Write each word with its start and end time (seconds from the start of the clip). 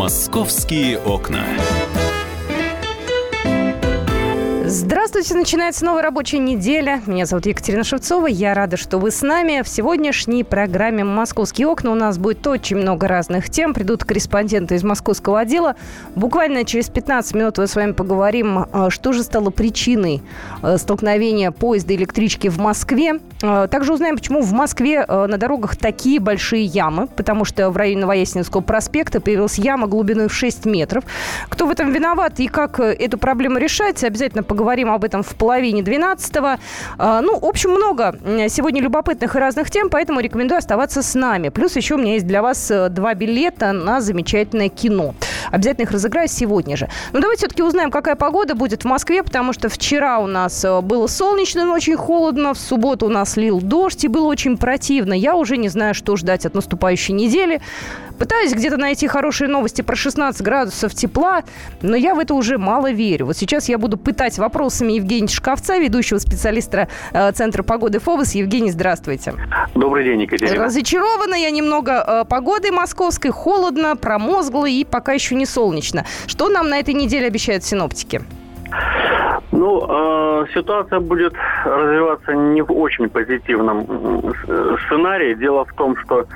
Московские 0.00 0.98
окна. 0.98 1.44
Здравствуйте, 4.64 4.99
начинается 5.14 5.84
новая 5.84 6.02
рабочая 6.02 6.38
неделя. 6.38 7.02
Меня 7.06 7.26
зовут 7.26 7.46
Екатерина 7.46 7.84
Шевцова. 7.84 8.26
Я 8.26 8.54
рада, 8.54 8.76
что 8.76 8.98
вы 8.98 9.10
с 9.10 9.22
нами. 9.22 9.62
В 9.62 9.68
сегодняшней 9.68 10.42
программе 10.42 11.04
«Московские 11.04 11.68
окна» 11.68 11.92
у 11.92 11.94
нас 11.94 12.18
будет 12.18 12.46
очень 12.46 12.76
много 12.76 13.06
разных 13.06 13.50
тем. 13.50 13.74
Придут 13.74 14.04
корреспонденты 14.04 14.74
из 14.74 14.82
московского 14.82 15.40
отдела. 15.40 15.76
Буквально 16.16 16.64
через 16.64 16.88
15 16.88 17.34
минут 17.34 17.58
мы 17.58 17.66
с 17.66 17.76
вами 17.76 17.92
поговорим, 17.92 18.66
а, 18.72 18.90
что 18.90 19.12
же 19.12 19.22
стало 19.22 19.50
причиной 19.50 20.22
а, 20.62 20.78
столкновения 20.78 21.50
поезда 21.50 21.92
и 21.92 21.96
электрички 21.96 22.48
в 22.48 22.58
Москве. 22.58 23.20
А, 23.42 23.68
также 23.68 23.92
узнаем, 23.92 24.16
почему 24.16 24.40
в 24.40 24.52
Москве 24.52 25.04
на 25.06 25.36
дорогах 25.38 25.76
такие 25.76 26.20
большие 26.20 26.64
ямы. 26.64 27.06
Потому 27.06 27.44
что 27.44 27.70
в 27.70 27.76
районе 27.76 28.00
Новояснинского 28.00 28.60
проспекта 28.62 29.20
появилась 29.20 29.58
яма 29.58 29.86
глубиной 29.86 30.28
в 30.28 30.34
6 30.34 30.64
метров. 30.66 31.04
Кто 31.48 31.66
в 31.66 31.70
этом 31.70 31.92
виноват 31.92 32.40
и 32.40 32.48
как 32.48 32.80
э, 32.80 32.92
эту 32.92 33.18
проблему 33.18 33.58
решать, 33.58 34.02
обязательно 34.02 34.42
поговорим 34.42 34.70
Поговорим 34.70 34.90
об 35.00 35.04
этом 35.04 35.22
в 35.22 35.34
половине 35.34 35.80
12-го. 35.80 36.60
А, 36.98 37.20
ну, 37.22 37.38
в 37.40 37.44
общем, 37.44 37.70
много 37.70 38.14
сегодня 38.48 38.82
любопытных 38.82 39.34
и 39.34 39.38
разных 39.38 39.70
тем, 39.70 39.88
поэтому 39.88 40.20
рекомендую 40.20 40.58
оставаться 40.58 41.02
с 41.02 41.14
нами. 41.14 41.48
Плюс 41.48 41.76
еще 41.76 41.94
у 41.94 41.98
меня 41.98 42.14
есть 42.14 42.26
для 42.26 42.42
вас 42.42 42.70
э, 42.70 42.90
два 42.90 43.14
билета 43.14 43.72
на 43.72 44.02
замечательное 44.02 44.68
кино. 44.68 45.14
Обязательно 45.50 45.84
их 45.84 45.90
разыграю 45.90 46.28
сегодня 46.28 46.76
же. 46.76 46.88
Но 47.12 47.20
давайте 47.20 47.40
все-таки 47.40 47.62
узнаем, 47.62 47.90
какая 47.90 48.14
погода 48.14 48.54
будет 48.54 48.82
в 48.82 48.84
Москве, 48.84 49.22
потому 49.22 49.54
что 49.54 49.70
вчера 49.70 50.18
у 50.18 50.26
нас 50.26 50.62
э, 50.64 50.80
было 50.82 51.06
солнечно, 51.06 51.64
но 51.64 51.72
очень 51.72 51.96
холодно. 51.96 52.52
В 52.52 52.58
субботу 52.58 53.06
у 53.06 53.08
нас 53.08 53.38
лил 53.38 53.60
дождь, 53.60 54.04
и 54.04 54.08
было 54.08 54.26
очень 54.26 54.58
противно. 54.58 55.14
Я 55.14 55.34
уже 55.34 55.56
не 55.56 55.70
знаю, 55.70 55.94
что 55.94 56.14
ждать 56.16 56.44
от 56.44 56.54
наступающей 56.54 57.14
недели. 57.14 57.62
Пытаюсь 58.20 58.52
где-то 58.52 58.76
найти 58.76 59.06
хорошие 59.06 59.48
новости 59.48 59.80
про 59.80 59.96
16 59.96 60.42
градусов 60.42 60.94
тепла, 60.94 61.42
но 61.80 61.96
я 61.96 62.14
в 62.14 62.18
это 62.18 62.34
уже 62.34 62.58
мало 62.58 62.90
верю. 62.90 63.24
Вот 63.24 63.38
сейчас 63.38 63.70
я 63.70 63.78
буду 63.78 63.96
пытать 63.96 64.36
вопросами 64.36 64.89
Евгения 64.94 65.28
Шкафца, 65.28 65.78
ведущего 65.78 66.18
специалиста 66.18 66.88
э, 67.12 67.32
Центра 67.32 67.62
погоды 67.62 67.98
ФОВОС. 67.98 68.34
Евгений, 68.34 68.70
здравствуйте. 68.70 69.34
Добрый 69.74 70.04
день, 70.04 70.22
Екатерина. 70.22 70.64
Разочарована 70.64 71.34
я 71.34 71.50
немного 71.50 72.04
э, 72.06 72.24
погодой 72.28 72.70
московской. 72.70 73.30
Холодно, 73.30 73.96
промозгло 73.96 74.66
и 74.66 74.84
пока 74.84 75.12
еще 75.12 75.34
не 75.34 75.46
солнечно. 75.46 76.04
Что 76.26 76.48
нам 76.48 76.68
на 76.68 76.78
этой 76.78 76.94
неделе 76.94 77.26
обещают 77.26 77.64
синоптики? 77.64 78.22
Ну, 79.52 79.84
э, 79.88 80.46
ситуация 80.54 81.00
будет 81.00 81.34
развиваться 81.64 82.32
не 82.32 82.62
в 82.62 82.72
очень 82.72 83.08
позитивном 83.08 83.86
сценарии. 84.86 85.34
Дело 85.34 85.64
в 85.64 85.72
том, 85.74 85.96
что 85.96 86.26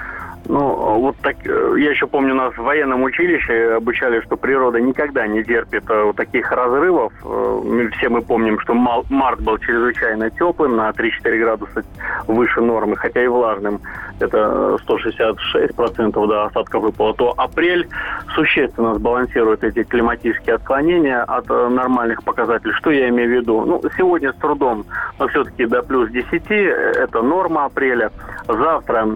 ну, 0.47 0.99
вот 1.01 1.17
так, 1.23 1.37
э, 1.47 1.75
я 1.79 1.91
еще 1.91 2.07
помню, 2.07 2.35
нас 2.35 2.55
в 2.55 2.63
военном 2.63 3.03
училище 3.03 3.75
обучали, 3.77 4.21
что 4.21 4.37
природа 4.37 4.81
никогда 4.81 5.27
не 5.27 5.43
терпит 5.43 5.89
э, 5.89 6.03
вот 6.03 6.17
таких 6.17 6.51
разрывов. 6.53 7.13
Э, 7.25 7.89
все 7.97 8.09
мы 8.09 8.21
помним, 8.21 8.61
что 8.61 8.75
март 8.75 9.41
был 9.41 9.59
чрезвычайно 9.59 10.31
теплым, 10.31 10.77
на 10.77 10.91
3-4 10.91 11.39
градуса 11.39 11.85
выше 12.27 12.61
нормы, 12.61 12.97
хотя 12.97 13.23
и 13.23 13.27
влажным. 13.27 13.81
Это 14.21 14.79
166% 14.87 16.27
да, 16.29 16.45
осадков 16.45 16.83
выпало. 16.83 17.15
То 17.15 17.35
апрель 17.37 17.89
существенно 18.35 18.95
сбалансирует 18.95 19.65
эти 19.65 19.83
климатические 19.83 20.57
отклонения 20.57 21.23
от 21.23 21.49
нормальных 21.49 22.23
показателей. 22.23 22.73
Что 22.75 22.91
я 22.91 23.09
имею 23.09 23.29
в 23.29 23.33
виду? 23.33 23.65
Ну, 23.65 23.83
сегодня 23.97 24.33
с 24.33 24.37
трудом, 24.37 24.85
но 25.19 25.27
все-таки 25.29 25.67
до 25.67 25.83
плюс 25.83 26.11
10 26.11 26.43
это 26.49 27.23
норма 27.23 27.65
апреля. 27.65 28.11
Завтра, 28.47 29.07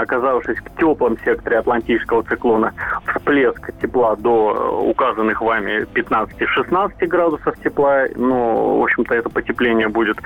оказавшись 0.00 0.58
в 0.58 0.78
теплом 0.78 1.18
секторе 1.24 1.58
Атлантического 1.58 2.22
циклона, 2.22 2.72
всплеск 3.06 3.70
тепла 3.80 4.16
до 4.16 4.54
э, 4.54 4.90
указанных 4.90 5.42
вами 5.42 5.84
15-16 5.94 7.06
градусов 7.06 7.58
тепла. 7.62 8.04
Но, 8.16 8.78
в 8.78 8.82
общем-то, 8.82 9.14
это 9.14 9.28
потепление 9.28 9.88
будет 9.88 10.16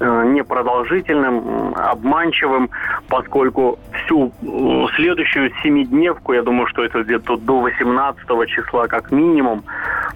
э, 0.00 0.24
непродолжительным, 0.26 1.74
обманчивым, 1.76 2.70
поскольку 3.08 3.78
всю 3.92 4.28
э, 4.28 4.86
следующую 4.96 5.52
семидневку, 5.62 6.32
я 6.32 6.42
думаю, 6.42 6.66
что 6.66 6.84
это 6.84 7.02
где-то 7.02 7.36
до 7.36 7.60
18 7.60 8.26
числа 8.48 8.86
как 8.86 9.12
минимум, 9.12 9.64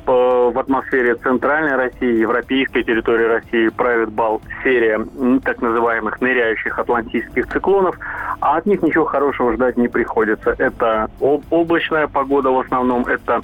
в 0.06 0.58
атмосфере 0.58 1.14
центральной 1.16 1.76
России, 1.76 2.20
европейской 2.20 2.82
территории 2.82 3.24
России 3.24 3.68
правит 3.68 4.10
бал 4.10 4.40
серия 4.62 5.04
так 5.44 5.60
называемых 5.60 6.20
ныряющих 6.20 6.78
атлантических 6.78 7.46
циклонов, 7.48 7.96
а 8.40 8.56
от 8.56 8.66
них 8.66 8.82
ничего 8.82 9.04
хорошего 9.04 9.52
ждать 9.54 9.76
не 9.76 9.88
приходится. 9.88 10.54
Это 10.58 11.10
облачная 11.20 12.08
погода 12.08 12.50
в 12.50 12.58
основном, 12.58 13.06
это 13.06 13.40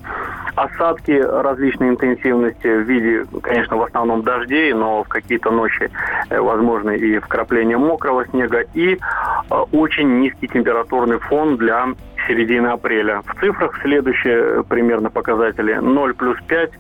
осадки 0.57 1.13
различной 1.13 1.91
интенсивности 1.91 2.67
в 2.67 2.83
виде, 2.83 3.25
конечно, 3.43 3.77
в 3.77 3.83
основном 3.83 4.23
дождей, 4.23 4.73
но 4.73 5.05
в 5.05 5.09
какие-то 5.09 5.51
ночи 5.51 5.91
э, 6.31 6.41
возможны 6.41 6.97
и 6.97 7.19
вкрапления 7.19 7.77
мокрого 7.77 8.27
снега, 8.27 8.65
и 8.75 8.95
э, 8.95 9.55
очень 9.73 10.19
низкий 10.19 10.49
температурный 10.49 11.19
фон 11.19 11.57
для 11.57 11.89
середины 12.29 12.69
апреля. 12.69 13.23
В 13.23 13.41
цифрах 13.41 13.81
следующие 13.83 14.63
примерно 14.65 15.11
показатели 15.11 15.75
0 15.75 16.15
плюс 16.15 16.39
5 16.47 16.71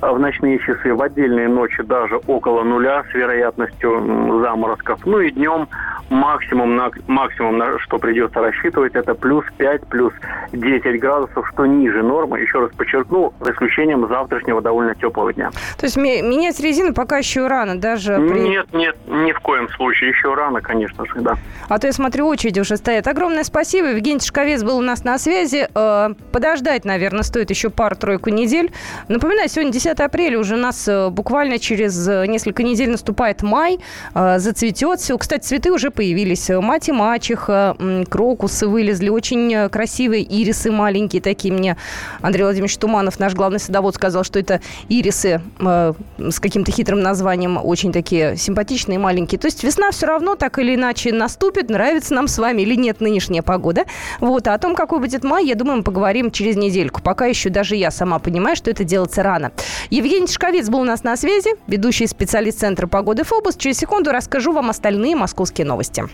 в 0.00 0.18
ночные 0.18 0.58
часы, 0.58 0.94
в 0.94 1.02
отдельные 1.02 1.48
ночи 1.48 1.82
даже 1.82 2.16
около 2.26 2.62
нуля 2.62 3.04
с 3.10 3.14
вероятностью 3.14 4.40
заморозков. 4.42 5.04
Ну 5.04 5.20
и 5.20 5.30
днем 5.30 5.68
максимум, 6.10 6.76
на, 6.76 6.90
максимум 7.06 7.58
на 7.58 7.78
что 7.78 7.98
придется 7.98 8.40
рассчитывать, 8.40 8.94
это 8.94 9.14
плюс 9.14 9.44
5, 9.58 9.86
плюс 9.88 10.12
10 10.52 11.00
градусов, 11.00 11.48
что 11.52 11.66
ниже 11.66 12.02
нормы. 12.02 12.40
Еще 12.40 12.60
раз 12.60 12.72
подчеркну, 12.72 13.32
за 13.40 13.52
исключением 13.52 14.06
завтрашнего 14.08 14.60
довольно 14.60 14.94
теплого 14.94 15.32
дня. 15.32 15.50
То 15.78 15.86
есть 15.86 15.96
менять 15.96 16.58
резину 16.60 16.94
пока 16.94 17.18
еще 17.18 17.46
рано, 17.46 17.80
даже 17.80 18.16
при... 18.16 18.40
Нет, 18.40 18.66
нет, 18.72 18.96
ни 19.06 19.32
в 19.32 19.40
коем 19.40 19.68
случае. 19.70 20.10
Еще 20.10 20.34
рано, 20.34 20.60
конечно 20.60 21.06
же, 21.06 21.20
да. 21.20 21.34
А 21.68 21.78
то 21.78 21.86
я 21.86 21.92
смотрю, 21.92 22.26
очереди 22.26 22.60
уже 22.60 22.76
стоят. 22.76 23.06
Огромное 23.06 23.44
спасибо. 23.44 23.88
Евгений 23.88 24.20
Шковец 24.20 24.62
был 24.62 24.78
у 24.78 24.82
нас 24.92 25.04
на 25.04 25.18
связи. 25.18 25.68
Э, 25.74 26.10
подождать, 26.32 26.84
наверное, 26.84 27.22
стоит 27.22 27.48
еще 27.48 27.70
пару-тройку 27.70 28.28
недель. 28.28 28.70
Напоминаю, 29.08 29.48
сегодня 29.48 29.72
10 29.72 30.00
апреля, 30.00 30.38
уже 30.38 30.54
у 30.54 30.58
нас 30.58 30.86
э, 30.86 31.08
буквально 31.08 31.58
через 31.58 32.06
э, 32.06 32.26
несколько 32.26 32.62
недель 32.62 32.90
наступает 32.90 33.42
май, 33.42 33.78
зацветет 34.14 35.00
все. 35.00 35.16
Кстати, 35.16 35.44
цветы 35.46 35.72
уже 35.72 35.90
появились. 35.90 36.50
Мать 36.50 36.88
и 36.88 36.92
мачеха, 36.92 37.76
крокусы 38.10 38.66
вылезли, 38.66 39.08
очень 39.08 39.68
красивые 39.70 40.24
ирисы 40.24 40.70
маленькие 40.70 41.22
такие. 41.22 41.54
Мне 41.54 41.76
Андрей 42.20 42.42
Владимирович 42.42 42.76
Туманов, 42.76 43.18
наш 43.18 43.34
главный 43.34 43.60
садовод, 43.60 43.94
сказал, 43.94 44.24
что 44.24 44.38
это 44.38 44.60
ирисы 44.88 45.40
с 45.58 46.40
каким-то 46.40 46.70
хитрым 46.70 47.00
названием, 47.00 47.58
очень 47.62 47.92
такие 47.92 48.36
симпатичные, 48.36 48.98
маленькие. 48.98 49.38
То 49.38 49.46
есть 49.46 49.64
весна 49.64 49.90
все 49.90 50.06
равно 50.06 50.34
так 50.36 50.58
или 50.58 50.74
иначе 50.74 51.12
наступит, 51.12 51.70
нравится 51.70 52.14
нам 52.14 52.28
с 52.28 52.38
вами 52.38 52.62
или 52.62 52.74
нет 52.74 53.00
нынешняя 53.00 53.42
погода. 53.42 53.84
Вот. 54.20 54.46
А 54.48 54.54
о 54.54 54.58
том, 54.58 54.74
какой 54.82 54.98
будет 54.98 55.22
май, 55.22 55.46
я 55.46 55.54
думаю, 55.54 55.78
мы 55.78 55.82
поговорим 55.84 56.32
через 56.32 56.56
недельку. 56.56 57.00
Пока 57.02 57.26
еще 57.26 57.50
даже 57.50 57.76
я 57.76 57.92
сама 57.92 58.18
понимаю, 58.18 58.56
что 58.56 58.68
это 58.68 58.82
делается 58.82 59.22
рано. 59.22 59.52
Евгений 59.90 60.26
Шковец 60.26 60.68
был 60.68 60.80
у 60.80 60.84
нас 60.84 61.04
на 61.04 61.16
связи, 61.16 61.50
ведущий 61.68 62.08
специалист 62.08 62.58
Центра 62.58 62.88
погоды 62.88 63.22
ФОБУС. 63.22 63.56
Через 63.56 63.78
секунду 63.78 64.10
расскажу 64.10 64.52
вам 64.52 64.70
остальные 64.70 65.14
московские 65.14 65.68
новости. 65.68 66.04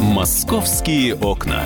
«Московские 0.00 1.16
окна». 1.16 1.64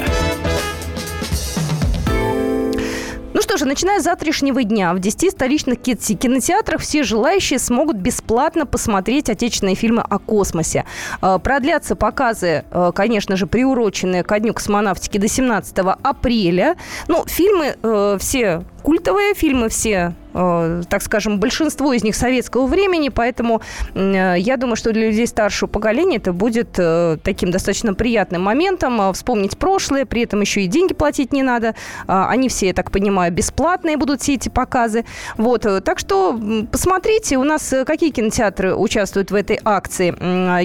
Что 3.55 3.59
же, 3.59 3.67
начиная 3.67 4.01
с 4.01 4.03
завтрашнего 4.03 4.65
дня 4.65 4.95
в 4.95 4.99
10 4.99 5.31
столичных 5.31 5.79
кинотеатрах 5.81 6.81
все 6.81 7.05
желающие 7.05 7.61
смогут 7.61 7.99
бесплатно 7.99 8.67
посмотреть 8.67 9.31
отечественные 9.31 9.77
фильмы 9.77 10.03
о 10.03 10.19
космосе. 10.19 10.85
Э, 11.23 11.39
продлятся 11.39 11.95
показы, 11.95 12.65
э, 12.69 12.91
конечно 12.93 13.37
же, 13.37 13.47
приуроченные 13.47 14.25
ко 14.25 14.41
Дню 14.41 14.55
космонавтики 14.55 15.19
до 15.19 15.29
17 15.29 15.79
апреля. 16.03 16.75
Ну, 17.07 17.25
фильмы 17.29 17.77
э, 17.81 18.17
все 18.19 18.65
культовые, 18.85 19.35
фильмы 19.35 19.69
все 19.69 20.15
Э, 20.35 20.83
так 20.89 21.03
скажем, 21.03 21.39
большинство 21.39 21.93
из 21.93 22.03
них 22.03 22.17
советского 22.17 22.67
времени, 22.67 23.09
поэтому 23.09 23.63
э, 23.95 24.35
я 24.39 24.57
думаю, 24.57 24.77
что 24.77 24.93
для 24.93 25.07
людей 25.07 25.27
старшего 25.27 25.69
поколения 25.69 26.17
это 26.17 26.33
будет 26.33 26.77
э, 26.77 27.19
таким 27.23 27.53
достаточно 27.53 27.95
приятным 27.95 28.43
моментом 28.43 29.13
вспомнить 29.13 29.57
прошлое, 29.57 30.05
при 30.05 30.23
этом 30.23 30.41
еще 30.41 30.63
и 30.63 30.67
деньги 30.67 30.93
платить 30.93 31.33
не 31.33 31.43
надо. 31.43 31.75
Они 32.07 32.49
все, 32.49 32.69
я 32.69 32.75
так 32.75 32.91
понимаю, 32.91 33.33
бесплатные 33.33 33.97
будут 33.97 34.23
все 34.23 34.35
эти 34.35 34.49
показы. 34.49 35.05
Вот, 35.37 35.67
так 35.85 35.99
что 35.99 36.39
посмотрите, 36.71 37.37
у 37.37 37.45
нас 37.45 37.73
какие 37.87 38.11
кинотеатры 38.11 38.75
участвуют 38.75 39.31
в 39.31 39.35
этой 39.35 39.61
акции. 39.65 40.11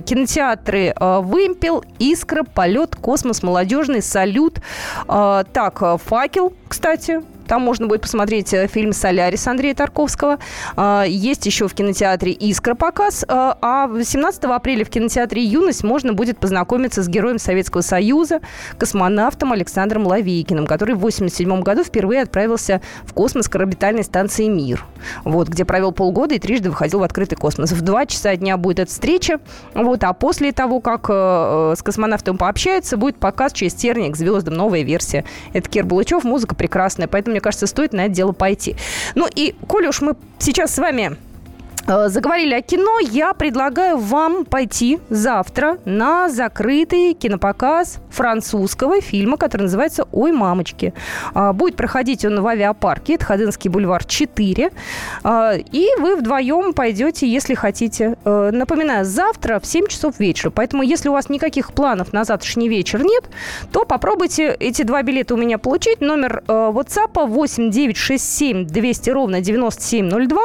Кинотеатры 0.02 0.94
«Вымпел», 1.00 1.84
«Искра», 2.00 2.44
«Полет», 2.44 2.96
«Космос», 2.96 3.44
«Молодежный», 3.44 4.02
«Салют». 4.02 4.60
Так, 5.08 5.84
«Факел», 6.06 6.54
кстати, 6.68 7.22
Там 7.50 7.64
можно 7.64 7.88
будет 7.88 8.02
посмотреть 8.02 8.54
э, 8.54 8.68
фильм 8.68 8.94
«Солярис» 8.94 9.48
Андрея 9.48 9.74
Тарковского. 9.74 10.38
А, 10.76 11.04
есть 11.04 11.48
еще 11.48 11.68
в 11.68 11.74
кинотеатре 11.74 12.32
«Искра» 12.32 12.76
показ. 12.76 13.26
А 13.28 13.88
18 13.88 14.44
апреля 14.44 14.86
в 14.86 14.90
кинотеатре 14.90 15.44
«Юность» 15.44 15.84
можно 15.84 16.14
будет 16.14 16.38
познакомиться 16.38 17.02
с 17.02 17.08
героем 17.08 17.40
Советского 17.40 17.82
Союза, 17.82 18.42
космонавтом 18.78 19.52
Александром 19.52 20.06
Лавейкиным, 20.06 20.68
который 20.68 20.94
в 20.94 21.00
1987 21.00 21.62
году 21.62 21.84
впервые 21.84 22.22
отправился 22.22 22.82
в 23.04 23.14
космос 23.14 23.50
к 23.50 23.56
орбитальной 23.56 24.04
станции 24.04 24.48
«Мир», 24.48 24.86
вот, 25.24 25.48
где 25.48 25.66
провел 25.66 25.92
полгода 25.92 26.36
и 26.36 26.40
трижды 26.40 26.70
выходил 26.70 27.00
в 27.00 27.04
открытый 27.04 27.36
космос. 27.36 27.72
В 27.72 27.82
два 27.82 28.06
часа 28.06 28.36
дня 28.36 28.58
будет 28.58 28.78
эта 28.78 28.92
встреча, 28.92 29.40
вот, 29.74 30.04
а 30.04 30.14
после 30.14 30.52
того, 30.52 30.82
как 30.82 31.08
э, 31.10 31.74
с 31.76 31.82
космонавтом 31.82 32.38
пообщается, 32.38 32.96
будет 32.96 33.18
показ 33.18 33.54
через 33.54 33.74
терник 33.74 34.16
звездам, 34.16 34.54
новая 34.54 34.84
версия. 34.84 35.26
Это 35.54 35.68
Кир 35.68 35.86
Булычев, 35.86 36.24
музыка 36.24 36.54
прекрасная, 36.54 37.08
поэтому, 37.08 37.39
мне 37.40 37.42
кажется, 37.42 37.68
стоит 37.68 37.94
на 37.94 38.02
это 38.02 38.14
дело 38.14 38.34
пойти. 38.34 38.76
Ну 39.16 39.26
и, 39.34 39.56
коли 39.66 39.88
уж 39.88 40.02
мы 40.02 40.18
сейчас 40.40 40.76
с 40.76 40.78
вами 40.78 41.16
заговорили 41.88 42.54
о 42.54 42.62
кино, 42.62 43.00
я 43.00 43.34
предлагаю 43.34 43.98
вам 43.98 44.46
пойти 44.46 45.00
завтра 45.10 45.78
на 45.86 46.30
закрытый 46.30 47.14
кинопоказ 47.14 48.00
французского 48.10 49.02
фильма, 49.02 49.38
который 49.38 49.64
называется 49.64 50.08
«Ой, 50.12 50.32
мамочки». 50.32 50.94
А, 51.34 51.54
будет 51.54 51.76
проходить 51.76 52.26
он 52.26 52.42
в 52.42 52.48
авиапарке, 52.48 53.16
это 53.16 53.26
Ходынский 53.26 53.70
бульвар 53.70 54.04
4. 54.04 54.72
А, 55.24 55.54
и 55.56 55.88
вы 56.00 56.16
вдвоем 56.16 56.74
пойдете, 56.74 57.28
если 57.28 57.56
хотите. 57.56 58.18
Э, 58.26 58.52
напоминаю, 58.52 59.06
завтра 59.06 59.60
в 59.60 59.66
7 59.66 59.88
часов 59.88 60.20
вечера. 60.20 60.52
Поэтому, 60.52 60.84
если 60.84 61.10
у 61.10 61.14
вас 61.14 61.30
никаких 61.30 61.74
планов 61.74 62.14
на 62.14 62.24
завтрашний 62.24 62.70
вечер 62.70 63.04
нет, 63.04 63.24
то 63.72 63.86
попробуйте 63.86 64.56
эти 64.60 64.84
два 64.84 65.02
билета 65.04 65.34
у 65.34 65.38
меня 65.38 65.58
получить. 65.58 66.02
Номер 66.02 66.44
э, 66.48 66.52
WhatsApp 66.52 67.28
8967 67.28 68.66
200 68.66 69.10
ровно 69.10 69.42
9702. 69.42 70.42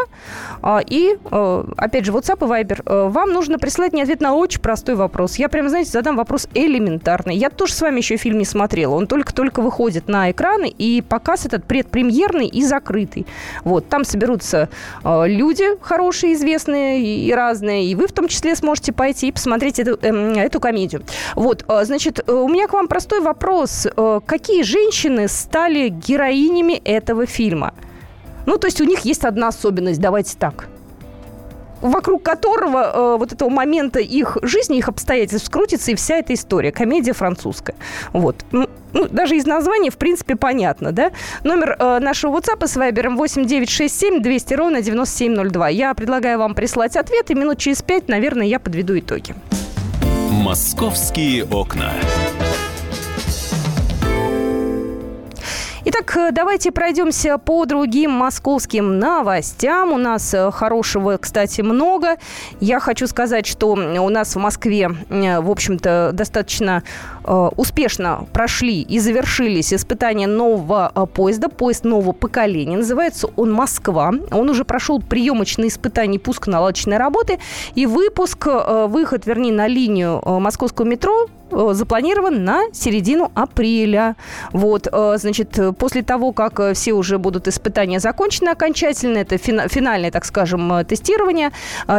А, 0.62 0.80
и 0.84 1.16
Э, 1.23 1.23
опять 1.30 2.04
же, 2.04 2.12
WhatsApp 2.12 2.44
и 2.44 2.64
Viber, 2.64 2.82
э, 2.84 3.08
вам 3.08 3.32
нужно 3.32 3.58
прислать 3.58 3.92
мне 3.92 4.02
ответ 4.02 4.20
на 4.20 4.34
очень 4.34 4.60
простой 4.60 4.94
вопрос. 4.94 5.36
Я 5.36 5.48
прям, 5.48 5.68
знаете, 5.68 5.90
задам 5.90 6.16
вопрос 6.16 6.48
элементарный. 6.54 7.36
Я 7.36 7.50
тоже 7.50 7.74
с 7.74 7.80
вами 7.80 7.98
еще 7.98 8.16
фильм 8.16 8.38
не 8.38 8.44
смотрела. 8.44 8.94
Он 8.94 9.06
только-только 9.06 9.60
выходит 9.60 10.08
на 10.08 10.30
экраны, 10.30 10.68
и 10.68 11.02
показ 11.02 11.46
этот 11.46 11.64
предпремьерный 11.64 12.46
и 12.46 12.62
закрытый. 12.64 13.26
Вот, 13.64 13.88
там 13.88 14.04
соберутся 14.04 14.68
э, 15.02 15.24
люди 15.26 15.64
хорошие, 15.80 16.34
известные 16.34 17.02
и 17.02 17.32
разные, 17.32 17.86
и 17.86 17.94
вы 17.94 18.06
в 18.06 18.12
том 18.12 18.28
числе 18.28 18.54
сможете 18.56 18.92
пойти 18.92 19.28
и 19.28 19.32
посмотреть 19.32 19.78
эту, 19.78 19.98
э, 20.00 20.34
эту 20.36 20.60
комедию. 20.60 21.02
Вот, 21.34 21.64
э, 21.68 21.84
значит, 21.84 22.28
у 22.28 22.48
меня 22.48 22.68
к 22.68 22.72
вам 22.72 22.88
простой 22.88 23.20
вопрос. 23.20 23.86
Э, 23.96 24.20
какие 24.24 24.62
женщины 24.62 25.28
стали 25.28 25.88
героинями 25.88 26.74
этого 26.74 27.26
фильма? 27.26 27.74
Ну, 28.46 28.58
то 28.58 28.66
есть 28.66 28.80
у 28.80 28.84
них 28.84 29.00
есть 29.00 29.24
одна 29.24 29.48
особенность, 29.48 30.00
давайте 30.00 30.36
так 30.38 30.68
вокруг 31.84 32.22
которого 32.22 32.78
э, 32.78 33.16
вот 33.18 33.32
этого 33.32 33.50
момента 33.50 34.00
их 34.00 34.38
жизни, 34.42 34.78
их 34.78 34.88
обстоятельств 34.88 35.50
крутится 35.50 35.92
и 35.92 35.94
вся 35.94 36.16
эта 36.16 36.34
история. 36.34 36.72
Комедия 36.72 37.12
французская. 37.12 37.76
Вот. 38.12 38.44
Ну, 38.52 38.68
ну, 38.92 39.06
даже 39.08 39.36
из 39.36 39.44
названия, 39.44 39.90
в 39.90 39.98
принципе, 39.98 40.36
понятно, 40.36 40.92
да? 40.92 41.12
Номер 41.42 41.76
э, 41.78 41.98
нашего 41.98 42.38
WhatsApp 42.38 42.66
с 42.66 42.76
Вайбером 42.76 43.16
8967 43.16 44.22
200 44.22 44.54
ровно 44.54 44.80
9702. 44.80 45.68
Я 45.68 45.94
предлагаю 45.94 46.38
вам 46.38 46.54
прислать 46.54 46.96
ответ, 46.96 47.30
и 47.30 47.34
минут 47.34 47.58
через 47.58 47.82
пять, 47.82 48.08
наверное, 48.08 48.46
я 48.46 48.58
подведу 48.58 48.98
итоги. 48.98 49.34
«Московские 50.30 51.44
окна». 51.44 51.92
Итак, 55.86 56.16
э, 56.16 56.30
давайте 56.32 56.72
пройдемся 56.72 57.36
по 57.36 57.66
другим 57.66 58.10
московским 58.10 58.98
новостям. 58.98 59.92
У 59.92 59.98
нас 59.98 60.32
э, 60.32 60.50
хорошего, 60.50 61.18
кстати, 61.18 61.60
много. 61.60 62.16
Я 62.58 62.80
хочу 62.80 63.06
сказать, 63.06 63.44
что 63.44 63.72
у 63.72 64.08
нас 64.08 64.34
в 64.34 64.38
Москве, 64.38 64.90
э, 65.10 65.40
в 65.40 65.50
общем-то, 65.50 66.12
достаточно 66.14 66.82
успешно 67.56 68.26
прошли 68.34 68.82
и 68.82 68.98
завершились 68.98 69.72
испытания 69.72 70.26
нового 70.26 71.08
поезда, 71.14 71.48
поезд 71.48 71.84
нового 71.84 72.12
поколения. 72.12 72.76
Называется 72.76 73.30
он 73.36 73.50
«Москва». 73.50 74.12
Он 74.30 74.50
уже 74.50 74.66
прошел 74.66 75.00
приемочные 75.00 75.68
испытания 75.68 76.18
пуск-наладочной 76.18 76.98
работы 76.98 77.38
и 77.74 77.86
выпуск, 77.86 78.46
выход, 78.88 79.24
вернее, 79.24 79.54
на 79.54 79.66
линию 79.66 80.20
московского 80.22 80.84
метро 80.84 81.28
запланирован 81.54 82.44
на 82.44 82.62
середину 82.72 83.30
апреля. 83.34 84.16
Вот, 84.52 84.88
э, 84.90 85.14
значит, 85.18 85.58
после 85.78 86.02
того, 86.02 86.32
как 86.32 86.58
э, 86.60 86.74
все 86.74 86.92
уже 86.92 87.18
будут 87.18 87.48
испытания 87.48 88.00
закончены 88.00 88.50
окончательно, 88.50 89.18
это 89.18 89.38
финальное, 89.38 90.10
так 90.10 90.24
скажем, 90.24 90.84
тестирование, 90.86 91.52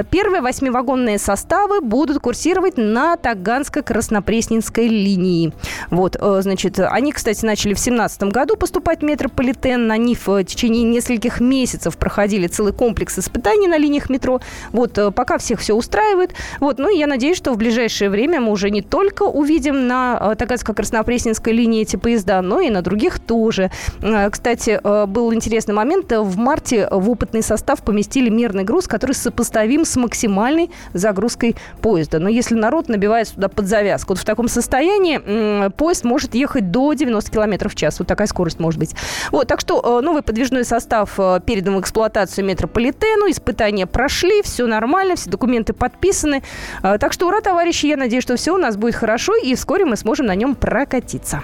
первые 0.10 0.42
восьмивагонные 0.42 1.18
составы 1.18 1.82
будут 1.82 2.20
курсировать 2.20 2.78
на 2.78 3.16
Таганско-Краснопресненской 3.16 4.88
линии. 4.88 5.54
Вот, 5.90 6.18
значит, 6.20 6.80
они, 6.80 7.12
кстати, 7.12 7.46
начали 7.46 7.74
в 7.74 7.78
2017 7.78 8.24
году 8.24 8.58
поступать 8.58 9.00
в 9.00 9.04
метрополитен. 9.04 9.92
Они 9.92 10.16
в 10.16 10.44
течение 10.44 10.84
нескольких 10.84 11.40
месяцев 11.40 11.98
проходили 11.98 12.48
целый 12.48 12.74
комплекс 12.74 13.18
испытаний 13.20 13.68
на 13.68 13.78
линиях 13.78 14.10
метро. 14.10 14.42
Вот, 14.72 15.00
пока 15.16 15.38
всех 15.38 15.60
все 15.60 15.74
устраивает. 15.74 16.34
Вот, 16.60 16.80
ну, 16.80 16.94
и 16.94 16.98
я 16.98 17.08
надеюсь, 17.08 17.38
что 17.38 17.54
в 17.54 17.58
ближайшее 17.58 18.10
время 18.10 18.42
мы 18.42 18.52
уже 18.52 18.70
не 18.70 18.82
только 18.82 19.24
увидим 19.24 19.45
на 19.46 20.18
э, 20.20 20.36
Таганско-Краснопресненской 20.36 21.54
линии 21.54 21.82
эти 21.82 21.96
поезда, 21.96 22.42
но 22.42 22.62
и 22.62 22.70
на 22.70 22.82
других 22.82 23.20
тоже. 23.20 23.72
Э, 24.02 24.30
кстати, 24.30 24.80
э, 24.84 25.06
был 25.06 25.34
интересный 25.34 25.74
момент. 25.74 26.12
В 26.12 26.38
марте 26.38 26.88
в 26.92 27.10
опытный 27.10 27.42
состав 27.42 27.84
поместили 27.84 28.30
мерный 28.30 28.64
груз, 28.64 28.88
который 28.88 29.14
сопоставим 29.14 29.86
с 29.86 29.96
максимальной 29.96 30.70
загрузкой 30.94 31.56
поезда. 31.82 32.20
Но 32.20 32.30
если 32.30 32.56
народ 32.56 32.90
набивает 32.90 33.28
сюда 33.28 33.48
под 33.50 33.68
завязку, 33.68 34.14
вот 34.14 34.20
в 34.20 34.26
таком 34.26 34.48
состоянии 34.48 35.70
поезд 35.70 36.04
может 36.04 36.36
ехать 36.36 36.72
до 36.72 36.94
90 36.94 37.32
км 37.32 37.70
в 37.70 37.76
час. 37.76 38.00
Вот 38.00 38.08
такая 38.08 38.28
скорость 38.28 38.60
может 38.60 38.80
быть. 38.80 38.96
Вот, 39.32 39.48
так 39.48 39.60
что 39.60 40.02
новый 40.02 40.22
подвижной 40.22 40.66
состав 40.66 41.16
передан 41.46 41.76
в 41.78 41.82
эксплуатацию 41.82 42.46
метрополитену. 42.46 43.30
Испытания 43.30 43.86
прошли, 43.86 44.42
все 44.42 44.68
нормально, 44.68 45.16
все 45.16 45.30
документы 45.30 45.74
подписаны. 45.74 46.44
Так 46.82 47.14
что 47.14 47.28
ура, 47.28 47.42
товарищи, 47.42 47.88
я 47.88 47.98
надеюсь, 47.98 48.24
что 48.24 48.36
все 48.36 48.54
у 48.54 48.58
нас 48.58 48.78
будет 48.78 48.96
хорошо 48.96 49.25
и 49.34 49.56
вскоре 49.56 49.86
мы 49.86 49.96
сможем 49.96 50.26
на 50.26 50.36
нем 50.36 50.56
прокатиться. 50.56 51.42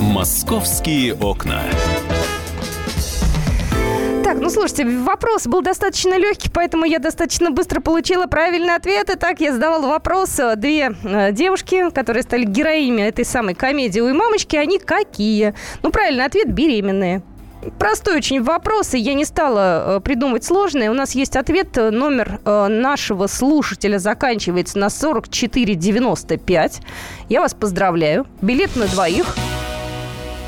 Московские 0.00 1.14
окна. 1.14 1.62
Так, 4.26 4.40
ну 4.40 4.50
слушайте, 4.50 4.84
вопрос 4.84 5.46
был 5.46 5.62
достаточно 5.62 6.18
легкий, 6.18 6.50
поэтому 6.50 6.84
я 6.84 6.98
достаточно 6.98 7.52
быстро 7.52 7.80
получила 7.80 8.26
правильный 8.26 8.74
ответ. 8.74 9.08
Итак, 9.08 9.40
я 9.40 9.52
задавала 9.52 9.86
вопрос. 9.86 10.36
Э, 10.40 10.56
две 10.56 10.96
э, 11.04 11.30
девушки, 11.30 11.90
которые 11.90 12.24
стали 12.24 12.44
героинями 12.44 13.02
этой 13.02 13.24
самой 13.24 13.54
комедии 13.54 14.00
«Ой, 14.00 14.12
мамочки», 14.12 14.56
они 14.56 14.80
какие? 14.80 15.54
Ну, 15.82 15.90
правильный 15.90 16.24
ответ– 16.24 16.48
беременные. 16.52 17.22
Простой 17.78 18.16
очень 18.16 18.42
вопрос, 18.42 18.94
и 18.94 18.98
я 18.98 19.14
не 19.14 19.24
стала 19.24 19.96
э, 19.96 20.00
придумывать 20.00 20.44
сложное. 20.44 20.90
У 20.90 20.94
нас 20.94 21.14
есть 21.14 21.36
ответ. 21.36 21.76
Номер 21.76 22.40
э, 22.44 22.66
нашего 22.68 23.26
слушателя 23.26 23.98
заканчивается 23.98 24.78
на 24.78 24.90
4495. 25.30 26.80
Я 27.28 27.40
вас 27.40 27.54
поздравляю. 27.54 28.26
Билет 28.40 28.76
на 28.76 28.86
двоих. 28.86 29.26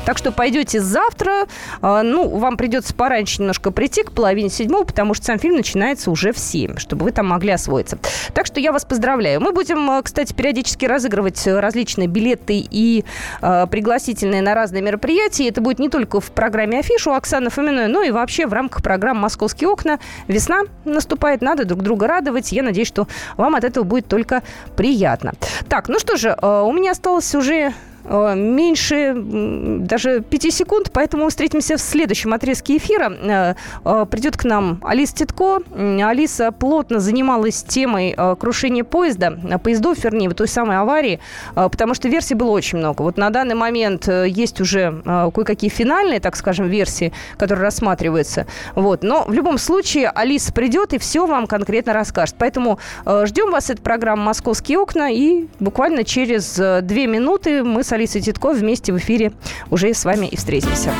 Так 0.09 0.17
что 0.17 0.31
пойдете 0.31 0.81
завтра. 0.81 1.45
А, 1.83 2.01
ну, 2.01 2.27
вам 2.29 2.57
придется 2.57 2.95
пораньше 2.95 3.41
немножко 3.41 3.69
прийти 3.69 4.01
к 4.01 4.11
половине 4.11 4.49
седьмого, 4.49 4.83
потому 4.83 5.13
что 5.13 5.27
сам 5.27 5.37
фильм 5.37 5.55
начинается 5.55 6.09
уже 6.09 6.33
в 6.33 6.39
семь, 6.39 6.77
чтобы 6.77 7.03
вы 7.03 7.11
там 7.11 7.27
могли 7.27 7.51
освоиться. 7.51 7.99
Так 8.33 8.47
что 8.47 8.59
я 8.59 8.71
вас 8.71 8.85
поздравляю. 8.85 9.39
Мы 9.39 9.51
будем, 9.51 9.87
а, 9.87 10.01
кстати, 10.01 10.33
периодически 10.33 10.85
разыгрывать 10.85 11.45
различные 11.45 12.07
билеты 12.07 12.57
и 12.57 13.05
э, 13.43 13.67
пригласительные 13.69 14.41
на 14.41 14.55
разные 14.55 14.81
мероприятия. 14.81 15.47
Это 15.47 15.61
будет 15.61 15.77
не 15.77 15.89
только 15.89 16.19
в 16.19 16.31
программе 16.31 16.79
«Афишу» 16.79 17.13
Оксаны 17.13 17.51
Фоминой, 17.51 17.87
но 17.87 18.01
и 18.01 18.09
вообще 18.09 18.47
в 18.47 18.53
рамках 18.53 18.81
программы 18.81 19.21
«Московские 19.21 19.69
окна». 19.69 19.99
Весна 20.27 20.61
наступает, 20.85 21.43
надо 21.43 21.65
друг 21.65 21.83
друга 21.83 22.07
радовать. 22.07 22.51
Я 22.51 22.63
надеюсь, 22.63 22.87
что 22.87 23.07
вам 23.37 23.53
от 23.53 23.63
этого 23.63 23.83
будет 23.83 24.07
только 24.07 24.41
приятно. 24.75 25.33
Так, 25.67 25.87
ну 25.87 25.99
что 25.99 26.17
же, 26.17 26.35
у 26.41 26.71
меня 26.71 26.93
осталось 26.93 27.35
уже 27.35 27.75
меньше 28.09 29.13
даже 29.15 30.21
5 30.21 30.53
секунд, 30.53 30.89
поэтому 30.91 31.25
мы 31.25 31.29
встретимся 31.29 31.77
в 31.77 31.81
следующем 31.81 32.33
отрезке 32.33 32.77
эфира. 32.77 33.11
Э, 33.11 33.53
э, 33.85 34.05
придет 34.09 34.35
к 34.37 34.45
нам 34.45 34.79
Алиса 34.83 35.15
Титко. 35.15 35.59
Алиса 35.75 36.51
плотно 36.51 36.99
занималась 36.99 37.63
темой 37.63 38.15
крушения 38.39 38.83
поезда, 38.83 39.59
поездов, 39.63 40.03
вернее, 40.03 40.29
той 40.29 40.47
самой 40.47 40.77
аварии, 40.77 41.19
потому 41.55 41.93
что 41.93 42.07
версий 42.07 42.35
было 42.35 42.51
очень 42.51 42.77
много. 42.77 43.01
Вот 43.01 43.17
на 43.17 43.29
данный 43.29 43.55
момент 43.55 44.07
есть 44.07 44.61
уже 44.61 45.01
кое-какие 45.33 45.69
финальные, 45.69 46.19
так 46.19 46.35
скажем, 46.35 46.67
версии, 46.67 47.11
которые 47.37 47.63
рассматриваются. 47.63 48.47
Вот. 48.75 49.03
Но 49.03 49.25
в 49.25 49.33
любом 49.33 49.57
случае 49.57 50.09
Алиса 50.09 50.53
придет 50.53 50.93
и 50.93 50.97
все 50.97 51.25
вам 51.25 51.47
конкретно 51.47 51.93
расскажет. 51.93 52.35
Поэтому 52.37 52.79
ждем 53.05 53.51
вас. 53.51 53.69
Это 53.69 53.81
программа 53.81 54.23
«Московские 54.23 54.79
окна». 54.79 55.11
И 55.11 55.47
буквально 55.59 56.03
через 56.03 56.55
две 56.83 57.07
минуты 57.07 57.63
мы 57.63 57.83
с 57.83 57.91
Алисой 57.99 58.21
Титко 58.21 58.53
вместе 58.53 58.93
в 58.93 58.97
эфире 58.97 59.33
уже 59.69 59.93
с 59.93 60.05
вами 60.05 60.25
и 60.25 60.37
встретимся. 60.37 60.93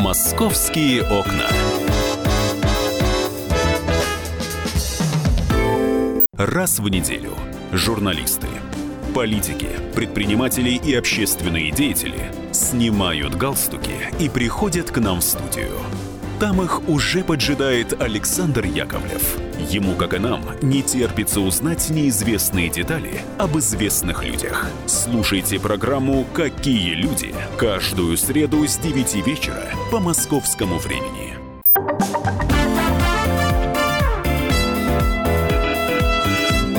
Московские 0.00 1.02
окна. 1.02 1.48
Раз 6.36 6.78
в 6.78 6.88
неделю 6.88 7.32
журналисты, 7.72 8.46
политики, 9.12 9.70
предприниматели 9.92 10.70
и 10.70 10.94
общественные 10.94 11.72
деятели 11.72 12.30
снимают 12.52 13.34
галстуки 13.34 13.90
и 14.20 14.28
приходят 14.28 14.92
к 14.92 14.98
нам 14.98 15.18
в 15.18 15.24
студию. 15.24 15.80
Там 16.38 16.60
их 16.60 16.86
уже 16.86 17.24
поджидает 17.24 17.98
Александр 17.98 18.66
Яковлев. 18.66 19.38
Ему, 19.70 19.94
как 19.94 20.12
и 20.12 20.18
нам, 20.18 20.42
не 20.60 20.82
терпится 20.82 21.40
узнать 21.40 21.88
неизвестные 21.88 22.68
детали 22.68 23.22
об 23.38 23.56
известных 23.56 24.22
людях. 24.22 24.68
Слушайте 24.84 25.58
программу 25.58 26.26
«Какие 26.34 26.92
люди» 26.92 27.34
каждую 27.56 28.18
среду 28.18 28.66
с 28.66 28.76
9 28.76 29.26
вечера 29.26 29.64
по 29.90 29.98
московскому 29.98 30.78
времени. 30.78 31.36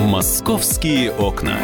«Московские 0.08 1.12
окна». 1.12 1.58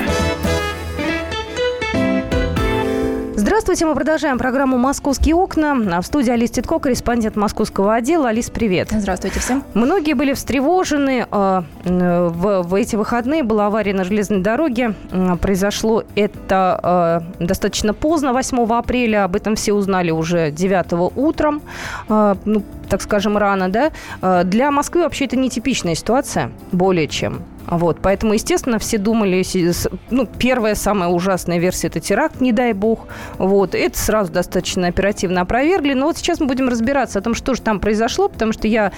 Здравствуйте, 3.64 3.86
мы 3.86 3.96
продолжаем 3.96 4.38
программу 4.38 4.78
«Московские 4.78 5.36
окна». 5.36 5.78
А 5.94 6.02
в 6.02 6.06
студии 6.06 6.30
Алис 6.30 6.52
Титко, 6.52 6.80
корреспондент 6.80 7.38
московского 7.38 7.96
отдела. 7.96 8.28
Алис, 8.28 8.50
привет. 8.50 8.90
Здравствуйте 8.92 9.40
всем. 9.40 9.64
Многие 9.74 10.16
были 10.16 10.34
встревожены. 10.34 11.26
Э, 11.32 11.62
в, 11.86 12.76
эти 12.76 12.98
выходные 12.98 13.42
была 13.42 13.68
авария 13.68 13.94
на 13.94 14.04
железной 14.04 14.42
дороге. 14.42 14.96
Произошло 15.40 16.04
это 16.14 17.24
э, 17.40 17.46
достаточно 17.46 17.94
поздно, 17.94 18.34
8 18.34 18.66
апреля. 18.70 19.24
Об 19.24 19.38
этом 19.38 19.56
все 19.56 19.72
узнали 19.72 20.12
уже 20.12 20.52
9 20.52 21.16
утром. 21.16 21.62
Э, 22.94 22.98
так 22.98 23.02
скажем, 23.02 23.38
рано, 23.38 23.70
да? 23.70 23.92
Для 24.44 24.70
Москвы 24.70 25.02
вообще 25.02 25.26
это 25.26 25.36
нетипичная 25.36 25.96
ситуация, 25.96 26.52
более 26.72 27.08
чем. 27.08 27.44
Вот, 27.68 28.00
поэтому, 28.02 28.34
естественно, 28.34 28.78
все 28.78 28.98
думали, 28.98 29.44
ну, 30.10 30.28
первая 30.38 30.76
самая 30.76 31.10
ужасная 31.10 31.60
версия– 31.60 31.88
это 31.94 32.00
теракт, 32.00 32.42
не 32.42 32.52
дай 32.52 32.74
бог. 32.74 33.08
Вот, 33.38 33.74
это 33.74 33.98
сразу 33.98 34.32
достаточно 34.32 34.88
оперативно 34.88 35.42
опровергли. 35.42 35.94
Но 35.94 36.08
вот 36.08 36.18
сейчас 36.18 36.40
мы 36.40 36.48
будем 36.48 36.68
разбираться 36.68 37.20
о 37.20 37.22
том, 37.22 37.34
что 37.34 37.54
же 37.54 37.62
там 37.62 37.80
произошло, 37.80 38.28
потому 38.28 38.52
что 38.52 38.68
я 38.68 38.92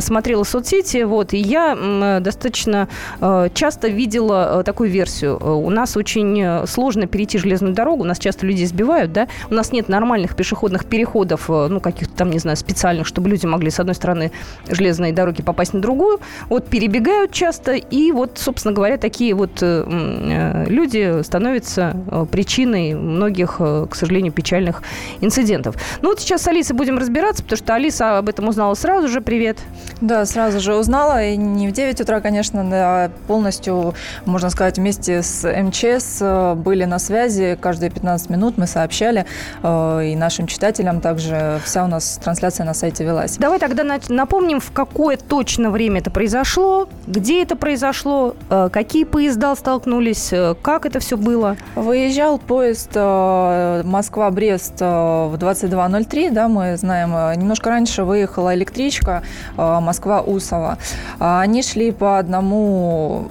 смотрела 0.00 0.44
соцсети, 0.44 1.02
вот, 1.02 1.32
и 1.32 1.38
я 1.38 2.20
достаточно 2.20 2.88
э, 3.20 3.48
часто 3.54 3.88
видела 3.88 4.60
э, 4.60 4.64
такую 4.64 4.90
версию. 4.90 5.38
Э, 5.40 5.50
у 5.50 5.70
нас 5.70 5.96
очень 5.96 6.66
сложно 6.66 7.06
перейти 7.06 7.38
железную 7.38 7.74
дорогу, 7.74 8.02
у 8.02 8.06
нас 8.06 8.18
часто 8.18 8.46
люди 8.46 8.64
сбивают, 8.64 9.12
да, 9.12 9.28
у 9.50 9.54
нас 9.54 9.72
нет 9.72 9.88
нормальных 9.88 10.36
пешеходных 10.36 10.84
переходов, 10.84 11.48
ну, 11.48 11.80
каких-то 11.80 12.14
там, 12.14 12.30
не 12.30 12.38
знаю, 12.38 12.56
специальных, 12.56 13.06
чтобы 13.06 13.30
люди 13.30 13.39
могли 13.46 13.70
с 13.70 13.80
одной 13.80 13.94
стороны 13.94 14.32
железной 14.68 15.12
дороги 15.12 15.42
попасть 15.42 15.74
на 15.74 15.80
другую. 15.80 16.20
Вот 16.48 16.66
перебегают 16.66 17.32
часто 17.32 17.72
и 17.72 18.12
вот, 18.12 18.38
собственно 18.38 18.74
говоря, 18.74 18.98
такие 18.98 19.34
вот 19.34 19.62
э, 19.62 19.84
э, 19.86 20.64
люди 20.68 21.22
становятся 21.22 21.96
э, 22.10 22.26
причиной 22.30 22.94
многих, 22.94 23.56
к 23.58 23.94
сожалению, 23.94 24.32
печальных 24.32 24.82
инцидентов. 25.20 25.76
Ну 26.02 26.10
вот 26.10 26.20
сейчас 26.20 26.42
с 26.42 26.48
Алисой 26.48 26.76
будем 26.76 26.98
разбираться, 26.98 27.42
потому 27.42 27.58
что 27.58 27.74
Алиса 27.74 28.18
об 28.18 28.28
этом 28.28 28.48
узнала 28.48 28.74
сразу 28.74 29.08
же. 29.08 29.20
Привет. 29.20 29.58
Да, 30.00 30.24
сразу 30.24 30.60
же 30.60 30.74
узнала. 30.74 31.24
И 31.24 31.36
не 31.36 31.68
в 31.68 31.72
9 31.72 32.00
утра, 32.00 32.20
конечно, 32.20 32.62
а 32.72 33.10
полностью, 33.26 33.94
можно 34.24 34.50
сказать, 34.50 34.78
вместе 34.78 35.22
с 35.22 35.44
МЧС 35.44 36.22
были 36.56 36.84
на 36.84 36.98
связи. 36.98 37.58
Каждые 37.60 37.90
15 37.90 38.30
минут 38.30 38.58
мы 38.58 38.66
сообщали 38.66 39.26
и 39.62 40.16
нашим 40.16 40.46
читателям 40.46 41.00
также 41.00 41.60
вся 41.64 41.84
у 41.84 41.86
нас 41.86 42.18
трансляция 42.22 42.64
на 42.64 42.74
сайте 42.74 43.04
велась. 43.04 43.29
Давай 43.38 43.58
тогда 43.58 43.98
напомним, 44.08 44.60
в 44.60 44.72
какое 44.72 45.16
точно 45.16 45.70
время 45.70 46.00
это 46.00 46.10
произошло, 46.10 46.88
где 47.06 47.42
это 47.42 47.56
произошло? 47.56 48.34
Э, 48.48 48.68
какие 48.72 49.04
поезда 49.04 49.54
столкнулись? 49.54 50.32
Э, 50.32 50.54
как 50.60 50.86
это 50.86 51.00
все 51.00 51.16
было? 51.16 51.56
Выезжал 51.74 52.38
поезд 52.38 52.90
э, 52.94 53.82
Москва-Брест 53.84 54.80
в 54.80 55.36
22.03, 55.38 56.30
да, 56.30 56.48
мы 56.48 56.76
знаем. 56.76 57.10
Немножко 57.38 57.70
раньше 57.70 58.04
выехала 58.04 58.54
электричка 58.54 59.22
Москва-Усова. 59.56 60.78
Они 61.18 61.62
шли 61.62 61.90
по 61.92 62.18
одному, 62.18 63.26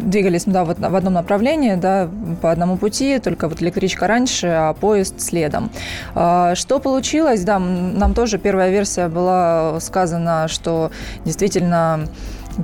двигались 0.00 0.44
да, 0.46 0.64
в 0.64 0.96
одном 0.96 1.12
направлении, 1.14 1.74
да, 1.74 2.08
по 2.42 2.50
одному 2.50 2.76
пути, 2.76 3.18
только 3.18 3.48
вот 3.48 3.62
электричка 3.62 4.06
раньше, 4.06 4.46
а 4.48 4.72
поезд 4.74 5.20
следом. 5.20 5.70
Что 6.12 6.80
получилось? 6.82 7.42
Да, 7.42 7.58
нам 7.58 8.14
тоже 8.14 8.38
первая 8.38 8.70
версия 8.70 9.08
была 9.08 9.29
сказана, 9.80 10.48
что 10.48 10.90
действительно 11.24 12.06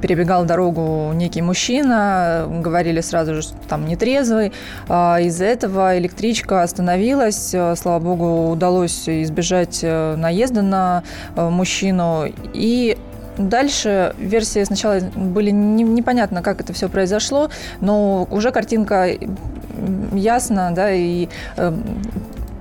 перебегал 0.02 0.44
дорогу 0.44 1.12
некий 1.14 1.42
мужчина, 1.42 2.46
говорили 2.48 3.00
сразу 3.00 3.34
же, 3.34 3.42
что 3.42 3.54
там 3.68 3.86
нетрезвый. 3.86 4.52
А 4.88 5.18
из-за 5.20 5.44
этого 5.44 5.98
электричка 5.98 6.62
остановилась, 6.62 7.54
слава 7.76 7.98
богу, 7.98 8.50
удалось 8.50 9.08
избежать 9.08 9.80
э, 9.82 10.16
наезда 10.16 10.62
на 10.62 11.02
э, 11.36 11.48
мужчину. 11.48 12.24
И 12.52 12.98
Дальше 13.38 14.14
версии 14.18 14.64
сначала 14.64 14.98
были 15.14 15.50
не, 15.50 15.84
непонятно, 15.84 16.42
как 16.42 16.62
это 16.62 16.72
все 16.72 16.88
произошло, 16.88 17.50
но 17.82 18.26
уже 18.30 18.50
картинка 18.50 19.10
ясна, 20.12 20.70
да, 20.70 20.90
и 20.90 21.28
э, 21.58 21.72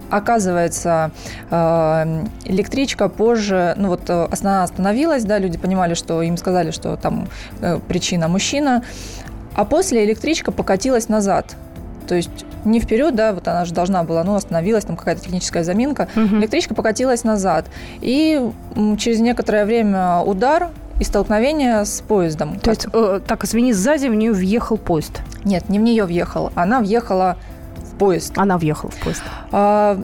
Оказывается, 0.09 1.11
э, 1.49 2.25
электричка 2.45 3.09
позже, 3.09 3.73
ну 3.77 3.89
вот 3.89 4.09
э, 4.09 4.27
она 4.41 4.63
остановилась, 4.63 5.23
да, 5.23 5.37
люди 5.39 5.57
понимали, 5.57 5.93
что 5.93 6.21
им 6.21 6.37
сказали, 6.37 6.71
что 6.71 6.95
там 6.95 7.27
э, 7.61 7.79
причина 7.87 8.27
мужчина, 8.27 8.83
а 9.55 9.65
после 9.65 10.05
электричка 10.05 10.51
покатилась 10.51 11.09
назад. 11.09 11.55
То 12.07 12.15
есть 12.15 12.45
не 12.65 12.79
вперед, 12.79 13.15
да, 13.15 13.33
вот 13.33 13.47
она 13.47 13.65
же 13.65 13.73
должна 13.73 14.03
была, 14.03 14.23
ну, 14.23 14.35
остановилась, 14.35 14.85
там 14.85 14.95
какая-то 14.95 15.21
техническая 15.21 15.63
заминка. 15.63 16.07
Угу. 16.15 16.37
Электричка 16.37 16.75
покатилась 16.75 17.23
назад. 17.23 17.65
И 18.01 18.41
через 18.97 19.19
некоторое 19.19 19.65
время 19.65 20.19
удар 20.19 20.69
и 20.99 21.03
столкновение 21.03 21.83
с 21.85 22.01
поездом. 22.01 22.59
То 22.59 22.69
есть, 22.69 22.87
э, 22.91 23.19
так, 23.25 23.43
извини, 23.43 23.73
сзади 23.73 24.07
в 24.07 24.13
нее 24.13 24.31
въехал 24.31 24.77
поезд? 24.77 25.21
Нет, 25.43 25.69
не 25.69 25.79
в 25.79 25.81
нее 25.81 26.05
въехал. 26.05 26.51
Она 26.55 26.79
въехала 26.79 27.37
поезд. 27.97 28.33
Она 28.37 28.57
въехала 28.57 28.91
в 28.91 28.95
поезд. 28.95 29.23
А, 29.51 29.99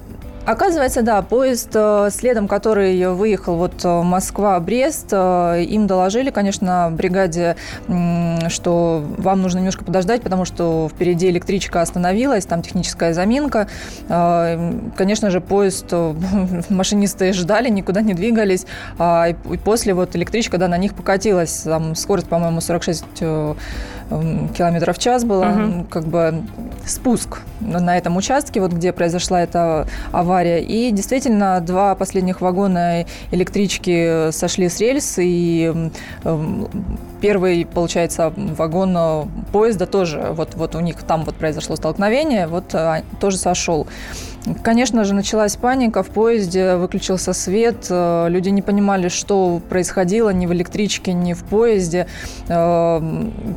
Оказывается, 0.45 1.03
да, 1.03 1.21
поезд, 1.21 1.69
э, 1.75 2.09
следом 2.11 2.47
который 2.47 3.13
выехал 3.13 3.57
вот 3.57 3.85
э, 3.85 4.01
Москва-Брест, 4.01 5.09
э, 5.11 5.63
им 5.63 5.85
доложили, 5.85 6.31
конечно, 6.31 6.89
бригаде, 6.91 7.55
что 8.47 9.03
вам 9.17 9.41
нужно 9.43 9.59
немножко 9.59 9.85
подождать, 9.85 10.23
потому 10.23 10.45
что 10.45 10.89
впереди 10.91 11.29
электричка 11.29 11.81
остановилась, 11.81 12.45
там 12.45 12.61
техническая 12.63 13.13
заминка. 13.13 13.67
Конечно 14.07 15.29
же, 15.29 15.41
поезд, 15.41 15.93
машинисты 16.69 17.33
ждали, 17.33 17.69
никуда 17.69 18.01
не 18.01 18.13
двигались, 18.13 18.65
а, 18.97 19.27
и 19.29 19.57
после 19.57 19.93
вот 19.93 20.15
электричка, 20.15 20.57
да, 20.57 20.67
на 20.67 20.77
них 20.77 20.95
покатилась, 20.95 21.61
там 21.61 21.95
скорость, 21.95 22.27
по-моему, 22.27 22.61
46 22.61 23.05
километров 24.55 24.97
в 24.97 24.99
час 24.99 25.23
была, 25.23 25.49
угу. 25.49 25.85
как 25.89 26.05
бы 26.05 26.43
спуск 26.85 27.41
на 27.59 27.97
этом 27.97 28.17
участке, 28.17 28.59
вот 28.59 28.73
где 28.73 28.91
произошла 28.91 29.41
эта 29.41 29.87
авария. 30.11 30.61
И 30.61 30.91
действительно, 30.91 31.61
два 31.61 31.95
последних 31.95 32.41
вагона 32.41 33.05
электрички 33.31 34.31
сошли 34.31 34.69
с 34.69 34.79
рельс, 34.79 35.15
и 35.17 35.91
первый, 37.21 37.65
получается, 37.65 38.33
вагон 38.35 39.29
поезда 39.51 39.85
тоже, 39.85 40.27
вот, 40.31 40.55
вот 40.55 40.75
у 40.75 40.79
них 40.79 40.97
там 41.03 41.23
вот 41.23 41.35
произошло 41.35 41.75
столкновение, 41.75 42.47
вот 42.47 42.73
а, 42.73 43.03
тоже 43.19 43.37
сошел. 43.37 43.87
Конечно 44.63 45.03
же, 45.03 45.13
началась 45.13 45.55
паника 45.55 46.01
в 46.01 46.07
поезде, 46.07 46.75
выключился 46.75 47.33
свет, 47.33 47.85
э, 47.89 48.27
люди 48.29 48.49
не 48.49 48.63
понимали, 48.63 49.07
что 49.07 49.61
происходило 49.69 50.31
ни 50.31 50.47
в 50.47 50.53
электричке, 50.53 51.13
ни 51.13 51.33
в 51.33 51.43
поезде. 51.43 52.07
Э, 52.47 53.01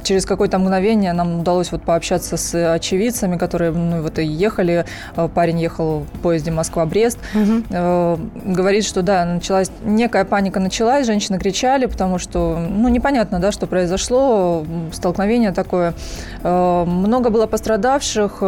через 0.03 0.27
какое-то 0.27 0.59
мгновение 0.59 1.13
нам 1.15 1.41
удалось 1.41 1.73
вот 1.73 1.83
пообщаться 1.83 2.37
с 2.37 2.75
очевидцами, 2.75 3.39
которые 3.39 3.73
ну, 3.73 4.03
вот 4.03 4.19
и 4.19 4.25
ехали. 4.25 4.85
Э, 5.17 5.29
парень 5.35 5.59
ехал 5.61 6.01
в 6.13 6.19
поезде 6.21 6.51
Москва-Брест. 6.51 7.19
Угу. 7.35 8.19
Говорит, 8.45 8.85
что 8.85 9.03
да, 9.03 9.25
началась 9.25 9.71
некая 9.85 10.25
паника 10.25 10.61
началась, 10.61 11.07
женщины 11.07 11.39
кричали, 11.39 11.87
потому 11.87 12.19
что 12.19 12.59
ну 12.59 12.89
непонятно, 12.89 13.39
да, 13.41 13.53
что 13.53 13.67
произошло, 13.67 14.67
столкновение 14.93 15.53
такое. 15.53 15.95
Много 16.43 17.31
было 17.31 17.47
пострадавших, 17.47 18.39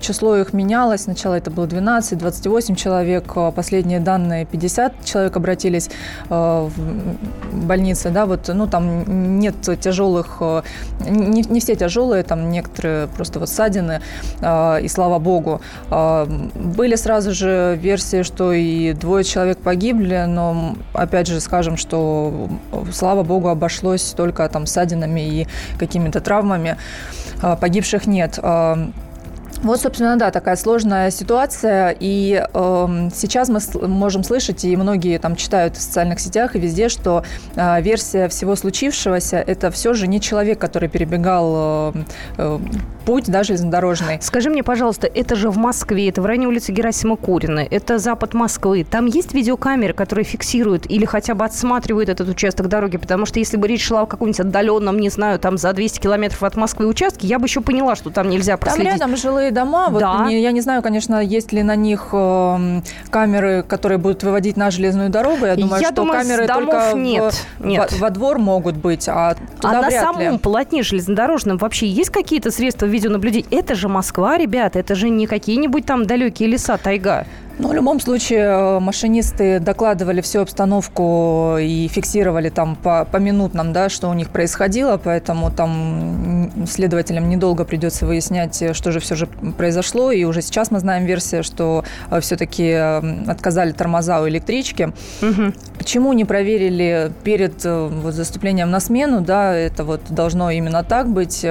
число 0.00 0.36
их 0.36 0.52
менялось. 0.52 1.02
Сначала 1.02 1.34
это 1.34 1.50
было 1.50 1.66
12 1.66 1.83
12, 1.84 2.18
28 2.18 2.74
человек. 2.76 3.34
Последние 3.54 4.00
данные 4.00 4.46
50 4.46 5.04
человек 5.04 5.36
обратились 5.36 5.90
в 6.30 6.70
больницы. 7.52 8.10
Да, 8.10 8.24
вот, 8.24 8.48
ну, 8.52 8.66
там 8.66 9.38
нет 9.38 9.54
тяжелых, 9.80 10.40
не, 11.00 11.42
не 11.42 11.60
все 11.60 11.74
тяжелые, 11.76 12.22
там 12.22 12.50
некоторые 12.50 13.08
просто 13.08 13.38
вот 13.38 13.50
ссадины, 13.50 14.00
и 14.40 14.88
слава 14.88 15.18
богу. 15.18 15.60
Были 15.90 16.96
сразу 16.96 17.34
же 17.34 17.78
версии, 17.80 18.22
что 18.22 18.52
и 18.52 18.94
двое 18.94 19.22
человек 19.22 19.58
погибли, 19.58 20.24
но 20.26 20.76
опять 20.94 21.26
же 21.26 21.38
скажем, 21.40 21.76
что 21.76 22.48
слава 22.92 23.22
богу 23.24 23.48
обошлось 23.48 24.14
только 24.16 24.48
там 24.48 24.64
ссадинами 24.64 25.20
и 25.20 25.46
какими-то 25.78 26.22
травмами. 26.22 26.78
Погибших 27.60 28.06
нет. 28.06 28.38
Вот, 29.62 29.80
собственно, 29.80 30.16
да, 30.16 30.30
такая 30.30 30.56
сложная 30.56 31.10
ситуация. 31.10 31.96
И 31.98 32.42
э, 32.42 33.08
сейчас 33.14 33.48
мы 33.48 33.60
можем 33.88 34.24
слышать, 34.24 34.64
и 34.64 34.76
многие 34.76 35.18
там 35.18 35.36
читают 35.36 35.76
в 35.76 35.80
социальных 35.80 36.20
сетях 36.20 36.56
и 36.56 36.58
везде, 36.58 36.88
что 36.88 37.24
э, 37.54 37.82
версия 37.82 38.28
всего 38.28 38.56
случившегося– 38.56 39.36
это 39.46 39.70
все 39.70 39.94
же 39.94 40.06
не 40.06 40.20
человек, 40.20 40.58
который 40.58 40.88
перебегал 40.88 41.92
э, 41.94 42.04
э, 42.38 42.58
путь, 43.04 43.24
да, 43.26 43.42
железнодорожный. 43.42 44.18
Скажи 44.20 44.50
мне, 44.50 44.62
пожалуйста, 44.62 45.06
это 45.06 45.36
же 45.36 45.50
в 45.50 45.56
Москве, 45.56 46.08
это 46.08 46.22
в 46.22 46.26
районе 46.26 46.48
улицы 46.48 46.72
Герасима 46.72 47.16
Курина, 47.16 47.60
это 47.60 47.98
запад 47.98 48.34
Москвы. 48.34 48.86
Там 48.88 49.06
есть 49.06 49.34
видеокамеры, 49.34 49.92
которые 49.92 50.24
фиксируют 50.24 50.90
или 50.90 51.04
хотя 51.04 51.34
бы 51.34 51.44
отсматривают 51.44 52.08
этот 52.08 52.28
участок 52.28 52.68
дороги? 52.68 52.96
Потому 52.96 53.26
что 53.26 53.38
если 53.38 53.56
бы 53.56 53.68
речь 53.68 53.84
шла 53.84 54.02
о 54.02 54.06
каком-нибудь 54.06 54.40
отдаленном, 54.40 54.98
не 54.98 55.10
знаю, 55.10 55.38
там 55.38 55.58
за 55.58 55.72
200 55.72 56.00
километров 56.00 56.42
от 56.42 56.56
Москвы 56.56 56.86
участке, 56.86 57.26
я 57.26 57.38
бы 57.38 57.46
еще 57.46 57.60
поняла, 57.60 57.96
что 57.96 58.10
там 58.10 58.28
нельзя 58.28 58.56
проследить. 58.56 58.90
Там 58.90 58.98
рядом 58.98 59.16
жилые 59.16 59.50
дома. 59.54 59.88
Вот 59.88 60.00
да. 60.00 60.26
не, 60.26 60.40
я 60.40 60.52
не 60.52 60.60
знаю, 60.60 60.82
конечно, 60.82 61.22
есть 61.22 61.52
ли 61.52 61.62
на 61.62 61.76
них 61.76 62.08
э, 62.12 62.80
камеры, 63.10 63.64
которые 63.66 63.98
будут 63.98 64.22
выводить 64.22 64.56
на 64.56 64.70
железную 64.70 65.10
дорогу. 65.10 65.46
Я 65.46 65.56
думаю, 65.56 65.80
я 65.80 65.86
что 65.88 65.96
думаю, 65.96 66.20
камеры 66.20 66.46
только 66.46 66.92
нет, 66.94 67.42
в, 67.58 67.66
нет. 67.66 67.92
Во, 67.92 67.98
во 67.98 68.10
двор 68.10 68.38
могут 68.38 68.76
быть, 68.76 69.08
а 69.08 69.34
туда 69.60 69.78
А 69.78 69.82
на 69.82 69.90
самом 69.90 70.32
ли. 70.32 70.38
полотне 70.38 70.82
железнодорожном 70.82 71.56
вообще 71.56 71.86
есть 71.86 72.10
какие-то 72.10 72.50
средства 72.50 72.86
видеонаблюдения? 72.86 73.46
Это 73.50 73.74
же 73.74 73.88
Москва, 73.88 74.36
ребята, 74.36 74.78
это 74.78 74.94
же 74.94 75.08
не 75.08 75.26
какие-нибудь 75.26 75.86
там 75.86 76.06
далекие 76.06 76.48
леса, 76.48 76.76
тайга. 76.76 77.26
Ну, 77.56 77.68
в 77.68 77.72
любом 77.72 78.00
случае, 78.00 78.40
э, 78.40 78.78
машинисты 78.80 79.60
докладывали 79.60 80.20
всю 80.20 80.40
обстановку 80.40 81.56
и 81.60 81.86
фиксировали 81.86 82.48
там 82.48 82.74
по, 82.74 83.04
по 83.04 83.18
минутным, 83.18 83.72
да, 83.72 83.88
что 83.88 84.08
у 84.08 84.14
них 84.14 84.30
происходило, 84.30 84.96
поэтому 84.96 85.52
там 85.52 86.50
следователям 86.66 87.28
недолго 87.28 87.64
придется 87.64 88.06
выяснять, 88.06 88.60
э, 88.60 88.74
что 88.74 88.90
же 88.90 88.98
все 88.98 89.14
же 89.14 89.26
произошло. 89.56 90.10
И 90.10 90.24
уже 90.24 90.42
сейчас 90.42 90.72
мы 90.72 90.80
знаем 90.80 91.04
версию, 91.04 91.44
что 91.44 91.84
э, 92.10 92.20
все-таки 92.20 92.72
отказали 92.72 93.70
тормоза 93.70 94.20
у 94.20 94.28
электрички. 94.28 94.92
Угу. 95.22 95.52
Почему 95.78 96.12
не 96.12 96.24
проверили 96.24 97.12
перед 97.22 97.64
вот, 97.64 98.14
заступлением 98.14 98.70
на 98.70 98.80
смену, 98.80 99.20
да, 99.20 99.54
это 99.54 99.84
вот 99.84 100.00
должно 100.08 100.50
именно 100.50 100.82
так 100.82 101.08
быть, 101.08 101.44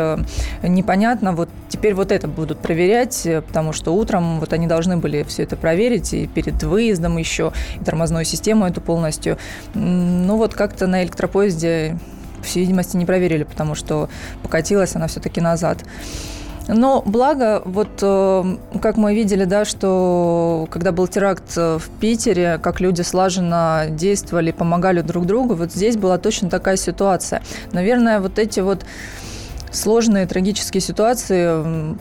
непонятно. 0.63 1.33
Вот 1.33 1.49
теперь 1.69 1.93
вот 1.93 2.11
это 2.11 2.27
будут 2.27 2.59
проверять, 2.59 3.27
потому 3.47 3.73
что 3.73 3.93
утром 3.93 4.39
вот 4.39 4.51
они 4.53 4.67
должны 4.67 4.97
были 4.97 5.23
все 5.23 5.43
это 5.43 5.55
проверить 5.55 5.92
проверить 5.93 6.13
и 6.13 6.27
перед 6.27 6.61
выездом 6.63 7.17
еще, 7.17 7.51
и 7.79 7.83
тормозную 7.83 8.25
систему 8.25 8.65
эту 8.65 8.81
полностью. 8.81 9.37
Ну 9.73 10.37
вот 10.37 10.53
как-то 10.53 10.87
на 10.87 11.03
электропоезде, 11.03 11.97
по 12.37 12.43
всей 12.43 12.61
видимости, 12.61 12.97
не 12.97 13.05
проверили, 13.05 13.43
потому 13.43 13.75
что 13.75 14.09
покатилась 14.41 14.95
она 14.95 15.07
все-таки 15.07 15.41
назад. 15.41 15.79
Но 16.69 17.03
благо, 17.05 17.61
вот 17.65 17.89
э, 18.01 18.57
как 18.81 18.95
мы 18.95 19.13
видели, 19.13 19.43
да, 19.43 19.65
что 19.65 20.65
когда 20.71 20.93
был 20.93 21.07
теракт 21.07 21.57
в 21.57 21.83
Питере, 21.99 22.57
как 22.57 22.79
люди 22.79 23.01
слаженно 23.01 23.87
действовали, 23.89 24.51
помогали 24.51 25.01
друг 25.01 25.25
другу, 25.25 25.55
вот 25.55 25.73
здесь 25.73 25.97
была 25.97 26.17
точно 26.17 26.49
такая 26.49 26.77
ситуация. 26.77 27.41
Наверное, 27.73 28.21
вот 28.21 28.39
эти 28.39 28.61
вот 28.61 28.85
сложные 29.73 30.25
трагические 30.27 30.81
ситуации 30.81 31.95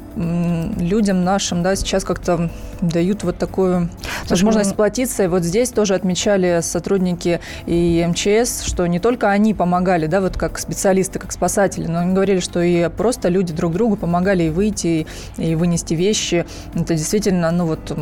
людям 0.80 1.24
нашим, 1.24 1.62
да, 1.62 1.74
сейчас 1.74 2.04
как-то 2.04 2.50
дают 2.80 3.24
вот 3.24 3.38
такую 3.38 3.88
возможность 4.28 4.70
сплотиться. 4.70 5.24
И 5.24 5.26
вот 5.26 5.42
здесь 5.42 5.70
тоже 5.70 5.94
отмечали 5.94 6.60
сотрудники 6.62 7.40
и 7.66 8.06
МЧС, 8.08 8.62
что 8.64 8.86
не 8.86 8.98
только 8.98 9.30
они 9.30 9.54
помогали, 9.54 10.06
да, 10.06 10.20
вот 10.20 10.36
как 10.36 10.58
специалисты, 10.58 11.18
как 11.18 11.32
спасатели, 11.32 11.86
но 11.86 12.00
они 12.00 12.12
говорили, 12.12 12.40
что 12.40 12.60
и 12.60 12.88
просто 12.90 13.28
люди 13.28 13.52
друг 13.52 13.72
другу 13.72 13.96
помогали 13.96 14.44
и 14.44 14.50
выйти, 14.50 15.06
и 15.38 15.54
вынести 15.54 15.94
вещи. 15.94 16.44
Это 16.74 16.94
действительно, 16.94 17.50
ну 17.50 17.66
вот 17.66 17.96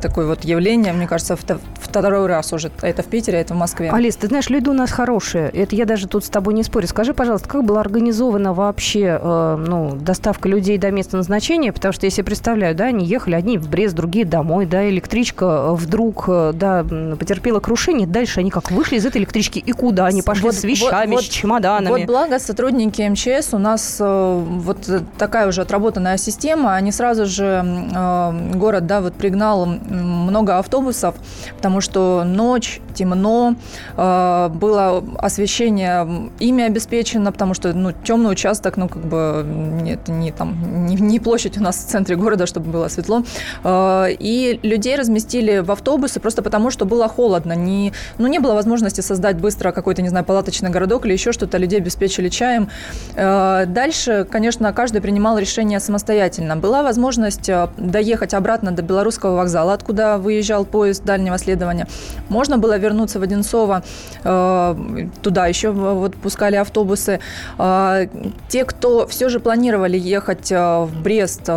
такое 0.00 0.26
вот 0.26 0.44
явление, 0.44 0.92
мне 0.92 1.06
кажется, 1.06 1.36
второй 1.80 2.26
раз 2.26 2.52
уже. 2.52 2.70
Это 2.82 3.02
в 3.02 3.06
Питере, 3.06 3.38
это 3.38 3.54
в 3.54 3.56
Москве. 3.56 3.90
Алис, 3.90 4.16
ты 4.16 4.28
знаешь, 4.28 4.48
люди 4.50 4.68
у 4.68 4.72
нас 4.72 4.90
хорошие. 4.90 5.48
Это 5.48 5.74
я 5.76 5.84
даже 5.84 6.08
тут 6.08 6.24
с 6.24 6.28
тобой 6.28 6.54
не 6.54 6.62
спорю. 6.62 6.86
Скажи, 6.86 7.14
пожалуйста, 7.14 7.48
как 7.48 7.64
была 7.64 7.80
организована 7.80 8.54
вообще 8.54 9.18
э, 9.20 9.64
ну, 9.66 9.96
доставка 9.96 10.48
людей 10.48 10.78
до 10.78 10.90
места 10.90 11.16
назначения? 11.16 11.72
Потому 11.72 11.92
что, 11.92 12.06
если 12.06 12.22
представляю, 12.22 12.74
да, 12.74 12.86
они 12.86 13.06
ехали 13.06 13.34
одни 13.34 13.58
в 13.58 13.68
Брест, 13.68 13.94
другие 13.94 14.24
домой, 14.24 14.66
да, 14.66 14.88
электричка 14.88 15.44
э, 15.44 15.74
вдруг, 15.74 16.24
э, 16.28 16.52
да, 16.54 16.84
потерпела 17.18 17.60
крушение. 17.60 18.06
Дальше 18.06 18.40
они 18.40 18.50
как 18.50 18.70
вышли 18.70 18.96
из 18.96 19.06
этой 19.06 19.18
электрички 19.18 19.58
и 19.58 19.72
куда? 19.72 20.06
Они 20.06 20.22
пошли 20.22 20.44
вот, 20.44 20.54
с 20.54 20.64
вещами, 20.64 21.12
вот, 21.14 21.24
с 21.24 21.28
чемоданами. 21.28 21.88
Вот 21.88 22.06
благо 22.06 22.38
сотрудники 22.38 23.02
МЧС 23.02 23.54
у 23.54 23.58
нас 23.58 23.96
э, 24.00 24.44
вот 24.46 24.88
такая 25.18 25.48
уже 25.48 25.62
отработанная 25.62 26.16
система. 26.16 26.74
Они 26.74 26.92
сразу 26.92 27.26
же 27.26 27.64
э, 27.94 28.52
город, 28.54 28.86
да, 28.86 29.00
вот 29.00 29.14
пригнал 29.14 29.68
много 29.90 30.58
автобусов, 30.58 31.14
потому 31.56 31.80
что 31.80 32.22
ночь, 32.24 32.80
темно, 32.94 33.54
э, 33.96 34.48
было 34.52 35.04
освещение 35.18 36.30
ими 36.38 36.64
обеспечено, 36.64 37.32
потому 37.32 37.54
что 37.54 37.72
ну, 37.72 37.92
темный 37.92 38.32
участок, 38.32 38.76
ну 38.76 38.88
как 38.88 39.04
бы 39.04 39.44
нет, 39.46 40.08
не 40.08 40.32
там 40.32 40.86
не, 40.86 40.96
не 40.96 41.20
площадь 41.20 41.58
у 41.58 41.62
нас 41.62 41.76
в 41.76 41.88
центре 41.88 42.16
города, 42.16 42.46
чтобы 42.46 42.70
было 42.70 42.88
светло. 42.88 43.22
Э, 43.64 44.06
и 44.10 44.60
людей 44.62 44.96
разместили 44.96 45.58
в 45.58 45.70
автобусы 45.70 46.20
просто 46.20 46.42
потому, 46.42 46.70
что 46.70 46.84
было 46.84 47.08
холодно. 47.08 47.52
Не, 47.52 47.92
ну, 48.18 48.26
не 48.26 48.38
было 48.38 48.54
возможности 48.54 49.00
создать 49.00 49.36
быстро 49.36 49.72
какой-то, 49.72 50.02
не 50.02 50.08
знаю, 50.08 50.24
палаточный 50.24 50.70
городок 50.70 51.06
или 51.06 51.12
еще 51.12 51.32
что-то. 51.32 51.58
Людей 51.58 51.78
обеспечили 51.78 52.28
чаем. 52.28 52.68
Э, 53.14 53.64
дальше, 53.66 54.26
конечно, 54.30 54.72
каждый 54.72 55.00
принимал 55.00 55.38
решение 55.38 55.80
самостоятельно. 55.80 56.56
Была 56.56 56.82
возможность 56.82 57.50
доехать 57.76 58.34
обратно 58.34 58.72
до 58.72 58.82
Белорусского 58.82 59.36
вокзала, 59.36 59.77
откуда 59.78 60.18
выезжал 60.18 60.64
поезд 60.64 61.04
дальнего 61.04 61.38
следования. 61.38 61.86
Можно 62.28 62.58
было 62.58 62.78
вернуться 62.78 63.18
в 63.18 63.22
Одинцово, 63.22 63.82
э, 64.24 65.08
туда 65.22 65.46
еще 65.46 65.70
вот 65.70 66.14
пускали 66.16 66.56
автобусы. 66.56 67.20
Э, 67.58 68.06
те, 68.48 68.64
кто 68.64 69.06
все 69.06 69.28
же 69.28 69.40
планировали 69.40 69.96
ехать 69.96 70.52
э, 70.52 70.56
в 70.56 71.02
Брест 71.02 71.48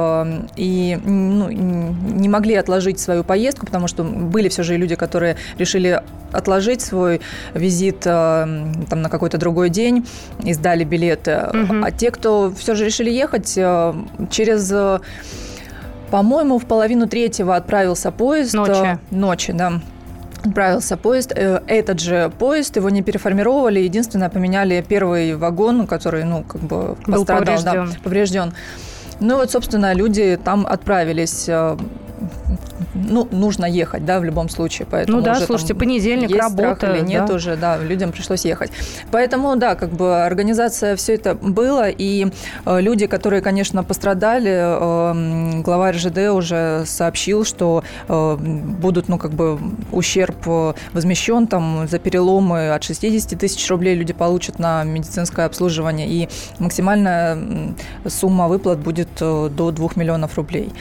и 0.55 0.99
ну, 1.03 1.49
не 1.49 2.29
могли 2.29 2.55
отложить 2.55 2.99
свою 2.99 3.23
поездку, 3.23 3.65
потому 3.65 3.87
что 3.87 4.03
были 4.03 4.49
все 4.49 4.63
же 4.63 4.77
люди, 4.77 4.95
которые 4.95 5.35
решили 5.57 6.01
отложить 6.31 6.81
свой 6.81 7.21
визит 7.53 7.99
там, 7.99 9.01
на 9.01 9.09
какой-то 9.09 9.37
другой 9.37 9.69
день 9.69 10.05
и 10.43 10.53
сдали 10.53 10.83
билеты. 10.83 11.49
Угу. 11.53 11.83
А 11.83 11.91
те, 11.91 12.11
кто 12.11 12.53
все 12.57 12.75
же 12.75 12.85
решили 12.85 13.09
ехать 13.09 13.59
через 14.29 14.73
по-моему, 16.11 16.59
в 16.59 16.65
половину 16.65 17.07
третьего 17.07 17.55
отправился 17.55 18.11
поезд. 18.11 18.53
Ночи. 18.53 18.71
Э, 18.71 18.97
ночи, 19.11 19.53
да 19.53 19.81
отправился 20.43 20.97
поезд. 20.97 21.33
Э, 21.35 21.61
этот 21.67 21.99
же 21.99 22.31
поезд, 22.39 22.75
его 22.75 22.89
не 22.89 23.01
переформировали, 23.01 23.79
единственное, 23.79 24.29
поменяли 24.29 24.83
первый 24.87 25.35
вагон, 25.35 25.87
который, 25.87 26.23
ну, 26.23 26.43
как 26.43 26.61
бы 26.61 26.97
Был 27.07 27.25
поврежден. 27.25 27.63
Да, 27.63 27.87
поврежден. 28.03 28.53
Ну 29.19 29.35
вот, 29.35 29.51
собственно, 29.51 29.93
люди 29.93 30.39
там 30.43 30.65
отправились 30.65 31.45
э, 31.47 31.77
ну, 32.93 33.27
нужно 33.31 33.65
ехать, 33.65 34.05
да, 34.05 34.19
в 34.19 34.23
любом 34.23 34.49
случае. 34.49 34.87
Поэтому 34.89 35.17
ну 35.17 35.23
да, 35.23 35.33
уже, 35.33 35.45
слушайте, 35.45 35.73
там, 35.73 35.79
понедельник, 35.79 36.35
работа. 36.35 36.93
Или 36.93 37.05
нет 37.05 37.25
да. 37.25 37.33
уже, 37.33 37.55
да, 37.55 37.77
людям 37.77 38.11
пришлось 38.11 38.45
ехать. 38.45 38.71
Поэтому, 39.11 39.55
да, 39.55 39.75
как 39.75 39.91
бы 39.91 40.23
организация, 40.23 40.95
все 40.95 41.15
это 41.15 41.35
было, 41.35 41.89
и 41.89 42.27
э, 42.65 42.81
люди, 42.81 43.07
которые, 43.07 43.41
конечно, 43.41 43.83
пострадали, 43.83 44.51
э, 44.51 45.61
глава 45.61 45.91
РЖД 45.91 46.17
уже 46.33 46.83
сообщил, 46.85 47.45
что 47.45 47.83
э, 48.07 48.37
будут, 48.37 49.07
ну, 49.07 49.17
как 49.17 49.31
бы 49.31 49.59
ущерб 49.91 50.37
э, 50.45 50.73
возмещен 50.93 51.47
там 51.47 51.87
за 51.87 51.99
переломы 51.99 52.71
от 52.71 52.83
60 52.83 53.39
тысяч 53.39 53.69
рублей 53.69 53.95
люди 53.95 54.13
получат 54.13 54.59
на 54.59 54.83
медицинское 54.83 55.45
обслуживание, 55.45 56.07
и 56.07 56.29
максимальная 56.59 57.37
сумма 58.07 58.47
выплат 58.47 58.79
будет 58.79 59.09
э, 59.19 59.49
до 59.49 59.71
2 59.71 59.89
миллионов 59.95 60.35
рублей. 60.37 60.71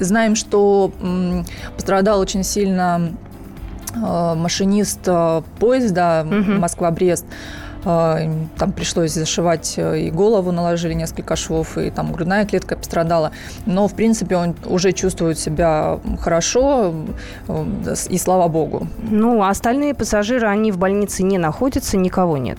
Знаем, 0.00 0.34
что 0.34 0.92
пострадал 1.74 2.20
очень 2.20 2.44
сильно 2.44 3.12
э, 3.94 4.34
машинист 4.34 5.00
э, 5.06 5.42
поезда 5.58 6.26
угу. 6.26 6.52
Москва-Брест. 6.52 7.26
Там 7.84 8.72
пришлось 8.74 9.12
зашивать 9.12 9.78
и 9.78 10.10
голову 10.10 10.50
наложили 10.50 10.92
несколько 10.92 11.36
швов, 11.36 11.78
и 11.78 11.90
там 11.90 12.10
грудная 12.10 12.44
клетка 12.44 12.74
пострадала. 12.74 13.30
Но, 13.64 13.86
в 13.86 13.94
принципе, 13.94 14.36
он 14.36 14.56
уже 14.64 14.90
чувствует 14.90 15.38
себя 15.38 16.00
хорошо, 16.20 16.92
и 18.08 18.18
слава 18.18 18.48
богу. 18.48 18.88
Ну, 19.08 19.40
а 19.40 19.50
остальные 19.50 19.94
пассажиры, 19.94 20.48
они 20.48 20.72
в 20.72 20.78
больнице 20.78 21.22
не 21.22 21.38
находятся, 21.38 21.96
никого 21.96 22.38
нет? 22.38 22.58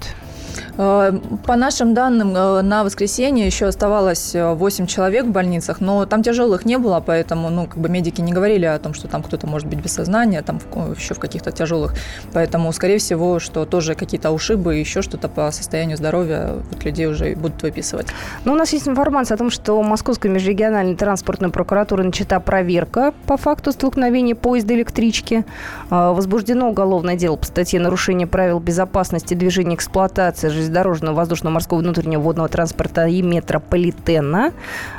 Э, 0.77 1.17
по 1.45 1.55
нашим 1.55 1.93
данным, 1.93 2.35
э, 2.35 2.61
на 2.61 2.83
воскресенье 2.83 3.45
еще 3.45 3.65
оставалось 3.65 4.35
8 4.35 4.83
э, 4.83 4.87
человек 4.87 5.25
в 5.25 5.31
больницах, 5.31 5.81
но 5.81 6.05
там 6.05 6.23
тяжелых 6.23 6.65
не 6.65 6.77
было, 6.77 7.01
поэтому 7.05 7.49
ну, 7.49 7.67
как 7.67 7.77
бы 7.77 7.89
медики 7.89 8.21
не 8.21 8.33
говорили 8.33 8.65
о 8.65 8.77
том, 8.79 8.93
что 8.93 9.07
там 9.07 9.23
кто-то 9.23 9.47
может 9.47 9.67
быть 9.67 9.79
без 9.79 9.93
сознания, 9.93 10.41
там 10.41 10.59
еще 10.95 11.13
в 11.13 11.19
каких-то 11.19 11.51
тяжелых. 11.51 11.93
Поэтому, 12.33 12.71
скорее 12.73 12.97
всего, 12.99 13.39
что 13.39 13.65
тоже 13.65 13.95
какие-то 13.95 14.31
ушибы, 14.31 14.75
еще 14.75 15.01
что-то 15.01 15.29
по 15.29 15.51
состоянию 15.51 15.97
здоровья 15.97 16.55
вот 16.71 16.83
людей 16.83 17.07
уже 17.07 17.35
будут 17.35 17.61
выписывать. 17.63 18.07
Ну, 18.45 18.53
у 18.53 18.55
нас 18.55 18.73
есть 18.73 18.87
информация 18.87 19.35
о 19.35 19.37
том, 19.37 19.49
что 19.49 19.81
Московской 19.81 20.29
межрегиональной 20.29 20.95
транспортной 20.95 21.51
прокуратурой 21.51 22.05
начата 22.05 22.39
проверка 22.39 23.13
по 23.25 23.37
факту 23.37 23.71
столкновения 23.71 24.35
поезда 24.35 24.73
электрички. 24.73 25.45
Возбуждено 25.89 26.69
уголовное 26.69 27.15
дело 27.15 27.35
по 27.35 27.45
статье 27.45 27.79
«Нарушение 27.79 28.27
правил 28.27 28.59
безопасности 28.59 29.33
движения 29.33 29.75
эксплуатации 29.75 30.46
железнодорожного, 30.49 31.15
воздушного, 31.15 31.53
морского, 31.53 31.79
внутреннего 31.79 32.21
водного 32.21 32.49
транспорта 32.49 33.07
и 33.07 33.21
метрополитена. 33.21 34.51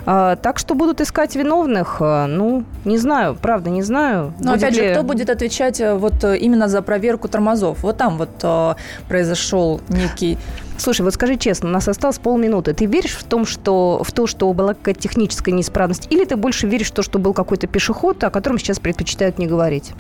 А, 0.07 0.37
так 0.37 0.59
что 0.59 0.75
будут 0.75 1.01
искать 1.01 1.37
виновных. 1.37 1.97
А, 2.01 2.27
ну, 2.27 2.65
не 2.85 2.99
знаю, 2.99 3.37
правда, 3.41 3.71
не 3.71 3.83
знаю. 3.83 4.33
Но 4.41 4.53
опять 4.53 4.77
ли... 4.77 4.89
же, 4.89 4.93
кто 4.93 5.03
будет 5.03 5.31
отвечать 5.31 5.81
э, 5.81 5.95
вот 5.95 6.25
э, 6.25 6.39
именно 6.39 6.69
за 6.69 6.83
проверку 6.83 7.29
тормозов? 7.29 7.83
Вот 7.83 7.97
там 7.97 8.19
вот 8.19 8.31
э, 8.43 8.75
произошел 9.09 9.81
некий 9.89 10.39
Слушай, 10.79 11.03
вот 11.03 11.15
скажи 11.15 11.37
честно, 11.37 11.69
у 11.69 11.73
нас 11.73 11.89
осталось 11.89 12.19
полминуты. 12.19 12.73
Ты 12.73 12.87
веришь 12.87 13.17
в, 13.17 13.25
том, 13.25 13.47
что, 13.47 14.01
в 14.05 14.13
то, 14.13 14.29
что 14.29 14.53
была 14.53 14.75
какая-то 14.75 15.01
техническая 15.01 15.53
неисправность? 15.53 16.07
Или 16.11 16.25
ты 16.25 16.37
больше 16.37 16.69
веришь 16.69 16.89
в 16.89 16.95
то, 16.95 17.03
что 17.03 17.19
был 17.19 17.35
какой-то 17.35 17.67
пешеход, 17.67 18.23
о 18.23 18.31
котором 18.31 18.59
сейчас 18.59 18.79
предпочитают 18.79 19.39
не 19.39 19.49
говорить? 19.49 19.93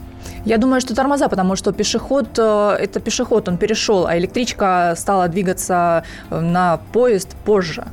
Я 0.44 0.56
думаю, 0.56 0.80
что 0.80 0.94
тормоза, 0.94 1.28
потому 1.28 1.56
что 1.56 1.72
пешеход 1.72 2.38
э,– 2.38 2.76
это 2.80 3.00
пешеход, 3.00 3.48
он 3.48 3.58
перешел, 3.58 4.06
а 4.06 4.16
электричка 4.16 4.94
стала 4.96 5.26
двигаться 5.26 6.04
э, 6.30 6.40
на 6.40 6.78
поезд 6.92 7.34
позже. 7.44 7.84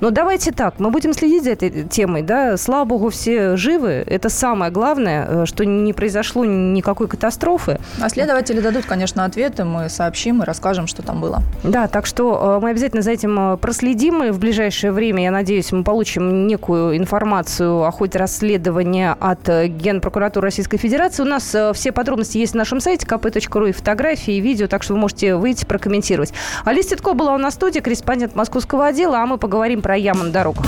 Но 0.00 0.10
давайте 0.10 0.52
так, 0.52 0.78
мы 0.78 0.90
будем 0.90 1.12
следить 1.12 1.44
за 1.44 1.50
этой 1.50 1.84
темой, 1.84 2.22
да, 2.22 2.56
слава 2.56 2.84
богу, 2.84 3.10
все 3.10 3.56
живы, 3.56 4.04
это 4.06 4.28
самое 4.28 4.70
главное, 4.70 5.26
э, 5.28 5.46
что 5.46 5.64
не 5.64 5.92
произошло 5.92 6.44
никакой 6.44 7.08
катастрофы. 7.08 7.78
А 8.00 8.08
следователи 8.08 8.60
дадут, 8.60 8.84
конечно, 8.86 9.24
ответы, 9.24 9.64
мы 9.64 9.88
сообщим 9.88 10.42
и 10.42 10.44
расскажем, 10.44 10.86
что 10.86 11.02
там 11.02 11.20
было. 11.20 11.42
Да, 11.62 11.88
так 11.88 12.06
что 12.06 12.58
э, 12.58 12.62
мы 12.62 12.70
обязательно 12.70 13.02
за 13.02 13.10
этим 13.10 13.54
э, 13.54 13.56
проследим, 13.56 14.22
и 14.24 14.30
в 14.30 14.38
ближайшее 14.38 14.92
время, 14.92 15.24
я 15.24 15.30
надеюсь, 15.30 15.72
мы 15.72 15.84
получим 15.84 16.46
некую 16.46 16.96
информацию 16.96 17.84
о 17.84 17.90
ходе 17.90 18.18
расследования 18.18 19.16
от 19.18 19.48
Генпрокуратуры 19.48 20.46
Российской 20.46 20.76
Федерации. 20.78 21.22
У 21.22 21.26
нас 21.26 21.54
все 21.74 21.92
подробности 21.92 22.38
есть 22.38 22.54
на 22.54 22.58
нашем 22.58 22.80
сайте 22.80 23.06
kp.ru 23.06 23.68
и 23.68 23.72
фотографии, 23.72 24.34
и 24.34 24.40
видео, 24.40 24.66
так 24.66 24.82
что 24.82 24.94
вы 24.94 25.00
можете 25.00 25.36
выйти 25.36 25.64
прокомментировать. 25.64 26.32
Алиса 26.64 26.90
Титко 26.90 27.14
была 27.14 27.34
у 27.34 27.38
нас 27.38 27.54
в 27.54 27.56
студии, 27.56 27.80
корреспондент 27.80 28.34
московского 28.34 28.86
отдела, 28.86 29.18
а 29.18 29.26
мы 29.26 29.38
поговорим 29.38 29.61
поговорим 29.62 29.82
про 29.82 29.96
яму 29.96 30.24
на 30.24 30.30
дорогах. 30.30 30.66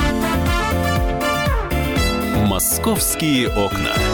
«Московские 2.47 3.49
окна». 3.49 4.13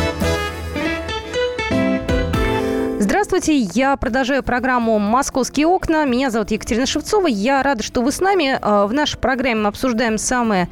Здравствуйте, 3.31 3.69
я 3.79 3.95
продолжаю 3.95 4.43
программу 4.43 4.99
«Московские 4.99 5.65
окна». 5.65 6.03
Меня 6.03 6.31
зовут 6.31 6.51
Екатерина 6.51 6.85
Шевцова. 6.85 7.27
Я 7.27 7.63
рада, 7.63 7.81
что 7.81 8.01
вы 8.01 8.11
с 8.11 8.19
нами. 8.19 8.59
Э, 8.61 8.85
в 8.85 8.91
нашей 8.91 9.17
программе 9.17 9.61
мы 9.61 9.67
обсуждаем 9.69 10.17
самые 10.17 10.67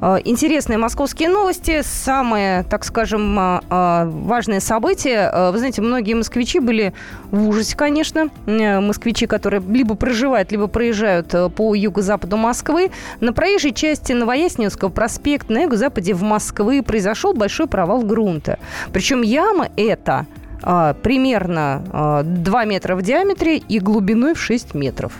э, 0.00 0.16
интересные 0.24 0.76
московские 0.76 1.28
новости, 1.28 1.82
самые, 1.84 2.64
так 2.64 2.84
скажем, 2.84 3.38
э, 3.38 3.60
важные 4.06 4.58
события. 4.58 5.52
Вы 5.52 5.58
знаете, 5.58 5.82
многие 5.82 6.14
москвичи 6.14 6.58
были 6.58 6.94
в 7.30 7.48
ужасе, 7.48 7.76
конечно. 7.76 8.30
Москвичи, 8.44 9.26
которые 9.26 9.62
либо 9.62 9.94
проживают, 9.94 10.50
либо 10.50 10.66
проезжают 10.66 11.32
по 11.54 11.76
юго-западу 11.76 12.36
Москвы. 12.36 12.90
На 13.20 13.32
проезжей 13.32 13.72
части 13.72 14.12
Новояснинского 14.14 14.88
проспекта 14.88 15.52
на 15.52 15.62
юго-западе 15.62 16.14
в 16.14 16.24
Москвы 16.24 16.82
произошел 16.82 17.34
большой 17.34 17.68
провал 17.68 18.02
грунта. 18.02 18.58
Причем 18.92 19.22
яма 19.22 19.68
эта 19.76 20.26
примерно 20.60 21.82
а, 21.92 22.22
2 22.22 22.64
метра 22.64 22.96
в 22.96 23.02
диаметре 23.02 23.56
и 23.58 23.78
глубиной 23.78 24.34
в 24.34 24.40
6 24.40 24.74
метров. 24.74 25.12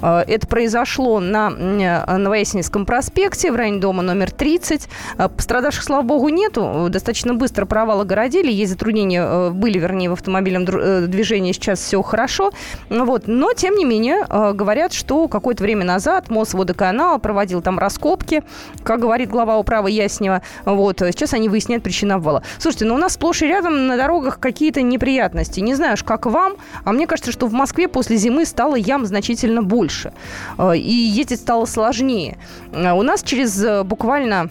А, 0.00 0.24
это 0.26 0.46
произошло 0.46 1.20
на 1.20 1.50
Новоясеневском 1.50 2.86
проспекте 2.86 3.52
в 3.52 3.56
районе 3.56 3.80
дома 3.80 4.02
номер 4.02 4.30
30. 4.30 4.88
А, 5.16 5.28
пострадавших, 5.28 5.84
слава 5.84 6.02
богу, 6.02 6.28
нету. 6.28 6.88
Достаточно 6.88 7.34
быстро 7.34 7.66
провал 7.66 8.00
огородили. 8.00 8.50
Есть 8.50 8.72
затруднения, 8.72 9.22
э, 9.22 9.50
были, 9.50 9.78
вернее, 9.78 10.10
в 10.10 10.14
автомобильном 10.14 10.64
э, 10.64 11.06
движении. 11.06 11.52
Сейчас 11.52 11.80
все 11.80 12.02
хорошо. 12.02 12.50
Вот. 12.88 13.24
Но, 13.26 13.52
тем 13.52 13.74
не 13.74 13.84
менее, 13.84 14.24
э, 14.28 14.52
говорят, 14.52 14.92
что 14.92 15.28
какое-то 15.28 15.62
время 15.62 15.84
назад 15.84 16.30
Мосводоканал 16.30 17.18
проводил 17.18 17.62
там 17.62 17.78
раскопки, 17.78 18.42
как 18.82 19.00
говорит 19.00 19.30
глава 19.30 19.58
управы 19.58 19.90
Яснева. 19.90 20.42
Вот. 20.64 21.00
Сейчас 21.00 21.34
они 21.34 21.48
выясняют 21.48 21.82
причину 21.82 22.14
обвала. 22.14 22.42
Слушайте, 22.58 22.84
ну 22.86 22.94
у 22.94 22.98
нас 22.98 23.14
сплошь 23.14 23.42
и 23.42 23.46
рядом 23.46 23.86
на 23.86 23.96
дорогах 23.96 24.38
какие-то 24.38 24.82
неприятности. 24.88 25.60
Не 25.60 25.74
знаю, 25.74 25.96
как 26.04 26.26
вам, 26.26 26.54
а 26.84 26.92
мне 26.92 27.06
кажется, 27.06 27.32
что 27.32 27.46
в 27.46 27.52
Москве 27.52 27.88
после 27.88 28.16
зимы 28.16 28.44
стало 28.44 28.76
ям 28.76 29.06
значительно 29.06 29.62
больше. 29.62 30.12
Э, 30.58 30.76
и 30.76 30.92
ездить 30.92 31.40
стало 31.40 31.66
сложнее. 31.66 32.38
Э, 32.72 32.92
у 32.92 33.02
нас 33.02 33.22
через 33.22 33.62
э, 33.62 33.82
буквально 33.84 34.50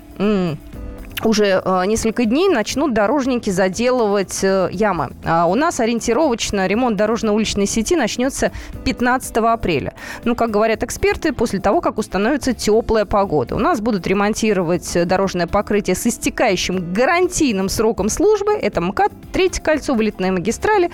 уже 1.23 1.61
э, 1.63 1.85
несколько 1.85 2.25
дней 2.25 2.49
начнут 2.49 2.93
дорожники 2.93 3.49
заделывать 3.49 4.43
э, 4.43 4.69
ямы. 4.71 5.11
А 5.25 5.45
у 5.45 5.55
нас 5.55 5.79
ориентировочно 5.79 6.67
ремонт 6.67 6.97
дорожно-уличной 6.97 7.65
сети 7.65 7.95
начнется 7.95 8.51
15 8.85 9.37
апреля. 9.37 9.93
Ну, 10.23 10.35
как 10.35 10.51
говорят 10.51 10.83
эксперты, 10.83 11.33
после 11.33 11.59
того, 11.59 11.81
как 11.81 11.97
установится 11.97 12.53
теплая 12.53 13.05
погода. 13.05 13.55
У 13.55 13.59
нас 13.59 13.81
будут 13.81 14.05
ремонтировать 14.07 15.07
дорожное 15.07 15.47
покрытие 15.47 15.95
с 15.95 16.05
истекающим 16.05 16.93
гарантийным 16.93 17.69
сроком 17.69 18.09
службы. 18.09 18.53
Это 18.53 18.81
МКАД, 18.81 19.11
третье 19.31 19.61
кольцо, 19.61 19.93
вылетные 19.93 20.31
магистрали 20.31 20.91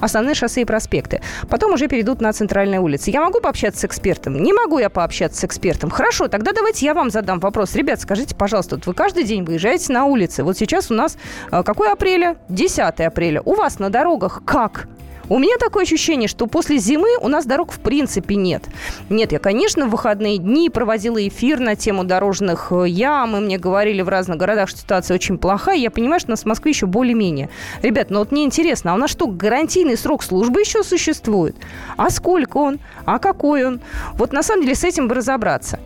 основные 0.00 0.34
шоссе 0.34 0.62
и 0.62 0.64
проспекты. 0.64 1.20
Потом 1.48 1.72
уже 1.72 1.88
перейдут 1.88 2.20
на 2.20 2.32
центральные 2.32 2.80
улицы. 2.80 3.10
Я 3.10 3.20
могу 3.20 3.40
пообщаться 3.40 3.80
с 3.80 3.84
экспертом? 3.84 4.42
Не 4.42 4.52
могу 4.52 4.78
я 4.78 4.90
пообщаться 4.90 5.40
с 5.40 5.44
экспертом. 5.44 5.90
Хорошо, 5.90 6.28
тогда 6.28 6.52
давайте 6.52 6.86
я 6.86 6.94
вам 6.94 7.10
задам 7.10 7.40
вопрос. 7.40 7.74
Ребят, 7.74 8.00
скажите, 8.00 8.34
пожалуйста, 8.34 8.76
вот 8.76 8.86
вы 8.86 8.94
каждый 8.94 9.24
день 9.24 9.44
выезжаете 9.44 9.92
на 9.92 10.04
улицы. 10.04 10.44
Вот 10.44 10.56
сейчас 10.56 10.90
у 10.90 10.94
нас 10.94 11.16
э, 11.50 11.62
какой 11.62 11.92
апреля? 11.92 12.36
10 12.48 12.78
апреля. 13.00 13.42
У 13.44 13.54
вас 13.54 13.78
на 13.78 13.90
дорогах 13.90 14.42
как? 14.44 14.88
У 15.28 15.38
меня 15.38 15.56
такое 15.58 15.84
ощущение, 15.84 16.26
что 16.26 16.46
после 16.46 16.78
зимы 16.78 17.18
у 17.20 17.28
нас 17.28 17.44
дорог 17.44 17.72
в 17.72 17.80
принципе 17.80 18.34
нет. 18.34 18.64
Нет, 19.10 19.32
я, 19.32 19.38
конечно, 19.38 19.86
в 19.86 19.90
выходные 19.90 20.38
дни 20.38 20.70
проводила 20.70 21.26
эфир 21.26 21.60
на 21.60 21.76
тему 21.76 22.04
дорожных 22.04 22.72
э, 22.72 22.88
ям, 22.88 23.36
и 23.36 23.40
мне 23.40 23.58
говорили 23.58 24.00
в 24.00 24.08
разных 24.08 24.38
городах, 24.38 24.70
что 24.70 24.78
ситуация 24.78 25.14
очень 25.14 25.36
плохая. 25.36 25.76
Я 25.76 25.90
понимаю, 25.90 26.20
что 26.20 26.30
у 26.30 26.32
нас 26.32 26.42
в 26.42 26.46
Москве 26.46 26.70
еще 26.70 26.86
более-менее. 26.86 27.50
Ребят, 27.82 28.08
ну 28.08 28.20
вот 28.20 28.32
мне 28.32 28.44
интересно, 28.44 28.92
а 28.92 28.94
у 28.94 28.98
нас 28.98 29.10
что, 29.10 29.26
гарантийный 29.26 29.98
срок 29.98 30.22
службы 30.22 30.60
еще 30.60 30.82
существует? 30.82 31.56
А 31.98 32.08
сколько 32.08 32.56
он? 32.56 32.78
А 33.04 33.18
какой 33.18 33.64
он? 33.64 33.80
Вот 34.14 34.32
на 34.32 34.42
самом 34.42 34.62
деле 34.62 34.74
с 34.74 34.84
этим 34.84 35.08
бы 35.08 35.14
разобраться. 35.14 35.78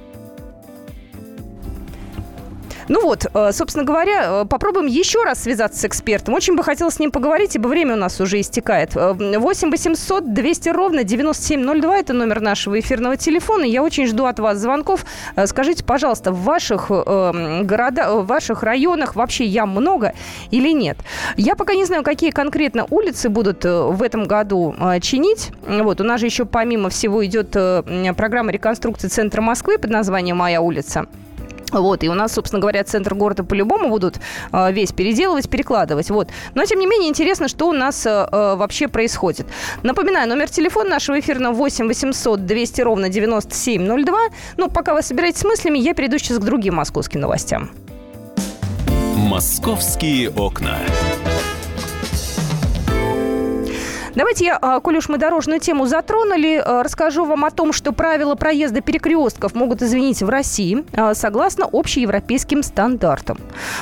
Ну 2.92 3.00
вот, 3.00 3.24
э, 3.32 3.52
собственно 3.52 3.86
говоря, 3.86 4.42
э, 4.42 4.44
попробуем 4.44 4.84
еще 4.84 5.24
раз 5.24 5.44
связаться 5.44 5.80
с 5.80 5.84
экспертом. 5.86 6.34
Очень 6.34 6.56
бы 6.56 6.62
хотелось 6.62 6.96
с 6.96 6.98
ним 6.98 7.10
поговорить, 7.10 7.56
ибо 7.56 7.68
время 7.68 7.94
у 7.94 7.96
нас 7.96 8.20
уже 8.20 8.38
истекает. 8.38 8.94
8 8.94 9.70
800 9.70 10.34
200 10.34 10.68
ровно 10.68 11.02
9702– 11.02 11.96
это 11.98 12.12
номер 12.12 12.42
нашего 12.42 12.78
эфирного 12.78 13.16
телефона. 13.16 13.64
Я 13.64 13.82
очень 13.82 14.06
жду 14.06 14.26
от 14.26 14.38
вас 14.40 14.58
звонков. 14.58 15.06
Скажите, 15.46 15.82
пожалуйста, 15.84 16.32
в 16.32 16.42
ваших 16.42 16.90
городах, 16.90 18.12
в 18.12 18.26
ваших 18.26 18.62
районах 18.62 19.16
вообще 19.16 19.46
ям 19.46 19.70
много 19.70 20.12
или 20.50 20.74
нет? 20.74 20.98
Я 21.38 21.56
пока 21.56 21.74
не 21.74 21.86
знаю, 21.86 22.02
какие 22.02 22.30
конкретно 22.30 22.86
улицы 22.90 23.30
будут 23.30 23.64
в 23.64 24.02
этом 24.02 24.24
году 24.24 24.74
чинить. 25.00 25.50
Вот, 25.66 26.02
у 26.02 26.04
нас 26.04 26.20
же 26.20 26.26
еще 26.26 26.44
помимо 26.44 26.90
всего 26.90 27.24
идет 27.24 27.52
программа 27.52 28.52
реконструкции 28.52 29.08
центра 29.08 29.40
Москвы 29.40 29.78
под 29.78 29.90
названием 29.90 30.36
«Моя 30.36 30.60
улица». 30.60 31.06
Вот, 31.72 32.04
и 32.04 32.08
у 32.08 32.14
нас, 32.14 32.32
собственно 32.32 32.60
говоря, 32.60 32.84
центр 32.84 33.14
города 33.14 33.44
по-любому 33.44 33.88
будут 33.88 34.20
э, 34.52 34.72
весь 34.72 34.92
переделывать, 34.92 35.48
перекладывать. 35.48 36.10
Вот. 36.10 36.28
Но, 36.54 36.64
тем 36.64 36.78
не 36.78 36.86
менее, 36.86 37.08
интересно, 37.08 37.48
что 37.48 37.68
у 37.68 37.72
нас 37.72 38.06
э, 38.06 38.26
вообще 38.30 38.88
происходит. 38.88 39.46
Напоминаю, 39.82 40.28
номер 40.28 40.50
телефона 40.50 40.90
нашего 40.90 41.18
эфирного 41.18 41.54
8 41.54 41.86
800 41.88 42.46
200 42.46 42.80
ровно 42.82 43.08
9702. 43.08 44.18
Ну, 44.56 44.68
пока 44.68 44.94
вы 44.94 45.02
собираетесь 45.02 45.40
с 45.40 45.44
мыслями, 45.44 45.78
я 45.78 45.94
перейду 45.94 46.18
сейчас 46.18 46.38
к 46.38 46.42
другим 46.42 46.74
московским 46.74 47.20
новостям. 47.20 47.70
«Московские 49.16 50.30
окна». 50.30 50.78
Давайте 54.14 54.44
я, 54.44 54.58
а, 54.60 54.80
коль 54.80 54.98
уж 54.98 55.08
мы 55.08 55.16
дорожную 55.16 55.58
тему 55.58 55.86
затронули, 55.86 56.62
а, 56.62 56.82
расскажу 56.82 57.24
вам 57.24 57.46
о 57.46 57.50
том, 57.50 57.72
что 57.72 57.92
правила 57.92 58.34
проезда 58.34 58.82
перекрестков 58.82 59.54
могут 59.54 59.80
изменить 59.80 60.22
в 60.22 60.28
России 60.28 60.84
а, 60.92 61.14
согласно 61.14 61.66
общеевропейским 61.72 62.62
стандартам. 62.62 63.38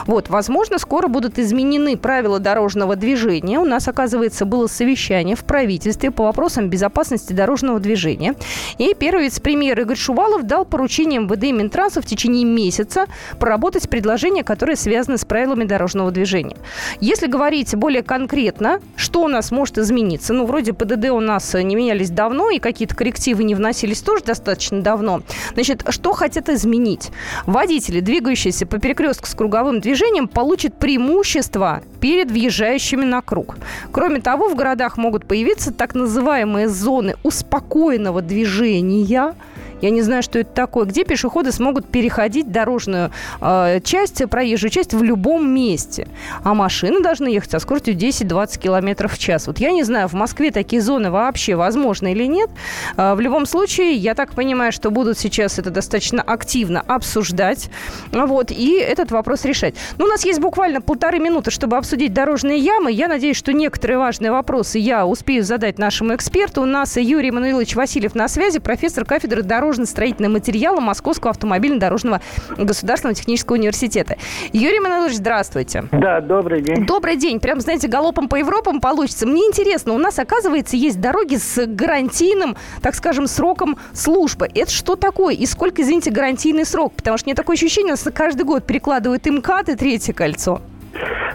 Вот, 0.06 0.28
возможно, 0.28 0.78
скоро 0.78 1.08
будут 1.08 1.40
изменены 1.40 1.96
правила 1.96 2.38
дорожного 2.38 2.94
движения. 2.94 3.58
У 3.58 3.64
нас, 3.64 3.88
оказывается, 3.88 4.44
было 4.44 4.68
совещание 4.68 5.34
в 5.34 5.42
правительстве 5.42 6.12
по 6.12 6.24
вопросам 6.24 6.70
безопасности 6.70 7.32
дорожного 7.32 7.80
движения. 7.80 8.36
И 8.78 8.94
первый 8.94 9.24
вице-премьер 9.24 9.80
Игорь 9.80 9.96
Шувалов 9.96 10.44
дал 10.44 10.64
поручение 10.64 11.18
МВД 11.18 11.42
и 11.44 11.52
Минтранса 11.52 12.00
в 12.00 12.06
течение 12.06 12.44
месяца 12.44 13.06
проработать 13.40 13.90
предложения, 13.90 14.44
которые 14.44 14.76
связаны 14.76 15.18
с 15.18 15.24
правилами 15.24 15.64
дорожного 15.64 16.12
движения. 16.12 16.56
Если 17.00 17.26
говорить 17.26 17.74
более 17.74 18.04
конкретно, 18.04 18.80
что 18.94 19.22
у 19.22 19.28
нас 19.28 19.50
может 19.50 19.78
измениться, 19.78 20.19
измениться. 20.20 20.32
Ну, 20.32 20.46
вроде 20.46 20.72
ПДД 20.72 21.10
у 21.10 21.20
нас 21.20 21.54
не 21.54 21.74
менялись 21.74 22.10
давно, 22.10 22.50
и 22.50 22.58
какие-то 22.58 22.94
коррективы 22.94 23.44
не 23.44 23.54
вносились 23.54 24.02
тоже 24.02 24.24
достаточно 24.24 24.82
давно. 24.82 25.22
Значит, 25.54 25.82
что 25.88 26.12
хотят 26.12 26.48
изменить? 26.48 27.10
Водители, 27.46 28.00
двигающиеся 28.00 28.66
по 28.66 28.78
перекрестку 28.78 29.26
с 29.26 29.34
круговым 29.34 29.80
движением, 29.80 30.28
получат 30.28 30.78
преимущество 30.78 31.82
перед 32.00 32.30
въезжающими 32.30 33.04
на 33.04 33.22
круг. 33.22 33.56
Кроме 33.92 34.20
того, 34.20 34.48
в 34.48 34.54
городах 34.54 34.96
могут 34.96 35.26
появиться 35.26 35.72
так 35.72 35.94
называемые 35.94 36.68
зоны 36.68 37.16
успокоенного 37.22 38.22
движения– 38.22 39.34
я 39.80 39.90
не 39.90 40.02
знаю, 40.02 40.22
что 40.22 40.38
это 40.38 40.50
такое. 40.50 40.84
Где 40.84 41.04
пешеходы 41.04 41.52
смогут 41.52 41.86
переходить 41.86 42.50
дорожную 42.52 43.10
э, 43.40 43.80
часть, 43.82 44.28
проезжую 44.28 44.70
часть 44.70 44.94
в 44.94 45.02
любом 45.02 45.48
месте. 45.48 46.06
А 46.44 46.54
машины 46.54 47.00
должны 47.00 47.28
ехать 47.28 47.50
со 47.50 47.58
скоростью 47.58 47.94
10-20 47.94 48.58
км 48.58 49.08
в 49.08 49.18
час. 49.18 49.46
Вот 49.46 49.58
я 49.58 49.70
не 49.72 49.82
знаю, 49.82 50.08
в 50.08 50.12
Москве 50.12 50.50
такие 50.50 50.82
зоны 50.82 51.10
вообще 51.10 51.54
возможны 51.54 52.12
или 52.12 52.24
нет. 52.24 52.50
Э, 52.96 53.14
в 53.14 53.20
любом 53.20 53.46
случае, 53.46 53.94
я 53.94 54.14
так 54.14 54.32
понимаю, 54.32 54.72
что 54.72 54.90
будут 54.90 55.18
сейчас 55.18 55.58
это 55.58 55.70
достаточно 55.70 56.22
активно 56.22 56.82
обсуждать. 56.82 57.70
Вот, 58.12 58.50
и 58.50 58.78
этот 58.78 59.10
вопрос 59.10 59.44
решать. 59.44 59.74
Ну, 59.98 60.04
у 60.04 60.08
нас 60.08 60.24
есть 60.24 60.40
буквально 60.40 60.80
полторы 60.80 61.18
минуты, 61.18 61.50
чтобы 61.50 61.76
обсудить 61.76 62.12
дорожные 62.12 62.58
ямы. 62.58 62.92
Я 62.92 63.08
надеюсь, 63.08 63.36
что 63.36 63.52
некоторые 63.52 63.98
важные 63.98 64.30
вопросы 64.30 64.78
я 64.78 65.06
успею 65.06 65.42
задать 65.42 65.78
нашему 65.78 66.14
эксперту. 66.14 66.62
У 66.62 66.66
нас 66.66 66.96
Юрий 66.96 67.30
Мануилович 67.30 67.76
Васильев 67.76 68.14
на 68.14 68.28
связи, 68.28 68.58
профессор 68.58 69.04
кафедры 69.04 69.42
дорожного 69.42 69.69
дорожно-строительным 69.70 70.32
материалам 70.32 70.84
Московского 70.84 71.30
автомобильно-дорожного 71.30 72.20
государственного 72.56 73.14
технического 73.14 73.56
университета. 73.56 74.16
Юрий 74.52 74.80
Мануилович, 74.80 75.16
здравствуйте. 75.16 75.84
Да, 75.92 76.20
добрый 76.20 76.60
день. 76.60 76.86
Добрый 76.86 77.16
день. 77.16 77.38
Прям, 77.38 77.60
знаете, 77.60 77.86
галопом 77.86 78.28
по 78.28 78.34
Европам 78.34 78.80
получится. 78.80 79.26
Мне 79.26 79.42
интересно, 79.42 79.92
у 79.92 79.98
нас, 79.98 80.18
оказывается, 80.18 80.76
есть 80.76 81.00
дороги 81.00 81.36
с 81.36 81.66
гарантийным, 81.66 82.56
так 82.82 82.96
скажем, 82.96 83.28
сроком 83.28 83.76
службы. 83.92 84.48
Это 84.52 84.70
что 84.72 84.96
такое? 84.96 85.34
И 85.34 85.46
сколько, 85.46 85.82
извините, 85.82 86.10
гарантийный 86.10 86.64
срок? 86.64 86.94
Потому 86.94 87.16
что 87.16 87.28
мне 87.28 87.36
такое 87.36 87.54
ощущение, 87.54 87.94
что 87.94 88.10
каждый 88.10 88.42
год 88.42 88.64
перекладывают 88.66 89.24
МКАД 89.24 89.68
и 89.70 89.76
третье 89.76 90.12
кольцо. 90.12 90.60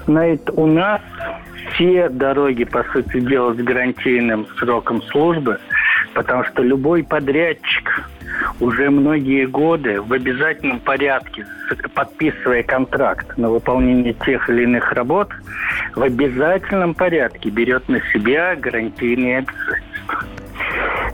Знаете, 0.07 0.51
у 0.57 0.65
нас 0.65 0.99
все 1.75 2.09
дороги, 2.09 2.63
по 2.63 2.83
сути 2.91 3.19
дела, 3.19 3.53
с 3.53 3.57
гарантийным 3.57 4.47
сроком 4.57 5.01
службы, 5.03 5.59
потому 6.13 6.43
что 6.45 6.63
любой 6.63 7.03
подрядчик 7.03 8.09
уже 8.59 8.89
многие 8.89 9.45
годы 9.45 10.01
в 10.01 10.11
обязательном 10.13 10.79
порядке, 10.79 11.45
подписывая 11.93 12.63
контракт 12.63 13.38
на 13.38 13.49
выполнение 13.49 14.13
тех 14.13 14.49
или 14.49 14.63
иных 14.63 14.91
работ, 14.93 15.29
в 15.95 16.01
обязательном 16.01 16.93
порядке 16.93 17.49
берет 17.49 17.88
на 17.89 18.01
себя 18.11 18.55
гарантийные 18.55 19.39
обязательства. 19.39 20.23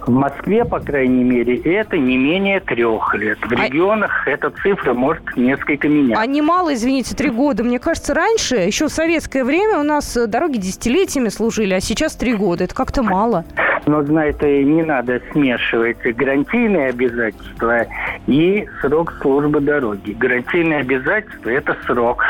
В 0.05 0.09
Москве, 0.09 0.65
по 0.65 0.79
крайней 0.79 1.23
мере, 1.23 1.57
это 1.57 1.97
не 1.97 2.17
менее 2.17 2.59
трех 2.59 3.13
лет. 3.13 3.37
В 3.39 3.51
а... 3.51 3.65
регионах 3.67 4.27
эта 4.27 4.49
цифра 4.49 4.93
может 4.93 5.23
несколько 5.37 5.87
меняться. 5.87 6.21
А 6.21 6.25
немало, 6.25 6.73
извините, 6.73 7.15
три 7.15 7.29
года. 7.29 7.63
Мне 7.63 7.79
кажется, 7.79 8.13
раньше, 8.13 8.55
еще 8.55 8.87
в 8.87 8.91
советское 8.91 9.43
время, 9.43 9.79
у 9.79 9.83
нас 9.83 10.17
дороги 10.27 10.57
десятилетиями 10.57 11.29
служили, 11.29 11.73
а 11.73 11.79
сейчас 11.79 12.15
три 12.15 12.33
года. 12.33 12.63
Это 12.63 12.73
как-то 12.73 13.03
мало. 13.03 13.45
Но, 13.85 14.03
знаете, 14.03 14.63
не 14.63 14.83
надо 14.83 15.21
смешивать 15.31 16.01
гарантийные 16.03 16.89
обязательства 16.89 17.85
и 18.27 18.67
срок 18.81 19.13
службы 19.21 19.59
дороги. 19.59 20.11
Гарантийные 20.11 20.79
обязательства– 20.79 21.49
это 21.51 21.75
срок. 21.85 22.23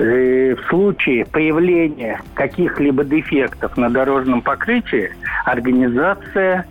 Э, 0.00 0.54
в 0.54 0.66
случае 0.70 1.26
появления 1.26 2.22
каких-либо 2.32 3.04
дефектов 3.04 3.76
на 3.76 3.90
дорожном 3.90 4.40
покрытии 4.40 5.10
организация 5.44 6.64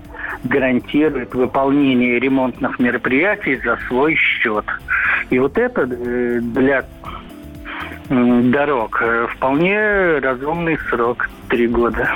гарантирует 0.46 1.36
выполнение 1.36 2.20
ремонтных 2.20 2.80
мероприятий 2.80 3.58
за 3.63 3.78
свой 3.88 4.15
счет. 4.15 4.65
И 5.30 5.38
вот 5.38 5.60
это 5.60 5.82
э, 5.82 6.39
для 6.42 6.86
дорог. 8.10 9.02
Э, 9.02 9.28
вполне 9.36 10.20
разумный 10.20 10.78
срок 10.89 11.30
три 11.50 11.68
года. 11.68 12.10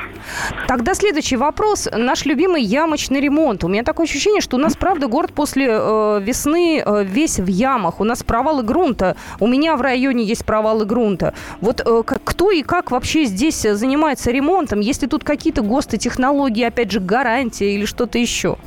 Тогда 0.68 0.94
следующий 0.94 1.36
вопрос. 1.36 1.90
Наш 1.96 2.26
любимый 2.26 2.62
ямочный 2.62 3.20
ремонт. 3.20 3.64
У 3.64 3.68
меня 3.68 3.84
такое 3.84 4.06
ощущение, 4.06 4.42
что 4.42 4.58
у 4.58 4.60
нас, 4.60 4.76
правда, 4.76 5.08
город 5.08 5.34
после 5.34 5.68
э, 5.70 6.20
весны 6.22 6.82
э, 6.86 7.04
весь 7.04 7.40
в 7.40 7.48
ямах. 7.48 8.00
У 8.00 8.04
нас 8.04 8.24
провалы 8.24 8.64
грунта. 8.64 9.16
У 9.40 9.48
меня 9.48 9.76
в 9.76 9.82
районе 9.82 10.24
есть 10.24 10.46
провалы 10.46 10.86
грунта. 10.86 11.34
Вот 11.62 11.82
э, 11.86 12.04
кто 12.06 12.52
и 12.52 12.64
как 12.64 12.92
вообще 12.92 13.26
здесь 13.26 13.62
занимается 13.62 14.32
ремонтом? 14.32 14.80
Есть 14.80 15.02
ли 15.02 15.08
тут 15.08 15.24
какие-то 15.24 15.62
ГОСТы, 15.62 15.98
технологии, 15.98 16.64
опять 16.64 16.92
же, 16.92 17.00
гарантия 17.00 17.74
или 17.74 17.86
что-то 17.86 18.18
еще? 18.18 18.58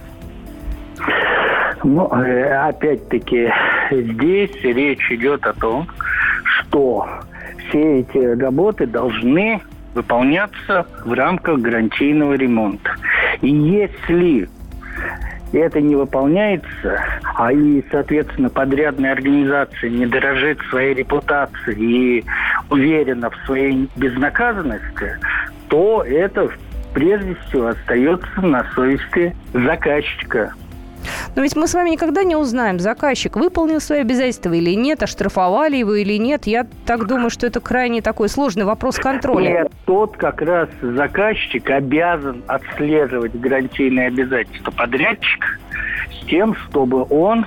Ну, 1.84 2.08
э, 2.12 2.68
опять-таки, 2.68 3.52
здесь 3.90 4.54
речь 4.62 5.10
идет 5.10 5.46
о 5.46 5.52
том, 5.52 5.86
что 6.76 7.08
все 7.68 8.00
эти 8.00 8.18
работы 8.38 8.86
должны 8.86 9.60
выполняться 9.94 10.86
в 11.04 11.12
рамках 11.14 11.58
гарантийного 11.60 12.34
ремонта. 12.34 12.90
И 13.40 13.48
если 13.48 14.48
это 15.52 15.80
не 15.80 15.96
выполняется, 15.96 17.02
а 17.34 17.50
и, 17.50 17.82
соответственно, 17.90 18.50
подрядная 18.50 19.12
организация 19.12 19.88
не 19.88 20.04
дорожит 20.06 20.58
своей 20.68 20.94
репутацией 20.94 22.18
и 22.20 22.24
уверена 22.68 23.30
в 23.30 23.36
своей 23.46 23.88
безнаказанности, 23.96 25.18
то 25.68 26.02
это 26.02 26.50
прежде 26.92 27.36
всего 27.46 27.68
остается 27.68 28.40
на 28.42 28.66
совести 28.74 29.34
заказчика. 29.54 30.52
Но 31.34 31.42
ведь 31.42 31.56
мы 31.56 31.66
с 31.66 31.74
вами 31.74 31.90
никогда 31.90 32.22
не 32.24 32.36
узнаем, 32.36 32.78
заказчик 32.78 33.36
выполнил 33.36 33.80
свои 33.80 34.00
обязательства 34.00 34.52
или 34.52 34.74
нет, 34.74 35.02
оштрафовали 35.02 35.76
его 35.76 35.94
или 35.94 36.16
нет. 36.18 36.46
Я 36.46 36.66
так 36.86 37.06
думаю, 37.06 37.30
что 37.30 37.46
это 37.46 37.60
крайне 37.60 38.02
такой 38.02 38.28
сложный 38.28 38.64
вопрос 38.64 38.96
контроля. 38.96 39.50
Нет, 39.50 39.72
тот 39.84 40.16
как 40.16 40.42
раз 40.42 40.68
заказчик 40.80 41.68
обязан 41.70 42.42
отслеживать 42.46 43.34
гарантийные 43.38 44.08
обязательства 44.08 44.70
подрядчика 44.70 45.46
с 46.10 46.26
тем, 46.26 46.54
чтобы 46.54 47.06
он 47.08 47.46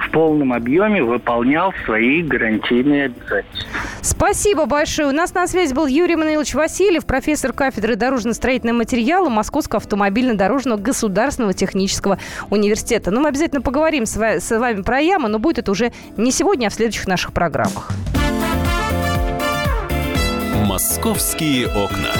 в 0.00 0.10
полном 0.10 0.52
объеме 0.52 1.02
выполнял 1.02 1.72
свои 1.84 2.22
гарантийные 2.22 3.06
обязательства. 3.06 3.68
Спасибо 4.00 4.66
большое. 4.66 5.08
У 5.08 5.12
нас 5.12 5.32
на 5.34 5.46
связи 5.46 5.72
был 5.72 5.86
Юрий 5.86 6.16
Мануилович 6.16 6.54
Васильев, 6.54 7.06
профессор 7.06 7.52
кафедры 7.52 7.96
дорожно-строительного 7.96 8.78
материала 8.78 9.28
Московского 9.28 9.78
автомобильно-дорожного 9.78 10.78
государственного 10.78 11.54
технического 11.54 12.18
университета. 12.50 13.10
Ну, 13.10 13.20
мы 13.20 13.28
обязательно 13.28 13.62
поговорим 13.62 14.06
с 14.06 14.16
вами 14.50 14.82
про 14.82 15.00
ямы, 15.00 15.28
но 15.28 15.38
будет 15.38 15.58
это 15.58 15.70
уже 15.70 15.92
не 16.16 16.30
сегодня, 16.30 16.66
а 16.66 16.70
в 16.70 16.74
следующих 16.74 17.06
наших 17.06 17.32
программах. 17.32 17.90
Московские 20.66 21.68
окна. 21.68 22.10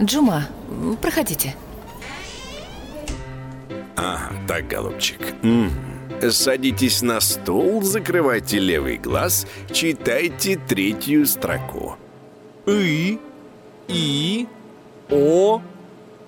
Джума, 0.00 0.44
проходите. 1.00 1.54
Ага, 3.96 4.32
так, 4.46 4.68
голубчик. 4.68 5.20
Садитесь 6.30 7.02
на 7.02 7.20
стул, 7.20 7.82
закрывайте 7.82 8.58
левый 8.58 8.96
глаз, 8.96 9.46
читайте 9.72 10.56
третью 10.56 11.26
строку. 11.26 11.96
И, 12.66 13.18
И, 13.88 14.46
О, 15.10 15.60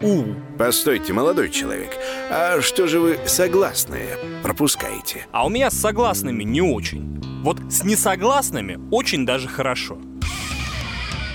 У. 0.03 0.23
Постойте, 0.59 1.15
молодой 1.15 1.49
человек, 1.49 1.97
а 2.31 2.61
что 2.61 2.87
же 2.87 3.01
вы 3.01 3.19
согласные 3.25 4.19
пропускаете? 4.43 5.27
А 5.33 5.47
у 5.47 5.49
меня 5.49 5.71
с 5.71 5.75
согласными 5.75 6.45
не 6.45 6.61
очень. 6.61 7.19
Вот 7.43 7.59
с 7.71 7.83
несогласными 7.85 8.79
очень 8.91 9.25
даже 9.25 9.49
хорошо. 9.49 9.99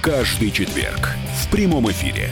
Каждый 0.04 0.52
четверг 0.52 1.10
в 1.42 1.50
прямом 1.50 1.90
эфире 1.90 2.30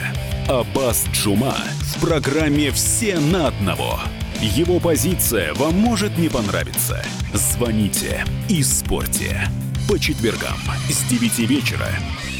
Аббас 0.50 1.06
Джума 1.12 1.54
в 1.80 2.00
программе 2.00 2.72
«Все 2.72 3.20
на 3.20 3.46
одного». 3.46 4.00
Его 4.40 4.80
позиция 4.80 5.54
вам 5.54 5.74
может 5.74 6.18
не 6.18 6.28
понравиться. 6.28 7.04
Звоните 7.32 8.24
и 8.48 8.60
спорьте. 8.64 9.42
По 9.88 9.96
четвергам 9.96 10.58
с 10.88 11.04
9 11.04 11.38
вечера 11.48 11.86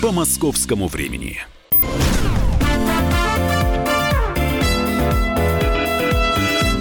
по 0.02 0.10
московскому 0.10 0.88
времени. 0.88 1.38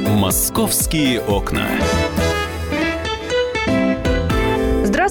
«Московские 0.07 1.21
окна». 1.21 1.69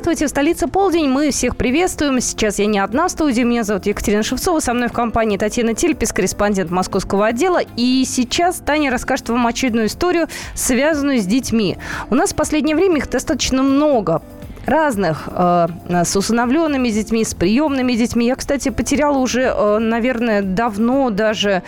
Здравствуйте, 0.09 0.27
в 0.27 0.31
столице 0.31 0.69
полдень. 0.69 1.11
Мы 1.11 1.31
всех 1.31 1.55
приветствуем. 1.55 2.19
Сейчас 2.23 2.59
я 2.59 2.65
не 2.65 2.79
одна 2.79 3.09
в 3.09 3.11
студии. 3.11 3.43
Меня 3.43 3.63
зовут 3.63 3.85
Екатерина 3.85 4.23
Шевцова. 4.23 4.59
Со 4.61 4.73
мной 4.73 4.89
в 4.89 4.93
компании 4.93 5.37
Татьяна 5.37 5.75
Тельпис, 5.75 6.15
корреспондент 6.15 6.71
московского 6.71 7.27
отдела. 7.27 7.61
И 7.77 8.07
сейчас 8.07 8.57
Таня 8.57 8.91
расскажет 8.91 9.29
вам 9.29 9.47
очередную 9.47 9.89
историю, 9.89 10.27
связанную 10.55 11.19
с 11.19 11.27
детьми. 11.27 11.77
У 12.09 12.15
нас 12.15 12.33
в 12.33 12.37
последнее 12.37 12.75
время 12.75 12.97
их 12.97 13.11
достаточно 13.11 13.63
много 13.63 14.23
разных, 14.65 15.29
э, 15.31 15.67
с 16.07 16.17
усыновленными 16.17 16.89
детьми, 16.89 17.23
с 17.23 17.35
приемными 17.35 17.93
детьми. 17.93 18.29
Я, 18.29 18.37
кстати, 18.37 18.71
потеряла 18.71 19.19
уже, 19.19 19.43
э, 19.55 19.79
наверное, 19.79 20.41
давно 20.41 21.11
даже 21.11 21.63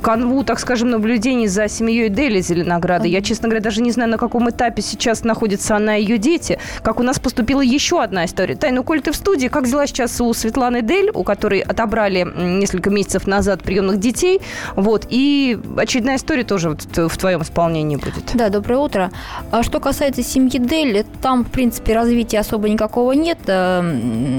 канву, 0.00 0.44
так 0.44 0.58
скажем, 0.58 0.90
наблюдений 0.90 1.46
за 1.46 1.68
семьей 1.68 2.08
Дели 2.08 2.40
Зеленограда. 2.40 3.06
Я, 3.06 3.22
честно 3.22 3.48
говоря, 3.48 3.62
даже 3.62 3.82
не 3.82 3.92
знаю, 3.92 4.10
на 4.10 4.18
каком 4.18 4.48
этапе 4.50 4.82
сейчас 4.82 5.24
находится 5.24 5.76
она 5.76 5.96
и 5.96 6.02
ее 6.02 6.18
дети. 6.18 6.58
Как 6.82 7.00
у 7.00 7.02
нас 7.02 7.18
поступила 7.18 7.60
еще 7.60 8.02
одна 8.02 8.24
история. 8.24 8.56
Тай, 8.56 8.72
ну, 8.72 8.82
коль 8.82 9.00
ты 9.00 9.12
в 9.12 9.16
студии, 9.16 9.48
как 9.48 9.68
дела 9.68 9.86
сейчас 9.86 10.20
у 10.20 10.32
Светланы 10.32 10.82
Дель, 10.82 11.10
у 11.14 11.22
которой 11.22 11.60
отобрали 11.60 12.26
несколько 12.36 12.90
месяцев 12.90 13.26
назад 13.26 13.62
приемных 13.62 14.00
детей? 14.00 14.40
Вот. 14.76 15.06
И 15.10 15.58
очередная 15.76 16.16
история 16.16 16.44
тоже 16.44 16.70
вот 16.70 16.82
в 16.96 17.18
твоем 17.18 17.42
исполнении 17.42 17.96
будет. 17.96 18.32
Да, 18.34 18.48
доброе 18.48 18.78
утро. 18.78 19.10
А 19.50 19.62
что 19.62 19.80
касается 19.80 20.22
семьи 20.22 20.58
Дель, 20.58 21.04
там, 21.22 21.44
в 21.44 21.50
принципе, 21.50 21.94
развития 21.94 22.40
особо 22.40 22.68
никакого 22.68 23.12
нет. 23.12 23.38
Э, 23.46 23.82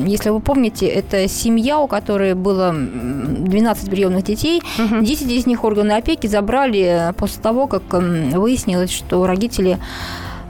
если 0.06 0.30
вы 0.30 0.40
помните, 0.40 0.88
это 0.88 1.28
семья, 1.28 1.80
у 1.80 1.88
которой 1.88 2.34
было 2.34 2.74
12 2.74 3.90
приемных 3.90 4.24
детей. 4.24 4.62
Угу. 4.78 5.04
10 5.04 5.32
из 5.32 5.46
них 5.52 5.64
органы 5.64 5.94
опеки 5.94 6.28
забрали 6.28 7.14
после 7.18 7.42
того, 7.42 7.68
как 7.68 7.84
выяснилось, 7.92 8.92
что 8.92 9.26
родители, 9.28 9.78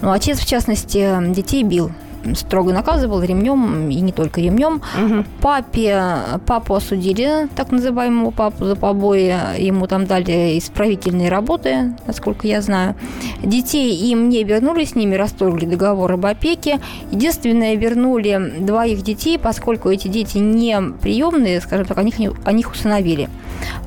ну, 0.01 0.11
отец, 0.11 0.39
в 0.39 0.47
частности, 0.47 1.33
детей 1.33 1.63
бил 1.63 1.91
строго 2.35 2.73
наказывал 2.73 3.21
ремнем, 3.21 3.89
и 3.89 3.99
не 3.99 4.11
только 4.11 4.41
ремнем. 4.41 4.81
Угу. 4.97 5.25
Папе, 5.41 6.03
папу 6.45 6.75
осудили, 6.75 7.47
так 7.55 7.71
называемого 7.71 8.31
папу 8.31 8.65
за 8.65 8.75
побои. 8.75 9.35
Ему 9.59 9.87
там 9.87 10.05
дали 10.05 10.57
исправительные 10.57 11.29
работы, 11.29 11.93
насколько 12.07 12.47
я 12.47 12.61
знаю. 12.61 12.95
Детей 13.43 13.95
им 14.11 14.29
не 14.29 14.43
вернули, 14.43 14.85
с 14.85 14.95
ними 14.95 15.15
расторгли 15.15 15.65
договор 15.65 16.13
об 16.13 16.25
опеке. 16.25 16.79
Единственное, 17.11 17.75
вернули 17.75 18.53
двоих 18.59 19.01
детей, 19.01 19.37
поскольку 19.39 19.89
эти 19.89 20.07
дети 20.07 20.37
не 20.37 20.79
приемные, 21.01 21.61
скажем 21.61 21.85
так, 21.85 21.97
они, 21.97 22.13
они 22.45 22.61
их 22.61 22.71
усыновили. 22.71 23.29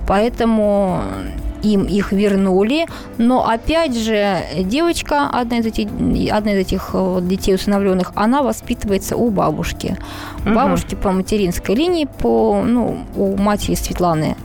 Поэтому 0.07 1.03
им 1.65 1.85
их 1.85 2.13
вернули, 2.13 2.87
но 3.19 3.49
опять 3.49 3.97
же 3.97 4.43
девочка, 4.61 5.29
одна 5.33 5.59
из 5.59 5.67
этих, 5.67 5.89
одна 6.33 6.53
из 6.53 6.59
этих 6.59 6.91
э, 6.93 7.21
детей 7.23 7.55
усыновленных, 7.55 8.13
она 8.15 8.43
воспитывается 8.43 9.17
у 9.17 9.31
бабушки. 9.31 9.97
У 10.45 10.49
угу. 10.49 10.55
бабушки 10.55 10.95
по 10.95 11.11
материнской 11.11 11.75
линии, 11.75 12.05
по, 12.05 12.63
ну, 12.65 12.99
у 13.17 13.37
матери 13.37 13.75
Светланы 13.75 14.37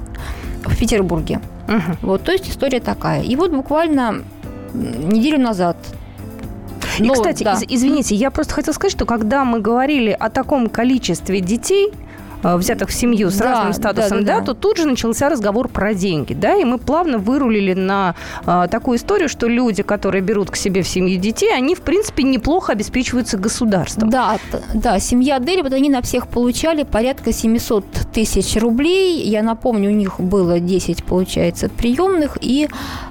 в 0.64 0.78
Петербурге. 0.78 1.42
Угу. 1.68 1.98
Вот, 2.02 2.24
то 2.24 2.32
есть 2.32 2.50
история 2.50 2.80
такая. 2.80 3.22
И 3.22 3.36
вот 3.36 3.52
буквально 3.52 4.24
неделю 4.74 5.40
назад 5.40 5.78
и, 6.98 7.04
ну, 7.04 7.14
кстати, 7.14 7.44
да. 7.44 7.54
из, 7.54 7.64
извините, 7.68 8.16
я 8.16 8.30
просто 8.32 8.54
хотела 8.54 8.74
сказать, 8.74 8.92
что 8.92 9.06
когда 9.06 9.46
мы 9.46 9.60
говорили 9.60 10.16
о 10.18 10.30
таком 10.30 10.68
количестве 10.70 11.40
детей, 11.40 11.92
взятых 12.44 12.90
в 12.90 12.94
семью 12.94 13.30
с 13.30 13.38
да, 13.38 13.46
разным 13.46 13.74
статусом, 13.74 14.24
да, 14.24 14.36
да, 14.36 14.40
да, 14.40 14.46
то 14.46 14.54
тут 14.54 14.78
же 14.78 14.88
начался 14.88 15.30
разговор 15.30 15.68
про 15.68 15.94
деньги, 15.94 16.34
да, 16.34 16.56
и 16.56 16.64
мы 16.64 16.78
плавно 16.78 17.18
вырулили 17.18 17.74
на 17.74 18.16
а, 18.46 18.68
такую 18.68 18.98
историю, 18.98 19.30
что 19.30 19.48
люди, 19.48 19.84
которые 19.84 20.22
берут 20.22 20.52
к 20.52 20.56
себе 20.56 20.82
в 20.82 20.88
семью 20.88 21.20
детей, 21.20 21.54
они, 21.54 21.76
в 21.76 21.82
принципе, 21.82 22.24
неплохо 22.24 22.74
обеспечиваются 22.74 23.38
государством. 23.38 24.10
Да, 24.10 24.38
да, 24.74 25.00
семья 25.00 25.40
Дели, 25.40 25.62
вот 25.62 25.74
они 25.74 25.90
на 25.90 26.02
всех 26.02 26.28
получали 26.28 26.84
порядка 26.84 27.34
700 27.34 27.86
тысяч 28.14 28.56
рублей, 28.60 29.22
я 29.28 29.44
напомню, 29.44 29.90
у 29.90 29.94
них 29.94 30.20
было 30.20 30.60
10, 30.60 31.04
получается, 31.04 31.70
приемных 31.70 32.38
и 32.42 32.70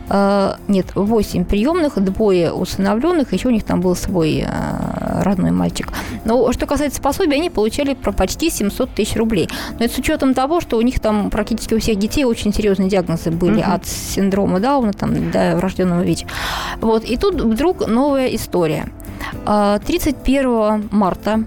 э, 0.09 0.53
нет, 0.69 0.87
8 0.95 1.45
приемных, 1.45 2.03
двое 2.03 2.53
усыновленных, 2.53 3.33
еще 3.33 3.49
у 3.49 3.53
них 3.53 3.65
там 3.65 3.81
был 3.81 3.95
свой 3.95 4.45
э, 4.47 5.23
родной 5.23 5.51
мальчик. 5.51 5.89
Но 6.25 6.53
что 6.53 6.67
касается 6.67 7.01
пособия, 7.01 7.37
они 7.37 7.51
получали 7.51 7.95
почти 7.95 8.51
700 8.51 8.91
тысяч 8.91 9.17
рублей. 9.19 9.49
Но 9.79 9.85
это 9.85 9.95
с 9.95 9.99
учетом 9.99 10.35
того, 10.35 10.61
что 10.61 10.77
у 10.79 10.81
них 10.81 11.01
там 11.01 11.31
практически 11.31 11.75
у 11.75 11.81
всех 11.81 11.99
детей 11.99 12.25
очень 12.25 12.53
серьезные 12.53 12.89
диагнозы 12.89 13.31
были 13.31 13.61
угу. 13.61 13.71
от 13.71 13.87
синдрома 13.87 14.61
Дауна 14.61 14.93
там, 14.93 15.31
до 15.31 15.57
врожденного 15.57 16.03
ВИЧ. 16.03 16.25
Вот. 16.81 17.05
И 17.05 17.17
тут 17.17 17.41
вдруг 17.41 17.87
новая 17.87 18.29
история. 18.29 18.89
31 19.45 20.47
а, 20.47 20.81
марта 20.91 21.45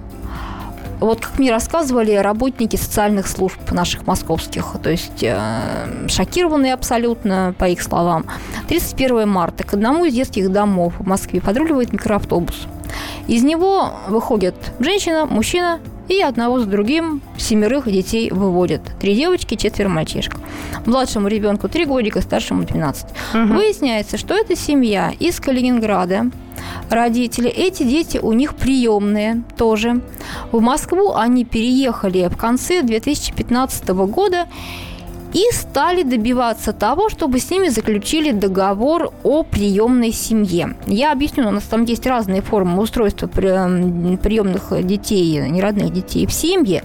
вот 1.01 1.19
как 1.19 1.39
мне 1.39 1.51
рассказывали 1.51 2.13
работники 2.13 2.75
социальных 2.75 3.27
служб 3.27 3.59
наших 3.71 4.05
московских, 4.05 4.75
то 4.83 4.91
есть 4.91 5.23
э, 5.23 6.07
шокированные 6.07 6.75
абсолютно, 6.75 7.55
по 7.57 7.65
их 7.65 7.81
словам. 7.81 8.25
31 8.67 9.27
марта 9.27 9.63
к 9.63 9.73
одному 9.73 10.05
из 10.05 10.13
детских 10.13 10.51
домов 10.51 10.93
в 10.99 11.07
Москве 11.07 11.41
подруливает 11.41 11.91
микроавтобус. 11.91 12.67
Из 13.27 13.43
него 13.43 13.93
выходит 14.09 14.55
женщина, 14.79 15.25
мужчина 15.25 15.79
и 16.11 16.21
одного 16.21 16.59
с 16.59 16.65
другим 16.65 17.21
семерых 17.37 17.89
детей 17.89 18.29
выводят. 18.31 18.81
Три 18.99 19.15
девочки, 19.15 19.55
четверо 19.55 19.87
мальчишек. 19.89 20.35
Младшему 20.85 21.27
ребенку 21.27 21.69
три 21.69 21.85
годика, 21.85 22.21
старшему 22.21 22.63
12. 22.63 23.05
Угу. 23.05 23.53
Выясняется, 23.53 24.17
что 24.17 24.35
это 24.35 24.55
семья 24.55 25.13
из 25.19 25.39
Калининграда, 25.39 26.25
родители. 26.89 27.49
Эти 27.49 27.83
дети 27.83 28.17
у 28.17 28.33
них 28.33 28.55
приемные 28.55 29.43
тоже. 29.57 30.01
В 30.51 30.59
Москву 30.59 31.13
они 31.15 31.45
переехали 31.45 32.27
в 32.27 32.35
конце 32.35 32.81
2015 32.81 33.87
года 33.89 34.47
и 35.33 35.43
стали 35.53 36.03
добиваться 36.03 36.73
того, 36.73 37.09
чтобы 37.09 37.39
с 37.39 37.49
ними 37.49 37.69
заключили 37.69 38.31
договор 38.31 39.13
о 39.23 39.43
приемной 39.43 40.11
семье. 40.11 40.75
Я 40.87 41.11
объясню, 41.11 41.47
у 41.47 41.51
нас 41.51 41.63
там 41.63 41.85
есть 41.85 42.05
разные 42.05 42.41
формы 42.41 42.81
устройства 42.81 43.27
приемных 43.27 44.85
детей, 44.85 45.49
неродных 45.49 45.93
детей 45.93 46.25
в 46.25 46.33
семье. 46.33 46.83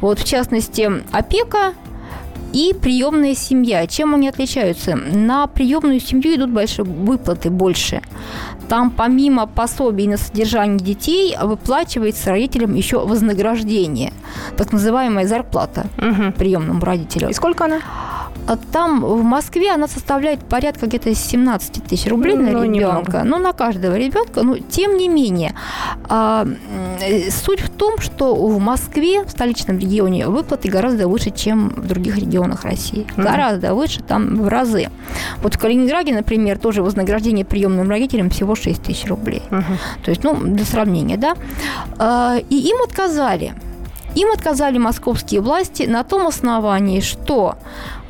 Вот, 0.00 0.18
в 0.18 0.24
частности, 0.24 0.90
опека 1.12 1.74
и 2.54 2.72
приемная 2.72 3.34
семья. 3.34 3.86
Чем 3.88 4.14
они 4.14 4.28
отличаются? 4.28 4.94
На 4.94 5.48
приемную 5.48 6.00
семью 6.00 6.36
идут 6.36 6.50
большие 6.50 6.84
выплаты 6.84 7.50
больше. 7.50 8.00
Там 8.68 8.90
помимо 8.90 9.46
пособий 9.46 10.06
на 10.06 10.16
содержание 10.16 10.78
детей 10.78 11.36
выплачивается 11.42 12.30
родителям 12.30 12.74
еще 12.74 13.04
вознаграждение, 13.04 14.12
так 14.56 14.72
называемая 14.72 15.26
зарплата 15.26 15.86
угу. 15.98 16.32
приемному 16.32 16.84
родителю. 16.84 17.28
И 17.28 17.32
сколько 17.32 17.64
она? 17.64 17.80
А 18.46 18.56
там 18.56 19.00
в 19.04 19.22
Москве 19.22 19.70
она 19.72 19.88
составляет 19.88 20.40
порядка 20.40 20.86
где-то 20.86 21.14
17 21.14 21.84
тысяч 21.84 22.08
рублей 22.08 22.34
на 22.34 22.50
Ну, 22.50 22.64
ребенка. 22.64 23.22
Ну, 23.24 23.38
на 23.38 23.52
каждого 23.52 23.96
ребенка. 23.96 24.42
Но 24.42 24.58
тем 24.58 24.96
не 24.96 25.08
менее, 25.08 25.54
а, 26.08 26.42
м, 26.44 26.56
суть 27.30 27.60
в 27.60 27.70
том, 27.70 27.98
что 28.00 28.34
в 28.34 28.58
Москве, 28.60 29.24
в 29.24 29.30
столичном 29.30 29.78
регионе, 29.78 30.28
выплаты 30.28 30.68
гораздо 30.68 31.08
выше, 31.08 31.30
чем 31.30 31.70
в 31.70 31.86
других 31.86 32.18
регионах 32.18 32.64
России. 32.64 33.06
Мгм. 33.16 33.24
Гораздо 33.26 33.74
выше, 33.74 34.02
там 34.02 34.42
в 34.42 34.48
разы. 34.48 34.88
Вот 35.42 35.54
в 35.54 35.58
Калининграде, 35.58 36.12
например, 36.14 36.58
тоже 36.58 36.82
вознаграждение 36.82 37.44
приемным 37.44 37.88
родителям 37.88 38.30
всего 38.30 38.54
6 38.54 38.82
тысяч 38.82 39.06
рублей. 39.06 39.42
То 40.04 40.10
есть, 40.10 40.22
ну, 40.24 40.34
для 40.36 40.64
сравнения, 40.64 41.16
да. 41.16 41.34
А, 41.98 42.36
И 42.50 42.56
им 42.56 42.82
отказали. 42.82 43.54
Им 44.14 44.30
отказали 44.32 44.78
московские 44.78 45.40
власти 45.40 45.84
на 45.84 46.04
том 46.04 46.26
основании, 46.26 47.00
что, 47.00 47.56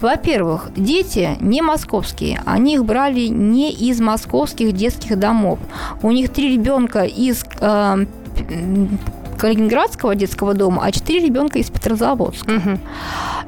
во-первых, 0.04 0.68
дети 0.76 1.36
не 1.40 1.62
московские, 1.62 2.42
они 2.44 2.74
их 2.74 2.84
брали 2.84 3.28
не 3.28 3.72
из 3.72 4.00
московских 4.00 4.72
детских 4.72 5.18
домов. 5.18 5.58
У 6.02 6.10
них 6.10 6.30
три 6.30 6.52
ребенка 6.52 7.04
из 7.04 7.42
э, 7.58 8.06
Калининградского 9.38 10.14
детского 10.14 10.52
дома, 10.52 10.82
а 10.84 10.92
четыре 10.92 11.24
ребенка 11.24 11.58
из 11.58 11.70
Петрозаводска. 11.70 12.78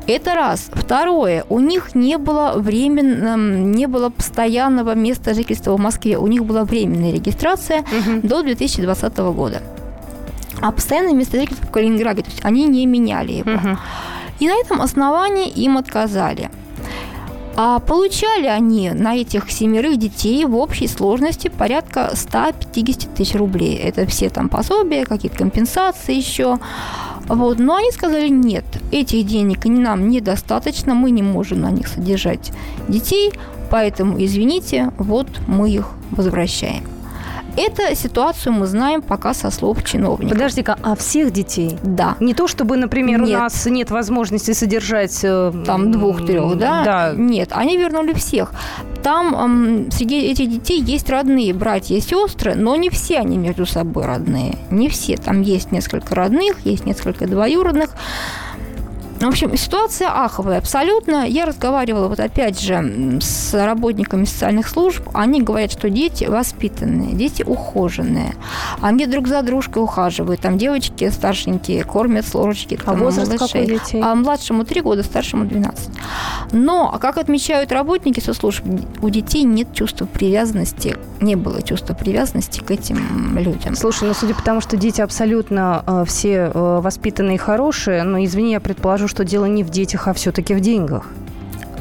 Это 0.07 0.35
раз. 0.35 0.71
Второе. 0.73 1.45
У 1.51 1.61
них 1.61 1.95
не 1.95 2.17
было 2.17 2.55
временно, 2.57 3.37
не 3.37 3.87
было 3.87 4.09
постоянного 4.09 4.95
места 4.95 5.35
жительства 5.35 5.77
в 5.77 5.81
Москве. 5.81 6.17
У 6.17 6.27
них 6.27 6.47
была 6.47 6.65
временная 6.65 7.13
регистрация 7.13 7.85
до 8.23 8.43
2020 8.43 9.19
года. 9.19 9.61
А 10.63 10.73
постоянное 10.73 11.13
место 11.13 11.39
жительства 11.39 11.67
в 11.67 11.71
Калининграде, 11.71 12.23
то 12.23 12.31
есть 12.31 12.43
они 12.47 12.65
не 12.65 12.87
меняли 12.87 13.33
его. 13.33 13.77
И 14.41 14.47
на 14.47 14.55
этом 14.61 14.81
основании 14.81 15.49
им 15.49 15.79
отказали. 15.79 16.51
А 17.59 17.79
получали 17.79 18.47
они 18.47 18.91
на 18.91 19.17
этих 19.17 19.51
семерых 19.51 19.97
детей 19.97 20.45
в 20.45 20.55
общей 20.57 20.87
сложности 20.87 21.49
порядка 21.49 22.11
150 22.13 23.15
тысяч 23.15 23.35
рублей. 23.35 23.77
Это 23.77 24.05
все 24.07 24.29
там 24.29 24.51
пособия, 24.51 25.07
какие-то 25.07 25.39
компенсации 25.39 26.15
еще. 26.15 26.59
Вот. 27.29 27.59
Но 27.59 27.77
они 27.77 27.91
сказали, 27.93 28.29
нет, 28.29 28.65
этих 28.93 29.27
денег 29.27 29.65
нам 29.65 30.11
недостаточно, 30.11 30.95
мы 30.95 31.11
не 31.11 31.23
можем 31.23 31.63
на 31.63 31.71
них 31.71 31.89
содержать 31.89 32.53
детей, 32.89 33.33
поэтому, 33.71 34.23
извините, 34.23 34.93
вот 34.99 35.27
мы 35.47 35.71
их 35.71 35.89
возвращаем. 36.11 36.85
Эту 37.57 37.95
ситуацию 37.97 38.53
мы 38.53 38.67
знаем 38.67 39.01
пока 39.03 39.33
со 39.35 39.51
слов 39.51 39.83
чиновников. 39.85 40.33
Подожди-ка, 40.37 40.79
а 40.83 40.95
всех 40.95 41.33
детей? 41.33 41.79
Да. 41.83 42.17
Не 42.21 42.35
то, 42.35 42.47
чтобы, 42.49 42.77
например, 42.77 43.21
Нет. 43.23 43.37
у 43.39 43.43
нас 43.43 43.67
нет 43.67 43.91
возможности 43.91 44.53
содержать... 44.53 45.19
э, 45.23 45.53
Там 45.65 45.91
двух-трех, 45.91 46.57
да? 46.59 46.85
Да. 46.85 47.13
Нет, 47.17 47.51
они 47.53 47.77
вернули 47.79 48.13
всех. 48.13 48.53
Там 49.03 49.35
эм, 49.35 49.91
среди 49.91 50.21
этих 50.21 50.51
детей 50.51 50.83
есть 50.83 51.09
родные 51.09 51.55
братья 51.55 51.95
и 51.97 52.01
сестры, 52.01 52.55
но 52.55 52.77
не 52.77 52.91
все 52.91 53.19
они 53.19 53.39
между 53.39 53.65
собой 53.65 54.05
родные. 54.05 54.59
Не 54.71 54.89
все. 54.89 55.17
Там 55.17 55.41
есть 55.43 55.73
несколько 55.73 56.15
родных, 56.15 56.57
есть 56.65 56.85
несколько 56.87 57.27
двоюродных. 57.27 57.91
В 59.21 59.25
общем, 59.25 59.57
ситуация 59.57 60.09
аховая 60.09 60.59
абсолютно. 60.59 61.27
Я 61.27 61.47
разговаривала 61.47 62.09
вот 62.09 62.21
опять 62.21 62.61
же 62.61 63.19
с 63.21 63.55
работниками 63.55 64.25
социальных 64.25 64.69
служб. 64.69 65.09
Они 65.15 65.41
говорят, 65.41 65.73
что 65.73 65.89
дети 65.89 66.25
воспитанные, 66.25 67.13
дети 67.13 67.43
ухоженные. 67.43 68.35
Они 68.81 69.07
друг 69.07 69.27
за 69.27 69.43
дружкой 69.43 69.83
ухаживают. 69.83 70.41
Там 70.43 70.59
девочки 70.59 71.09
старшенькие 71.09 71.85
кормят 71.85 72.27
с 72.27 72.35
ложечки. 72.35 72.79
А 72.85 72.95
возраст 72.95 73.29
малышей. 73.29 73.63
какой 73.63 73.79
детей? 73.79 74.03
А 74.03 74.15
младшему 74.15 74.65
3 74.65 74.81
года, 74.83 75.03
старшему 75.03 75.47
12. 75.47 75.89
Но, 76.53 76.97
как 77.01 77.17
отмечают 77.17 77.73
работники 77.73 78.21
соцслужб, 78.21 78.65
у 79.01 79.09
детей 79.09 79.45
нет 79.45 79.73
чувства 79.73 80.07
привязанности, 80.07 80.97
не 81.21 81.37
было 81.37 81.63
чувства 81.63 81.95
привязанности 81.95 82.61
к 82.61 82.71
этим 82.71 83.39
людям. 83.39 83.75
Слушай, 83.77 84.09
ну 84.09 84.15
судя 84.15 84.35
по 84.35 84.43
тому, 84.43 84.61
что 84.61 84.77
дети 84.77 85.01
абсолютно 85.01 85.83
э, 85.87 86.05
все 86.07 86.51
э, 86.53 86.81
воспитанные 86.83 87.37
и 87.37 87.39
хорошие, 87.39 88.03
но 88.03 88.23
извини, 88.23 88.53
я 88.53 88.61
предположу, 88.61 89.06
что 89.09 89.25
дело 89.25 89.47
не 89.47 89.65
в 89.65 89.71
детях, 89.71 90.09
а 90.09 90.15
все-таки 90.15 90.55
в 90.55 90.61
деньгах. 90.61 91.07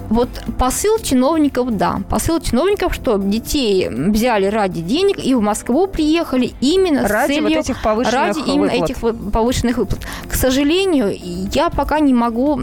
Вот 0.10 0.30
посыл 0.60 1.00
чиновников, 1.00 1.76
да. 1.78 2.02
Посыл 2.10 2.40
чиновников, 2.40 2.94
что 2.94 3.18
детей 3.18 3.90
взяли 3.90 4.46
ради 4.46 4.82
денег 4.82 5.18
и 5.24 5.34
в 5.34 5.42
Москву 5.42 5.88
приехали 5.88 6.54
именно 6.62 7.08
Ради 7.08 7.34
с 7.34 7.42
вот 7.42 7.48
целью... 7.48 7.60
этих 7.60 7.82
повышенных 7.82 8.14
ради 8.14 8.40
именно 8.40 8.72
выплат. 8.72 8.90
этих 8.90 9.02
вот 9.02 9.32
повышенных 9.32 9.78
выплат. 9.78 10.02
К 10.30 10.36
сожалению, 10.36 11.12
я 11.54 11.70
пока 11.70 12.00
не 12.00 12.14
могу 12.14 12.60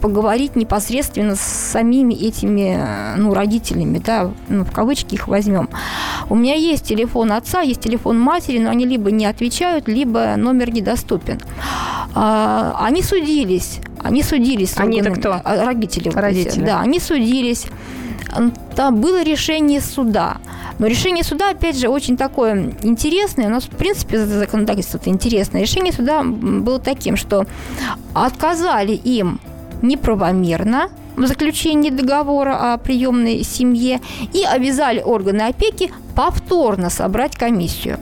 поговорить 0.00 0.56
непосредственно 0.56 1.36
с 1.36 1.40
самими 1.40 2.14
этими 2.14 3.16
ну, 3.16 3.34
родителями, 3.34 3.98
да, 4.04 4.30
ну, 4.48 4.64
в 4.64 4.72
кавычки 4.72 5.14
их 5.14 5.28
возьмем. 5.28 5.68
У 6.28 6.34
меня 6.34 6.54
есть 6.54 6.84
телефон 6.86 7.32
отца, 7.32 7.60
есть 7.60 7.80
телефон 7.80 8.18
матери, 8.18 8.58
но 8.58 8.70
они 8.70 8.86
либо 8.86 9.10
не 9.10 9.26
отвечают, 9.26 9.88
либо 9.88 10.34
номер 10.36 10.72
недоступен. 10.72 11.40
А, 12.14 12.76
Они 12.80 13.02
судились. 13.02 13.80
Они 14.02 14.22
судились. 14.22 14.74
Они 14.76 15.00
это 15.00 15.10
кто? 15.10 15.40
а, 15.44 15.64
Родители. 15.64 16.08
Родители. 16.08 16.64
Да, 16.64 16.80
они 16.80 17.00
судились. 17.00 17.66
Там 18.76 19.00
было 19.00 19.22
решение 19.22 19.80
суда. 19.80 20.38
Но 20.78 20.86
решение 20.86 21.24
суда, 21.24 21.50
опять 21.50 21.78
же, 21.78 21.88
очень 21.88 22.16
такое 22.16 22.72
интересное. 22.82 23.46
У 23.46 23.50
нас, 23.50 23.64
в 23.64 23.70
принципе, 23.70 24.24
законодательство 24.24 24.98
это 24.98 25.10
интересное. 25.10 25.60
Решение 25.62 25.92
суда 25.92 26.22
было 26.22 26.78
таким, 26.78 27.16
что 27.16 27.46
отказали 28.14 28.92
им 28.92 29.40
неправомерно 29.82 30.88
заключении 31.26 31.90
договора 31.90 32.72
о 32.72 32.78
приемной 32.78 33.42
семье 33.42 34.00
и 34.32 34.44
обязали 34.44 35.00
органы 35.00 35.42
опеки 35.42 35.92
повторно 36.14 36.90
собрать 36.90 37.36
комиссию. 37.36 37.98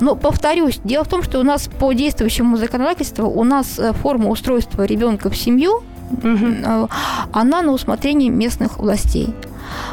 Но, 0.00 0.16
повторюсь, 0.16 0.80
дело 0.84 1.04
в 1.04 1.08
том, 1.08 1.22
что 1.22 1.40
у 1.40 1.42
нас 1.42 1.68
по 1.78 1.92
действующему 1.92 2.56
законодательству 2.56 3.28
у 3.28 3.44
нас 3.44 3.78
э, 3.78 3.92
форма 3.92 4.28
устройства 4.28 4.84
ребенка 4.84 5.30
в 5.30 5.36
семью, 5.36 5.82
э, 6.22 6.86
она 7.32 7.62
на 7.62 7.72
усмотрение 7.72 8.30
местных 8.30 8.78
властей. 8.78 9.34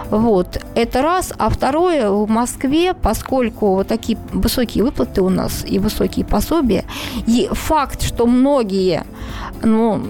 Вот, 0.09 0.61
это 0.75 1.01
раз. 1.01 1.33
А 1.37 1.49
второе, 1.49 2.09
в 2.09 2.29
Москве, 2.29 2.93
поскольку 2.93 3.75
вот 3.75 3.87
такие 3.87 4.17
высокие 4.31 4.83
выплаты 4.83 5.21
у 5.21 5.29
нас 5.29 5.63
и 5.67 5.79
высокие 5.79 6.25
пособия, 6.25 6.85
и 7.25 7.49
факт, 7.51 8.01
что 8.01 8.25
многие, 8.25 9.03
ну, 9.63 10.01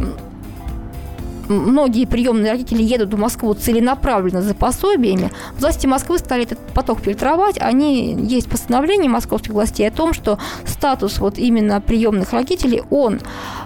многие 1.50 2.06
приемные 2.06 2.52
родители 2.52 2.82
едут 2.82 3.14
в 3.14 3.18
Москву 3.18 3.54
целенаправленно 3.54 4.42
за 4.42 4.54
пособиями, 4.54 5.32
власти 5.60 5.88
Москвы 5.88 6.18
стали 6.18 6.44
этот 6.44 6.60
поток 6.74 7.00
фильтровать. 7.00 7.58
Они, 7.60 8.14
есть 8.14 8.50
постановление 8.50 9.10
московских 9.10 9.52
властей 9.52 9.88
о 9.88 9.92
том, 9.92 10.14
что 10.14 10.40
статус 10.66 11.20
вот 11.20 11.38
именно 11.38 11.82
приемных 11.82 12.34
родителей, 12.34 12.84
он 12.90 13.22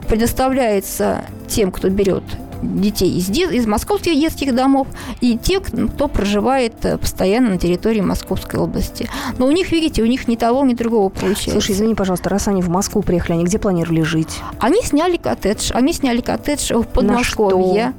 предоставляется 0.08 1.26
тем, 1.48 1.72
кто 1.72 1.90
берет 1.90 2.24
детей 2.62 3.18
из, 3.18 3.30
из 3.30 3.66
московских 3.66 4.14
детских 4.20 4.56
домов 4.56 4.88
и 5.20 5.38
те, 5.38 5.60
кто 5.60 6.08
проживает 6.08 6.74
э, 6.84 6.98
постоянно 6.98 7.50
на 7.50 7.58
территории 7.58 8.02
Московской 8.02 8.60
области. 8.60 9.10
Но 9.38 9.48
у 9.48 9.52
них, 9.52 9.72
видите, 9.72 10.04
у 10.04 10.06
них 10.06 10.28
ни 10.28 10.36
того, 10.36 10.64
ни 10.66 10.74
другого 10.74 11.10
получается. 11.10 11.52
Слушай, 11.52 11.72
извини, 11.72 11.96
пожалуйста, 11.96 12.30
раз 12.30 12.48
они 12.48 12.62
в 12.62 12.70
Москву 12.70 13.02
приехали, 13.02 13.34
они 13.34 13.46
где 13.46 13.60
планировали 13.60 14.02
жить? 14.02 14.40
Они 14.60 14.82
сняли 14.82 15.18
коттедж. 15.18 15.72
Они 15.74 15.94
сняли 15.94 16.22
коттедж 16.22 16.74
в 16.74 16.84
Подмосковье. 16.84 17.94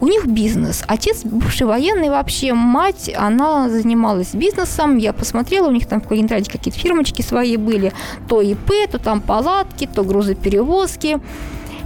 У 0.00 0.06
них 0.06 0.26
бизнес. 0.26 0.84
Отец 0.86 1.24
бывший 1.24 1.66
военный 1.66 2.10
вообще. 2.10 2.54
Мать, 2.54 3.10
она 3.16 3.68
занималась 3.68 4.34
бизнесом. 4.34 4.96
Я 4.96 5.12
посмотрела, 5.12 5.68
у 5.68 5.72
них 5.72 5.86
там 5.86 6.00
в 6.00 6.08
Калининграде 6.08 6.50
какие-то 6.50 6.78
фирмочки 6.78 7.22
свои 7.22 7.56
были. 7.56 7.92
То 8.28 8.40
ИП, 8.40 8.72
то 8.90 8.98
там 8.98 9.20
палатки, 9.20 9.88
то 9.92 10.02
грузоперевозки. 10.02 11.20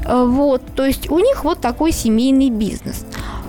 Э, 0.07 0.25
Вот, 0.25 0.63
то 0.75 0.85
есть 0.85 1.11
у 1.11 1.19
них 1.19 1.45
вот 1.45 1.61
такой 1.61 1.93
семейный 1.93 2.51
бизнес. 2.51 3.05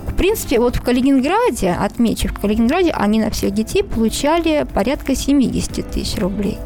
В 0.06 0.14
принципе, 0.14 0.58
вот 0.58 0.76
в 0.76 0.82
Калининграде, 0.82 1.70
отмечу, 1.70 2.28
в 2.28 2.40
Калининграде 2.40 2.90
они 2.90 3.20
на 3.20 3.30
всех 3.30 3.52
детей 3.52 3.84
получали 3.84 4.66
порядка 4.74 5.14
70 5.14 5.88
тысяч 5.90 6.18
рублей. 6.18 6.58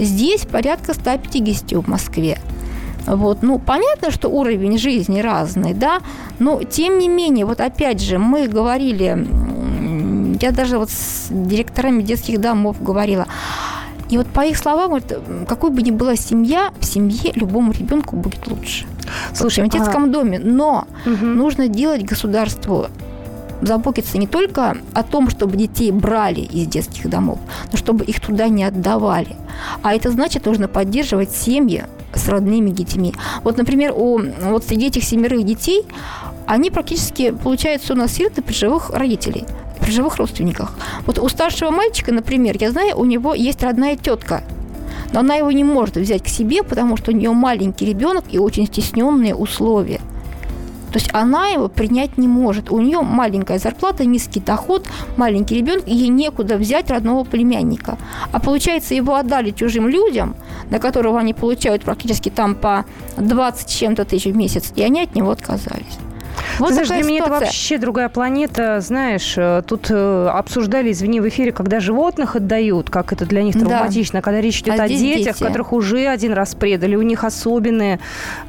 Здесь 0.00 0.44
порядка 0.46 0.94
150 0.94 1.72
в 1.72 1.88
Москве. 1.88 2.38
Вот, 3.06 3.42
ну, 3.42 3.58
понятно, 3.58 4.10
что 4.10 4.28
уровень 4.28 4.78
жизни 4.78 5.20
разный, 5.20 5.72
да, 5.72 6.00
но 6.38 6.62
тем 6.62 6.98
не 6.98 7.08
менее, 7.08 7.46
вот 7.46 7.60
опять 7.60 8.02
же, 8.02 8.18
мы 8.18 8.48
говорили, 8.48 9.26
я 10.42 10.50
даже 10.52 10.78
вот 10.78 10.90
с 10.90 11.28
директорами 11.30 12.02
детских 12.02 12.40
домов 12.40 12.82
говорила, 12.82 13.26
и 14.10 14.16
вот 14.16 14.26
по 14.26 14.44
их 14.44 14.56
словам, 14.56 14.94
м, 14.94 15.46
какой 15.46 15.70
бы 15.70 15.82
ни 15.82 15.90
была 15.90 16.16
семья, 16.16 16.72
в 16.80 16.84
семье 16.84 17.32
любому 17.34 17.72
ребенку 17.72 18.16
будет 18.16 18.46
лучше. 18.46 18.86
Слушай, 19.34 19.64
в 19.64 19.68
детском 19.70 20.10
доме. 20.12 20.38
Но 20.38 20.86
нужно 21.34 21.68
делать 21.68 22.04
государству 22.04 22.86
заботиться 23.60 24.18
не 24.18 24.26
только 24.26 24.76
о 24.94 25.02
том, 25.02 25.30
чтобы 25.30 25.56
детей 25.56 25.90
брали 25.90 26.40
из 26.40 26.66
детских 26.68 27.10
домов, 27.10 27.38
но 27.72 27.78
чтобы 27.78 28.04
их 28.04 28.20
туда 28.20 28.48
не 28.48 28.64
отдавали. 28.64 29.36
А 29.82 29.94
это 29.94 30.10
значит, 30.10 30.46
нужно 30.46 30.68
поддерживать 30.68 31.32
семьи 31.32 31.84
с 32.14 32.28
родными 32.28 32.70
детьми. 32.70 33.14
Вот, 33.42 33.56
например, 33.56 33.92
у, 33.96 34.20
вот 34.42 34.64
среди 34.64 34.86
этих 34.86 35.04
семерых 35.04 35.44
детей 35.44 35.84
они 36.46 36.70
практически, 36.70 37.30
получается, 37.32 37.92
у 37.92 37.96
нас 37.96 38.12
сироты 38.12 38.42
при 38.42 38.54
живых 38.54 38.90
родителей 38.90 39.44
при 39.80 39.90
живых 39.90 40.16
родственниках. 40.16 40.76
Вот 41.06 41.18
у 41.18 41.28
старшего 41.28 41.70
мальчика, 41.70 42.12
например, 42.12 42.56
я 42.60 42.70
знаю, 42.70 42.98
у 42.98 43.04
него 43.04 43.34
есть 43.34 43.62
родная 43.62 43.96
тетка, 43.96 44.42
но 45.12 45.20
она 45.20 45.36
его 45.36 45.50
не 45.50 45.64
может 45.64 45.96
взять 45.96 46.22
к 46.22 46.28
себе, 46.28 46.62
потому 46.62 46.96
что 46.96 47.10
у 47.10 47.14
нее 47.14 47.32
маленький 47.32 47.86
ребенок 47.86 48.24
и 48.30 48.38
очень 48.38 48.66
стесненные 48.66 49.34
условия. 49.34 50.00
То 50.92 50.98
есть 50.98 51.10
она 51.12 51.48
его 51.48 51.68
принять 51.68 52.16
не 52.16 52.28
может. 52.28 52.70
У 52.70 52.80
нее 52.80 53.02
маленькая 53.02 53.58
зарплата, 53.58 54.04
низкий 54.04 54.40
доход, 54.40 54.86
маленький 55.16 55.54
ребенок, 55.56 55.86
ей 55.86 56.08
некуда 56.08 56.56
взять 56.56 56.90
родного 56.90 57.24
племянника. 57.24 57.98
А 58.32 58.40
получается, 58.40 58.94
его 58.94 59.14
отдали 59.14 59.50
чужим 59.50 59.86
людям, 59.86 60.34
на 60.70 60.78
которого 60.78 61.18
они 61.18 61.34
получают 61.34 61.82
практически 61.82 62.30
там 62.30 62.54
по 62.54 62.86
20 63.18 63.68
чем-то 63.68 64.04
тысяч 64.06 64.32
в 64.32 64.36
месяц, 64.36 64.72
и 64.76 64.82
они 64.82 65.02
от 65.02 65.14
него 65.14 65.30
отказались. 65.30 65.98
Вот 66.58 66.68
Ты 66.68 66.74
знаешь, 66.74 66.88
для 66.88 67.02
меня 67.02 67.24
это 67.24 67.30
вообще 67.30 67.78
другая 67.78 68.08
планета. 68.08 68.80
Знаешь, 68.80 69.34
э, 69.36 69.62
тут 69.66 69.86
э, 69.90 70.28
обсуждали, 70.32 70.92
извини, 70.92 71.20
в 71.20 71.28
эфире, 71.28 71.52
когда 71.52 71.80
животных 71.80 72.36
отдают, 72.36 72.90
как 72.90 73.12
это 73.12 73.26
для 73.26 73.42
них 73.42 73.58
травматично, 73.58 74.20
да. 74.20 74.22
когда 74.22 74.40
речь 74.40 74.60
идет 74.60 74.78
а 74.80 74.84
о 74.84 74.88
детях, 74.88 75.36
дети. 75.36 75.44
которых 75.44 75.72
уже 75.72 76.06
один 76.06 76.32
раз 76.32 76.54
предали, 76.54 76.96
у 76.96 77.02
них 77.02 77.24
особенные, 77.24 78.00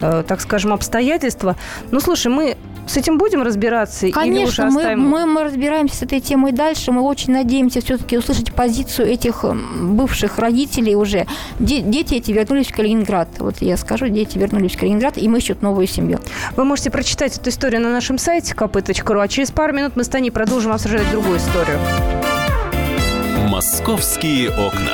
э, 0.02 0.24
так 0.28 0.42
скажем, 0.42 0.74
обстоятельства. 0.74 1.56
Ну, 1.92 2.00
слушай, 2.00 2.32
мы 2.32 2.58
с 2.90 2.98
этим 2.98 3.18
будем 3.18 3.42
разбираться? 3.44 4.10
Конечно, 4.12 4.40
или 4.40 4.46
уже 4.48 4.64
оставим... 4.64 5.00
мы, 5.02 5.26
мы, 5.26 5.34
мы 5.34 5.44
разбираемся 5.44 5.96
с 5.96 6.02
этой 6.02 6.20
темой 6.20 6.52
дальше. 6.52 6.92
Мы 6.92 7.02
очень 7.02 7.34
надеемся 7.34 7.82
все-таки 7.82 8.18
услышать 8.18 8.54
позицию 8.54 9.08
этих 9.08 9.46
бывших 9.46 10.40
родителей 10.40 10.96
уже. 10.96 11.28
Де- 11.60 11.82
дети 11.82 12.16
эти 12.16 12.32
вернулись 12.32 12.68
в 12.68 12.76
Калининград. 12.76 13.30
Вот 13.40 13.58
я 13.62 13.78
скажу, 13.78 14.08
дети 14.08 14.38
вернулись 14.38 14.76
в 14.76 14.80
Калининград, 14.80 15.18
и 15.18 15.28
мы 15.28 15.38
ищут 15.38 15.62
новую 15.62 15.88
семью. 15.88 16.20
Вы 16.56 16.66
можете 16.66 16.90
прочитать 16.90 17.38
эту 17.38 17.50
историю 17.50 17.82
на 17.82 17.92
нашем 17.92 18.18
сайте 18.18 18.54
kp.ru, 18.54 19.22
а 19.22 19.28
через 19.28 19.52
пару 19.52 19.74
минут 19.74 19.96
мы 19.96 20.04
с 20.04 20.10
Таней 20.10 20.32
продолжим 20.32 20.72
обсуждать 20.72 21.10
другую 21.12 21.38
историю. 21.38 21.78
«Московские 23.50 24.50
окна». 24.50 24.94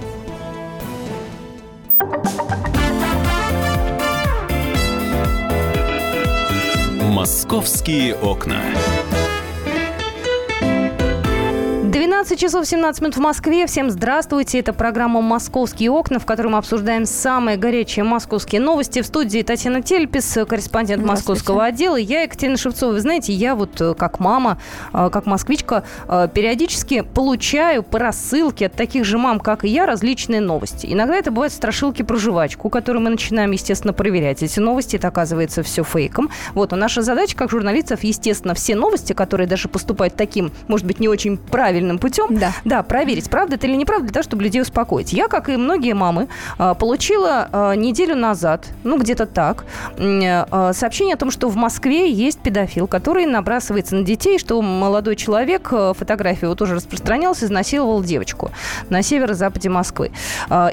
«Московские 7.21 8.15
окна». 8.15 8.63
12 12.21 12.39
часов 12.39 12.67
17 12.67 13.01
минут 13.01 13.17
в 13.17 13.19
Москве. 13.19 13.65
Всем 13.65 13.89
здравствуйте. 13.89 14.59
Это 14.59 14.73
программа 14.73 15.21
«Московские 15.21 15.89
окна», 15.89 16.19
в 16.19 16.25
которой 16.27 16.49
мы 16.49 16.59
обсуждаем 16.59 17.07
самые 17.07 17.57
горячие 17.57 18.05
московские 18.05 18.61
новости. 18.61 19.01
В 19.01 19.07
студии 19.07 19.41
Татьяна 19.41 19.81
Тельпис, 19.81 20.37
корреспондент 20.47 21.03
московского 21.03 21.65
отдела. 21.65 21.95
Я 21.95 22.21
Екатерина 22.21 22.57
Шевцова. 22.57 22.91
Вы 22.91 22.99
знаете, 22.99 23.33
я 23.33 23.55
вот 23.55 23.81
э, 23.81 23.95
как 23.95 24.19
мама, 24.19 24.59
э, 24.93 25.09
как 25.11 25.25
москвичка, 25.25 25.83
э, 26.07 26.27
периодически 26.31 27.01
получаю 27.01 27.81
по 27.81 27.97
рассылке 27.97 28.67
от 28.67 28.73
таких 28.73 29.03
же 29.03 29.17
мам, 29.17 29.39
как 29.39 29.65
и 29.65 29.69
я, 29.69 29.87
различные 29.87 30.41
новости. 30.41 30.85
Иногда 30.91 31.15
это 31.15 31.31
бывают 31.31 31.53
страшилки 31.53 32.03
про 32.03 32.17
жвачку, 32.17 32.69
которые 32.69 33.01
мы 33.01 33.09
начинаем, 33.09 33.49
естественно, 33.49 33.93
проверять. 33.93 34.43
Эти 34.43 34.59
новости, 34.59 34.95
это 34.95 35.07
оказывается 35.07 35.63
все 35.63 35.83
фейком. 35.83 36.29
Вот, 36.53 36.71
а 36.71 36.75
наша 36.75 37.01
задача, 37.01 37.35
как 37.35 37.49
журналистов, 37.49 38.03
естественно, 38.03 38.53
все 38.53 38.75
новости, 38.75 39.13
которые 39.13 39.47
даже 39.47 39.67
поступают 39.69 40.15
таким, 40.15 40.51
может 40.67 40.85
быть, 40.85 40.99
не 40.99 41.07
очень 41.07 41.39
правильным 41.39 41.97
путем, 41.97 42.10
путем, 42.11 42.37
да. 42.37 42.51
да, 42.65 42.83
проверить, 42.83 43.29
правда 43.29 43.55
это 43.55 43.67
или 43.67 43.75
неправда, 43.75 44.05
для 44.05 44.13
того, 44.13 44.23
чтобы 44.23 44.43
людей 44.43 44.61
успокоить. 44.61 45.13
Я, 45.13 45.27
как 45.27 45.49
и 45.49 45.55
многие 45.55 45.93
мамы, 45.93 46.27
а, 46.57 46.73
получила 46.73 47.47
а, 47.51 47.73
неделю 47.73 48.15
назад, 48.15 48.67
ну, 48.83 48.97
где-то 48.97 49.25
так, 49.25 49.65
а, 49.97 50.73
сообщение 50.73 51.15
о 51.15 51.17
том, 51.17 51.31
что 51.31 51.47
в 51.47 51.55
Москве 51.55 52.11
есть 52.11 52.39
педофил, 52.39 52.87
который 52.87 53.25
набрасывается 53.25 53.95
на 53.95 54.03
детей, 54.03 54.37
что 54.39 54.61
молодой 54.61 55.15
человек, 55.15 55.69
фотографию 55.69 56.49
его 56.49 56.55
тоже 56.55 56.75
распространялся, 56.75 57.45
изнасиловал 57.45 58.03
девочку 58.03 58.51
на 58.89 59.01
северо-западе 59.01 59.69
Москвы. 59.69 60.11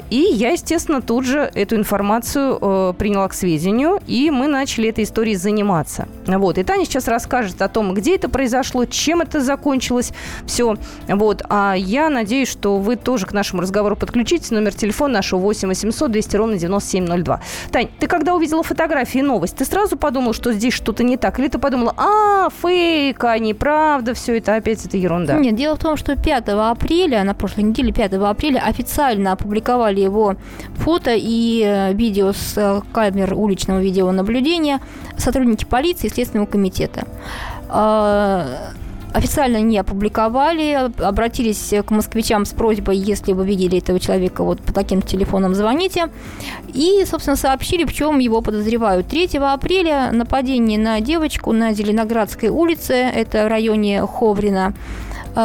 И 0.09 0.29
я, 0.33 0.49
естественно, 0.49 1.01
тут 1.01 1.25
же 1.25 1.49
эту 1.53 1.75
информацию 1.75 2.93
приняла 2.95 3.27
к 3.27 3.33
сведению, 3.33 3.99
и 4.07 4.29
мы 4.31 4.47
начали 4.47 4.89
этой 4.89 5.03
историей 5.03 5.35
заниматься. 5.35 6.07
Вот. 6.25 6.57
И 6.57 6.63
Таня 6.63 6.85
сейчас 6.85 7.07
расскажет 7.07 7.61
о 7.61 7.69
том, 7.69 7.93
где 7.93 8.15
это 8.15 8.29
произошло, 8.29 8.85
чем 8.85 9.21
это 9.21 9.41
закончилось 9.41 10.11
все. 10.45 10.75
Вот. 11.07 11.28
Вот. 11.29 11.43
А 11.47 11.75
я 11.77 12.09
надеюсь, 12.09 12.49
что 12.49 12.79
вы 12.79 12.95
тоже 12.95 13.27
к 13.27 13.33
нашему 13.33 13.61
разговору 13.61 13.95
подключитесь. 13.95 14.49
Номер 14.49 14.73
телефона 14.73 15.13
нашего 15.13 15.39
8 15.41 15.67
800 15.67 16.11
200 16.11 16.35
ровно 16.35 16.57
9702. 16.57 17.39
Тань, 17.71 17.89
ты 17.99 18.07
когда 18.07 18.33
увидела 18.33 18.63
фотографии 18.63 19.19
и 19.19 19.21
новость, 19.21 19.55
ты 19.57 19.63
сразу 19.63 19.95
подумала, 19.95 20.33
что 20.33 20.51
здесь 20.53 20.73
что-то 20.73 21.03
не 21.03 21.17
так? 21.17 21.39
Или 21.39 21.47
ты 21.47 21.59
подумала, 21.59 21.93
а, 21.97 22.49
фейк, 22.49 23.23
а 23.23 23.37
неправда, 23.37 24.15
все 24.15 24.39
это 24.39 24.55
опять 24.55 24.83
это 24.83 24.97
ерунда? 24.97 25.37
Нет, 25.37 25.55
дело 25.55 25.75
в 25.75 25.79
том, 25.79 25.97
что 25.97 26.15
5 26.15 26.49
апреля, 26.49 27.23
на 27.23 27.35
прошлой 27.35 27.65
неделе 27.65 27.93
5 27.93 28.13
апреля 28.13 28.63
официально 28.65 29.33
опубликовали 29.33 29.99
его 29.99 30.35
фото 30.77 31.11
и 31.15 31.61
э, 31.63 31.93
видео 31.93 32.33
с 32.33 32.57
э, 32.57 32.81
камер 32.91 33.35
уличного 33.35 33.79
видеонаблюдения 33.79 34.79
сотрудники 35.15 35.65
полиции 35.65 36.07
и 36.07 36.09
Следственного 36.09 36.47
комитета 36.47 37.05
а, 37.69 38.71
официально 39.13 39.61
не 39.61 39.77
опубликовали, 39.77 40.91
обратились 41.01 41.73
к 41.85 41.91
москвичам 41.91 42.45
с 42.45 42.53
просьбой, 42.53 42.97
если 42.97 43.33
вы 43.33 43.45
видели 43.45 43.77
этого 43.79 43.99
человека, 43.99 44.43
вот 44.43 44.61
по 44.61 44.73
таким 44.73 45.01
телефонам 45.01 45.55
звоните. 45.55 46.09
И, 46.73 47.03
собственно, 47.05 47.35
сообщили, 47.35 47.85
в 47.85 47.93
чем 47.93 48.19
его 48.19 48.41
подозревают. 48.41 49.07
3 49.07 49.37
апреля 49.37 50.11
нападение 50.11 50.79
на 50.79 50.99
девочку 51.01 51.51
на 51.51 51.73
Зеленоградской 51.73 52.49
улице, 52.49 52.93
это 52.93 53.45
в 53.45 53.47
районе 53.47 54.05
Ховрина. 54.05 54.73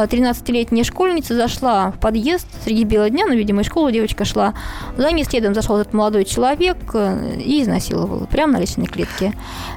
13-летняя 0.02 0.84
школьница 0.84 1.34
зашла 1.34 1.92
в 1.92 2.00
подъезд 2.00 2.46
среди 2.64 2.84
бела 2.84 3.08
дня, 3.10 3.26
ну, 3.26 3.34
видимо, 3.34 3.62
из 3.62 3.66
школы 3.66 3.92
девочка 3.92 4.24
шла. 4.24 4.54
За 4.96 5.10
ней 5.12 5.24
следом 5.24 5.54
зашел 5.54 5.76
этот 5.76 5.92
молодой 5.94 6.24
человек 6.24 6.76
э, 6.94 7.36
и 7.38 7.62
изнасиловал 7.62 8.26
прямо 8.26 8.54
на 8.54 8.60
лестничной 8.60 8.86
клетке. 8.86 9.32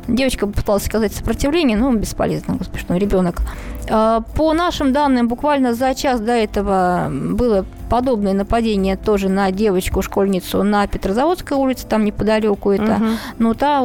Девочка 0.08 0.48
пыталась 0.48 0.86
сказать 0.86 1.14
сопротивление, 1.14 1.78
но 1.78 1.92
бесполезно, 1.94 2.56
господи, 2.56 2.82
что 2.82 2.96
ребенок. 2.96 3.42
А, 3.90 4.22
по 4.36 4.54
нашим 4.54 4.94
данным, 4.94 5.28
буквально 5.28 5.74
за 5.74 5.94
час 5.94 6.20
до 6.20 6.32
этого 6.32 7.10
было 7.12 7.66
подобное 7.90 8.34
нападение 8.34 8.98
тоже 8.98 9.30
на 9.30 9.52
девочку-школьницу 9.52 10.64
на 10.64 10.88
Петрозаводской 10.88 11.58
улице, 11.58 11.88
там 11.88 12.06
неподалеку 12.06 12.72
это. 12.72 12.96
Угу. 12.96 13.06
Но 13.40 13.54
та 13.54 13.84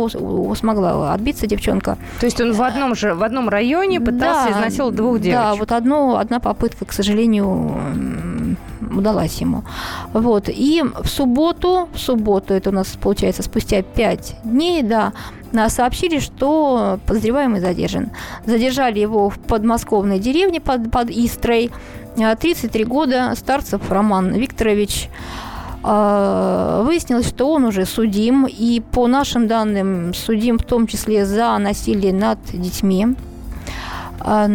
смогла 0.57 1.14
отбиться 1.14 1.46
девчонка. 1.46 1.98
То 2.20 2.26
есть 2.26 2.40
он 2.40 2.53
в 2.53 2.62
одном 2.62 2.94
же 2.94 3.14
в 3.14 3.22
одном 3.22 3.48
районе 3.48 4.00
пытался 4.00 4.50
да, 4.50 4.53
изнасиловать 4.53 4.96
двух 4.96 5.20
девочек? 5.20 5.40
Да, 5.40 5.55
вот 5.55 5.72
одно, 5.72 6.16
одна 6.16 6.40
попытка, 6.40 6.84
к 6.84 6.92
сожалению, 6.92 8.57
удалась 8.94 9.40
ему. 9.40 9.64
Вот. 10.12 10.48
И 10.48 10.82
в 10.82 11.07
субботу, 11.07 11.88
в 11.94 11.98
субботу, 11.98 12.55
это 12.55 12.70
у 12.70 12.72
нас 12.72 12.88
получается 13.00 13.42
спустя 13.42 13.82
пять 13.82 14.36
дней, 14.44 14.82
да, 14.82 15.12
сообщили, 15.68 16.18
что 16.18 16.98
подозреваемый 17.07 17.61
задержан. 17.61 18.11
Задержали 18.46 18.98
его 19.00 19.30
в 19.30 19.38
подмосковной 19.38 20.18
деревне 20.18 20.61
под, 20.61 20.90
под 20.90 21.11
Истрой. 21.11 21.70
33 22.16 22.84
года, 22.84 23.32
Старцев 23.36 23.90
Роман 23.90 24.32
Викторович. 24.32 25.08
А, 25.84 26.82
выяснилось, 26.84 27.28
что 27.28 27.52
он 27.52 27.64
уже 27.64 27.86
судим, 27.86 28.46
и 28.46 28.80
по 28.80 29.06
нашим 29.08 29.48
данным 29.48 30.14
судим 30.14 30.58
в 30.58 30.64
том 30.64 30.86
числе 30.86 31.26
за 31.26 31.58
насилие 31.58 32.12
над 32.12 32.38
детьми. 32.52 33.08
А, 34.20 34.48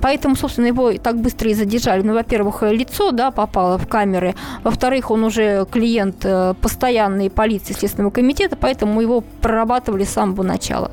поэтому, 0.00 0.36
собственно, 0.36 0.66
его 0.66 0.92
так 0.94 1.18
быстро 1.18 1.50
и 1.50 1.54
задержали. 1.54 2.02
Ну, 2.02 2.14
во-первых, 2.14 2.62
лицо 2.62 3.10
да, 3.10 3.30
попало 3.30 3.76
в 3.78 3.86
камеры. 3.86 4.34
Во-вторых, 4.62 5.10
он 5.10 5.24
уже 5.24 5.66
клиент 5.70 6.24
э, 6.24 6.54
постоянной 6.60 7.28
полиции 7.28 7.74
Следственного 7.74 8.10
комитета, 8.10 8.56
поэтому 8.56 9.02
его 9.02 9.22
прорабатывали 9.42 10.04
с 10.04 10.10
самого 10.10 10.42
начала. 10.42 10.90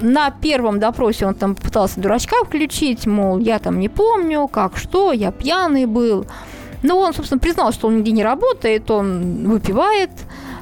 На 0.00 0.30
первом 0.30 0.78
допросе 0.78 1.26
он 1.26 1.34
там 1.34 1.54
пытался 1.54 2.00
дурачка 2.00 2.36
включить, 2.44 3.06
мол, 3.06 3.38
я 3.38 3.58
там 3.58 3.78
не 3.78 3.88
помню, 3.88 4.48
как, 4.48 4.76
что, 4.76 5.12
я 5.12 5.30
пьяный 5.32 5.86
был. 5.86 6.26
Но 6.82 6.98
он, 6.98 7.14
собственно, 7.14 7.38
признал, 7.38 7.72
что 7.72 7.88
он 7.88 7.98
нигде 7.98 8.12
не 8.12 8.22
работает, 8.22 8.90
он 8.90 9.48
выпивает, 9.48 10.10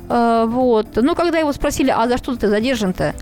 Э, 0.08 0.44
вот. 0.46 0.88
Ну, 0.96 1.14
когда 1.14 1.38
его 1.38 1.52
спросили, 1.52 1.90
а 1.90 2.08
за 2.08 2.18
что 2.18 2.36
ты 2.36 2.48
задержан-то? 2.48 3.14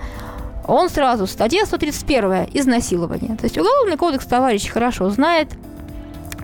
Он 0.66 0.88
сразу, 0.88 1.26
статья 1.26 1.66
131, 1.66 2.48
изнасилование. 2.52 3.36
То 3.36 3.44
есть 3.44 3.58
Уголовный 3.58 3.96
кодекс 3.96 4.26
товарищ 4.26 4.68
хорошо 4.68 5.10
знает, 5.10 5.48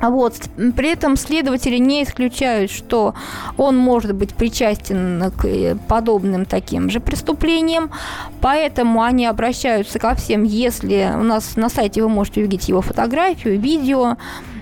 вот. 0.03 0.35
При 0.77 0.91
этом 0.91 1.17
следователи 1.17 1.77
не 1.79 2.05
исключают, 2.05 2.71
что 2.71 3.15
он 3.57 3.77
может 3.77 4.15
быть 4.15 4.35
причастен 4.35 5.33
к 5.37 5.45
э, 5.45 5.77
подобным 5.89 6.45
таким 6.45 6.91
же 6.91 7.01
преступлениям, 7.01 7.91
поэтому 8.41 9.03
они 9.03 9.27
обращаются 9.27 9.99
ко 9.99 10.15
всем, 10.15 10.45
если 10.45 11.11
у 11.15 11.23
нас 11.23 11.57
на 11.57 11.69
сайте 11.69 12.03
вы 12.03 12.09
можете 12.09 12.41
увидеть 12.41 12.69
его 12.69 12.81
фотографию, 12.81 13.59
видео, 13.61 14.17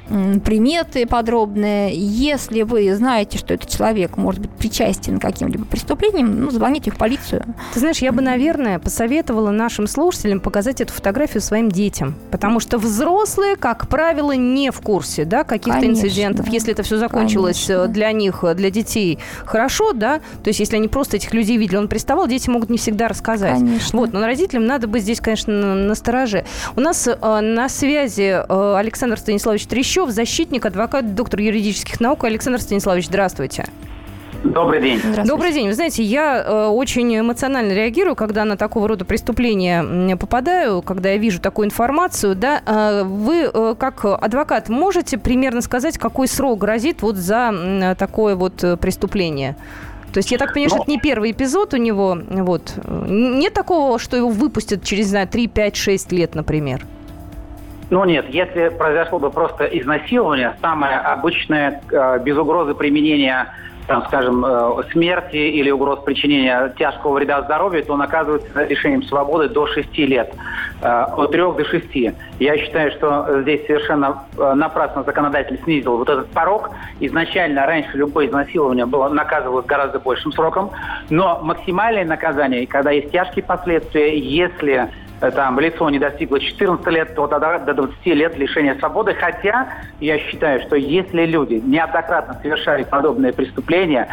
приметы 0.09 1.07
подробные. 1.07 1.93
Если 1.95 2.63
вы 2.63 2.95
знаете, 2.95 3.39
что 3.39 3.55
этот 3.55 3.69
человек 3.71 4.17
может 4.17 4.41
быть 4.41 4.51
причастен 4.51 5.19
к 5.19 5.23
каким-либо 5.23 5.65
преступлениям, 5.65 6.41
ну, 6.41 6.51
звоните 6.51 6.91
в 6.91 6.97
полицию. 6.97 7.45
Ты 7.75 7.81
знаешь, 7.81 7.99
я 7.99 8.13
бы, 8.13 8.23
наверное, 8.23 8.79
посоветовала 8.79 9.51
нашим 9.51 9.87
слушателям 9.87 10.41
показать 10.41 10.81
эту 10.81 10.93
фотографию 10.93 11.41
своим 11.41 11.71
детям, 11.71 12.15
потому 12.31 12.61
что 12.61 12.79
взрослые, 12.79 13.57
как 13.57 13.89
правило, 13.89 14.33
не 14.33 14.71
в 14.71 14.81
курсе, 14.81 15.25
да, 15.25 15.45
каких-то 15.45 15.81
Конечно, 15.81 16.07
инцидентов. 16.07 16.49
Если 16.49 16.73
это 16.73 16.83
все 16.83 16.99
закончилось 16.99 17.65
э, 17.69 17.75
Конечно. 17.75 17.93
для 17.93 18.13
них, 18.13 18.45
э, 18.45 18.55
для 18.55 18.71
детей, 18.71 19.19
хорошо, 19.45 19.93
да, 19.93 20.21
то 20.43 20.49
есть 20.49 20.61
если 20.61 20.77
они 20.77 20.89
просто 20.89 21.17
этих 21.17 21.35
людей 21.35 21.57
видели, 21.57 21.77
он 21.77 21.89
приставал, 21.89 22.27
дети 22.27 22.49
могут 22.49 22.71
не 22.71 22.79
всегда 22.79 23.09
рассказать. 23.09 23.59
Конечно. 23.59 23.99
Вот, 23.99 24.13
но 24.13 24.25
родителям 24.25 24.67
надо 24.67 24.87
быть 24.87 25.03
здесь, 25.03 25.21
конечно, 25.21 25.75
на 25.75 25.95
стороже. 25.95 26.45
У 26.77 26.81
нас 26.81 27.09
э, 27.09 27.41
на 27.41 27.69
связи 27.69 28.43
э, 28.49 28.75
Александр 28.77 29.19
Станиславович 29.19 29.67
Трещев, 29.67 29.96
Ильичев, 29.97 30.11
защитник, 30.11 30.67
адвокат, 30.67 31.15
доктор 31.15 31.41
юридических 31.41 32.01
наук. 32.01 32.25
Александр 32.25 32.61
Станиславович, 32.61 33.07
здравствуйте. 33.07 33.65
Добрый 34.45 34.83
день. 34.83 35.01
Добрый 35.25 35.53
день. 35.53 35.69
Вы 35.69 35.75
знаете, 35.75 36.03
я 36.03 36.45
э, 36.45 36.67
очень 36.67 37.19
эмоционально 37.19 37.73
реагирую, 37.73 38.15
когда 38.15 38.45
на 38.45 38.59
такого 38.59 38.89
рода 38.89 39.07
преступления 39.07 40.17
попадаю, 40.17 40.83
когда 40.83 41.11
я 41.11 41.17
вижу 41.17 41.41
такую 41.41 41.67
информацию. 41.67 42.35
Да, 42.37 42.61
э, 42.67 43.05
вы, 43.05 43.51
э, 43.53 43.75
как 43.79 44.05
адвокат, 44.05 44.69
можете 44.69 45.17
примерно 45.17 45.63
сказать, 45.63 45.97
какой 45.97 46.29
срок 46.29 46.59
грозит 46.59 47.01
вот 47.01 47.17
за 47.17 47.51
э, 47.53 47.95
такое 47.99 48.37
вот 48.37 48.63
э, 48.63 48.77
преступление? 48.77 49.57
То 50.13 50.19
есть 50.19 50.31
я 50.31 50.37
так 50.37 50.53
понимаю, 50.53 50.71
Но... 50.71 50.77
что 50.77 50.83
это 50.83 50.91
не 50.91 51.01
первый 51.01 51.31
эпизод 51.31 51.73
у 51.73 51.79
него. 51.79 52.19
Вот. 52.29 52.75
Нет 52.87 53.55
такого, 53.55 53.99
что 53.99 54.17
его 54.17 54.29
выпустят 54.29 54.85
через, 54.85 55.07
не 55.07 55.11
знаю, 55.11 55.29
3, 55.29 55.47
5, 55.49 55.77
6 55.77 56.13
лет, 56.13 56.35
например? 56.35 56.85
Ну 57.89 58.05
нет, 58.05 58.27
если 58.29 58.69
произошло 58.69 59.19
бы 59.19 59.31
просто 59.31 59.65
изнасилование, 59.65 60.57
самое 60.61 60.97
обычное, 60.97 61.81
э, 61.91 62.19
без 62.19 62.37
угрозы 62.37 62.75
применения, 62.75 63.47
там, 63.87 64.05
скажем, 64.07 64.45
э, 64.45 64.83
смерти 64.91 65.37
или 65.37 65.71
угроз 65.71 66.01
причинения 66.01 66.75
тяжкого 66.77 67.15
вреда 67.15 67.43
здоровью, 67.43 67.85
то 67.85 67.93
он 67.93 68.03
оказывается 68.03 68.65
решением 68.65 69.05
свободы 69.05 69.49
до 69.49 69.69
6 69.69 70.05
лет, 70.05 70.35
э, 70.83 70.89
от 71.17 71.31
3 71.31 71.53
до 71.53 71.65
6. 71.65 72.13
Я 72.41 72.59
считаю, 72.59 72.91
что 72.91 73.43
здесь 73.43 73.65
совершенно 73.69 74.25
напрасно 74.37 75.05
законодатель 75.05 75.61
снизил 75.63 75.97
вот 75.97 76.09
этот 76.09 76.29
порог. 76.31 76.71
Изначально 76.99 77.67
раньше 77.67 77.97
любое 77.97 78.27
изнасилование 78.27 78.87
было 78.87 79.09
наказывалось 79.09 79.67
гораздо 79.67 80.01
большим 80.01 80.33
сроком, 80.33 80.73
но 81.09 81.39
максимальное 81.41 82.05
наказание, 82.05 82.67
когда 82.67 82.91
есть 82.91 83.13
тяжкие 83.13 83.45
последствия, 83.45 84.19
если 84.19 84.91
там 85.21 85.59
лицо 85.61 85.89
не 85.91 85.99
достигло 85.99 86.41
14 86.41 86.87
лет, 86.89 87.15
то 87.15 87.27
тогда 87.27 87.59
до 87.59 87.75
20 87.75 88.07
лет 88.07 88.37
лишения 88.37 88.75
свободы. 88.77 89.15
Хотя 89.15 89.69
я 90.01 90.19
считаю, 90.19 90.61
что 90.63 90.77
если 90.77 91.25
люди 91.25 91.63
неоднократно 91.65 92.39
совершали 92.43 92.85
подобные 92.85 93.33
преступления, 93.33 94.09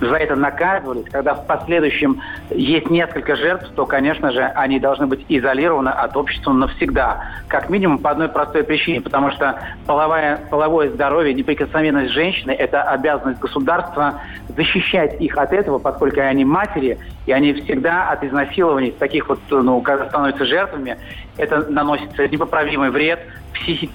за 0.00 0.16
это 0.16 0.36
наказывались, 0.36 1.04
когда 1.10 1.34
в 1.34 1.46
последующем 1.46 2.20
есть 2.50 2.90
несколько 2.90 3.36
жертв, 3.36 3.70
то, 3.74 3.86
конечно 3.86 4.32
же, 4.32 4.42
они 4.42 4.80
должны 4.80 5.06
быть 5.06 5.24
изолированы 5.28 5.90
от 5.90 6.16
общества 6.16 6.52
навсегда. 6.52 7.24
Как 7.48 7.70
минимум 7.70 7.98
по 7.98 8.10
одной 8.10 8.28
простой 8.28 8.64
причине, 8.64 9.00
потому 9.00 9.30
что 9.30 9.58
половое, 9.86 10.40
половое 10.50 10.90
здоровье, 10.90 11.34
неприкосновенность 11.34 12.12
женщины– 12.12 12.50
это 12.52 12.82
обязанность 12.82 13.40
государства 13.40 14.20
защищать 14.48 15.20
их 15.20 15.36
от 15.36 15.52
этого, 15.52 15.78
поскольку 15.78 16.20
они 16.20 16.44
матери, 16.44 16.98
и 17.26 17.32
они 17.32 17.52
всегда 17.54 18.10
от 18.10 18.24
изнасилований, 18.24 18.90
таких 18.90 19.28
вот, 19.28 19.40
ну, 19.50 19.80
когда 19.80 20.06
становятся 20.06 20.44
жертвами, 20.44 20.98
это 21.36 21.70
наносится 21.70 22.28
непоправимый 22.28 22.90
вред 22.90 23.20
психике 23.54 23.92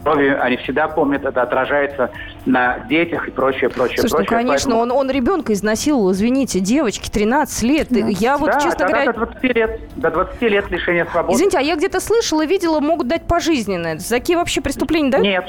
здоровью, 0.00 0.42
они 0.42 0.56
всегда 0.58 0.88
помнят, 0.88 1.24
это 1.24 1.42
отражается 1.42 2.10
на 2.46 2.80
детях 2.88 3.28
и 3.28 3.30
прочее, 3.30 3.70
прочее, 3.70 3.98
Слушай, 3.98 4.24
прочее. 4.24 4.30
ну, 4.30 4.36
конечно, 4.36 4.70
Поэтому... 4.72 4.80
он, 4.80 5.06
он 5.06 5.10
ребенка 5.10 5.52
изнасиловал, 5.52 6.12
извините, 6.12 6.60
девочки, 6.60 7.10
13 7.10 7.62
лет. 7.62 7.88
Да. 7.90 7.98
Я 8.06 8.38
вот, 8.38 8.52
да, 8.52 8.60
честно 8.60 8.86
да, 8.86 8.88
говоря... 8.88 9.12
до 9.12 9.26
20 9.26 9.42
лет, 9.44 9.80
до 9.96 10.10
20 10.10 10.42
лет 10.42 10.70
лишения 10.70 11.06
свободы. 11.06 11.36
Извините, 11.36 11.58
а 11.58 11.62
я 11.62 11.76
где-то 11.76 12.00
слышала, 12.00 12.44
видела, 12.44 12.80
могут 12.80 13.08
дать 13.08 13.26
пожизненное. 13.26 13.98
За 13.98 14.18
какие 14.18 14.36
вообще 14.36 14.60
преступления, 14.60 15.10
да? 15.10 15.18
Нет, 15.18 15.44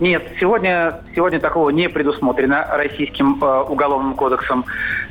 нет, 0.00 0.24
сегодня, 0.40 1.00
сегодня 1.14 1.38
такого 1.38 1.70
не 1.70 1.88
предусмотрено 1.88 2.66
российским 2.72 3.42
э, 3.42 3.62
уголовным 3.62 4.14
кодексом. 4.14 4.64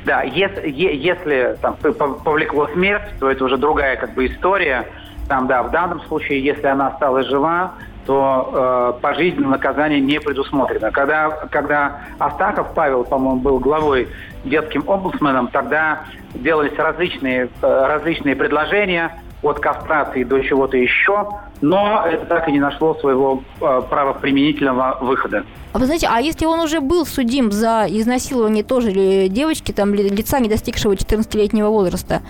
Да, 0.04 0.22
если, 0.22 0.68
если 0.68 1.56
там, 1.62 1.76
повлекло 1.76 2.68
смерть, 2.68 3.04
то 3.18 3.30
это 3.30 3.44
уже 3.44 3.56
другая 3.56 3.96
как 3.96 4.12
бы 4.12 4.26
история. 4.26 4.86
Там, 5.26 5.46
да, 5.46 5.62
в 5.62 5.70
данном 5.70 6.02
случае, 6.02 6.44
если 6.44 6.66
она 6.66 6.88
осталась 6.88 7.26
жива, 7.26 7.72
то 8.06 8.94
э, 8.96 9.00
пожизненное 9.00 9.50
наказание 9.50 10.00
не 10.00 10.20
предусмотрено. 10.20 10.90
Когда, 10.90 11.30
когда 11.50 12.00
Астахов 12.18 12.74
Павел, 12.74 13.04
по-моему, 13.04 13.40
был 13.40 13.58
главой 13.58 14.08
детским 14.44 14.84
омбудсменом, 14.86 15.48
тогда 15.48 16.04
делались 16.34 16.76
различные, 16.76 17.48
э, 17.62 17.86
различные 17.86 18.36
предложения 18.36 19.22
от 19.42 19.60
кастрации 19.60 20.24
до 20.24 20.40
чего-то 20.40 20.76
еще, 20.76 21.28
но 21.60 22.04
это 22.06 22.24
так 22.26 22.48
и 22.48 22.52
не 22.52 22.60
нашло 22.60 22.94
своего 22.94 23.42
э, 23.60 23.82
правоприменительного 23.88 24.98
выхода. 25.00 25.44
А 25.72 25.78
вы 25.78 25.86
знаете, 25.86 26.08
а 26.10 26.20
если 26.20 26.46
он 26.46 26.60
уже 26.60 26.80
был 26.80 27.04
судим 27.04 27.52
за 27.52 27.86
изнасилование 27.88 28.62
тоже 28.62 29.28
девочки, 29.28 29.72
там, 29.72 29.94
лица, 29.94 30.40
не 30.40 30.48
достигшего 30.48 30.92
14-летнего 30.92 31.68
возраста, 31.68 32.22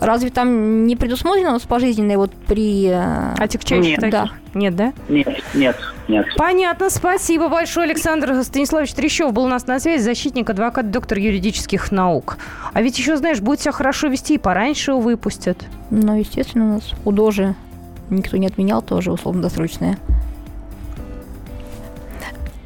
Разве 0.00 0.30
там 0.30 0.86
не 0.86 0.96
предусмотрено 0.96 1.50
у 1.50 1.52
нас 1.52 1.62
пожизненное 1.62 2.16
вот 2.16 2.32
при... 2.32 2.88
Э, 2.88 3.34
Отягчающих 3.38 3.98
нет. 3.98 4.00
таких? 4.00 4.10
Да. 4.12 4.30
Нет, 4.54 4.74
да? 4.74 4.92
Нет, 5.08 5.28
нет, 5.54 5.76
нет. 6.08 6.26
Понятно, 6.36 6.88
спасибо 6.88 7.48
большое. 7.48 7.84
Александр 7.84 8.42
Станиславович 8.42 8.94
Трещев 8.94 9.32
был 9.32 9.44
у 9.44 9.48
нас 9.48 9.66
на 9.66 9.78
связи, 9.78 10.02
защитник, 10.02 10.48
адвокат, 10.48 10.90
доктор 10.90 11.18
юридических 11.18 11.92
наук. 11.92 12.38
А 12.72 12.80
ведь 12.80 12.98
еще, 12.98 13.16
знаешь, 13.16 13.40
будет 13.40 13.60
себя 13.60 13.72
хорошо 13.72 14.08
вести, 14.08 14.34
и 14.34 14.38
пораньше 14.38 14.92
его 14.92 15.00
выпустят. 15.00 15.58
Ну, 15.90 16.18
естественно, 16.18 16.64
у 16.64 16.74
нас 16.74 16.94
УДО 17.04 17.30
же 17.30 17.54
никто 18.08 18.38
не 18.38 18.46
отменял, 18.46 18.80
тоже 18.80 19.12
условно-досрочное. 19.12 19.98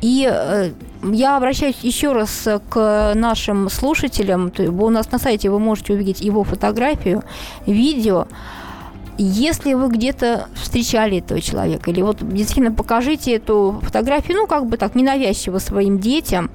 И 0.01 0.29
э, 0.31 0.71
я 1.13 1.37
обращаюсь 1.37 1.77
еще 1.83 2.13
раз 2.13 2.49
к 2.69 3.13
нашим 3.15 3.69
слушателям. 3.69 4.53
У 4.59 4.91
нас 4.91 5.11
на 5.11 5.19
сайте 5.19 5.51
вы 5.51 5.59
можете 5.59 5.93
увидеть 5.93 6.21
его 6.21 6.45
фотографию, 6.45 7.23
видео. 7.67 8.27
Если 9.17 9.75
вы 9.75 9.89
где-то 9.89 10.49
встречали 10.55 11.19
этого 11.19 11.41
человека, 11.41 11.91
или 11.91 12.03
вот 12.03 12.19
действительно 12.21 12.73
покажите 12.75 13.37
эту 13.37 13.81
фотографию, 13.83 14.39
ну, 14.39 14.47
как 14.47 14.67
бы 14.67 14.77
так, 14.77 14.97
ненавязчиво 14.97 15.59
своим 15.59 16.01
детям, 16.01 16.51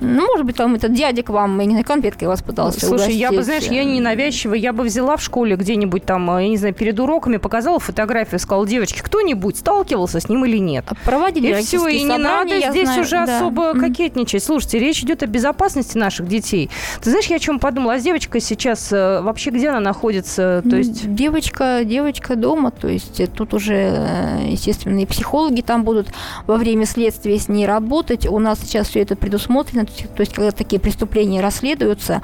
ну, 0.00 0.26
может 0.26 0.46
быть, 0.46 0.56
там 0.56 0.74
этот 0.74 0.92
дядя 0.92 1.22
к 1.22 1.28
вам, 1.28 1.58
я 1.60 1.66
не 1.66 1.72
знаю, 1.72 1.84
конфеткой 1.84 2.28
вас 2.28 2.42
пытался 2.42 2.80
Слушай, 2.80 2.94
угостить. 2.94 3.16
я 3.16 3.32
бы, 3.32 3.42
знаешь, 3.42 3.64
я 3.64 3.84
не 3.84 4.00
навязчиво, 4.00 4.54
я 4.54 4.72
бы 4.72 4.84
взяла 4.84 5.16
в 5.16 5.22
школе 5.22 5.56
где-нибудь 5.56 6.04
там, 6.04 6.26
я 6.38 6.48
не 6.48 6.56
знаю, 6.56 6.74
перед 6.74 6.98
уроками, 6.98 7.36
показала 7.36 7.78
фотографию, 7.78 8.38
сказала, 8.40 8.66
девочки, 8.66 9.00
кто-нибудь 9.02 9.58
сталкивался 9.58 10.20
с 10.20 10.28
ним 10.28 10.44
или 10.46 10.58
нет? 10.58 10.84
А 10.88 10.94
проводили 11.04 11.50
И 11.50 11.62
все, 11.62 11.86
и 11.88 12.02
не 12.02 12.18
надо 12.18 12.58
здесь 12.58 12.88
знаю, 12.88 13.02
уже 13.02 13.26
да. 13.26 13.36
особо 13.36 13.72
mm. 13.72 13.80
кокетничать. 13.80 14.42
Слушайте, 14.42 14.78
речь 14.78 15.02
идет 15.02 15.22
о 15.22 15.26
безопасности 15.26 15.98
наших 15.98 16.28
детей. 16.28 16.70
Ты 17.02 17.10
знаешь, 17.10 17.26
я 17.26 17.36
о 17.36 17.38
чем 17.38 17.58
подумала? 17.58 17.94
А 17.94 17.98
с 17.98 18.02
девочкой 18.02 18.40
сейчас 18.40 18.92
э, 18.92 19.20
вообще 19.20 19.50
где 19.50 19.68
она 19.68 19.80
находится? 19.80 20.62
То 20.68 20.76
есть... 20.76 21.14
Девочка, 21.14 21.80
девочка 21.84 22.36
дома, 22.36 22.70
то 22.70 22.88
есть 22.88 23.20
тут 23.34 23.54
уже, 23.54 23.74
э, 23.74 24.48
естественно, 24.48 25.00
и 25.00 25.06
психологи 25.06 25.60
там 25.60 25.84
будут 25.84 26.08
во 26.46 26.56
время 26.56 26.86
следствия 26.86 27.38
с 27.38 27.48
ней 27.48 27.66
работать. 27.66 28.26
У 28.26 28.38
нас 28.38 28.60
сейчас 28.60 28.88
все 28.88 29.00
это 29.00 29.16
предусмотрено, 29.16 29.86
то 30.14 30.20
есть 30.20 30.32
когда 30.32 30.50
такие 30.50 30.80
преступления 30.80 31.40
расследуются, 31.40 32.22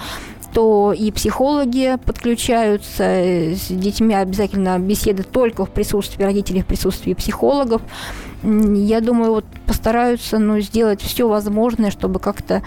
то 0.53 0.95
и 0.97 1.11
психологи 1.11 1.99
подключаются, 2.05 3.03
с 3.03 3.67
детьми 3.69 4.15
обязательно 4.15 4.79
беседы 4.79 5.23
только 5.23 5.67
в 5.67 5.71
присутствии 5.71 6.25
родителей, 6.25 6.63
в 6.63 6.67
присутствии 6.67 7.13
психологов. 7.15 7.83
Я 8.43 9.01
думаю, 9.01 9.33
вот 9.33 9.45
постараются 9.67 10.39
ну, 10.39 10.61
сделать 10.61 11.03
все 11.03 11.29
возможное, 11.29 11.91
чтобы 11.91 12.21
как-то 12.21 12.63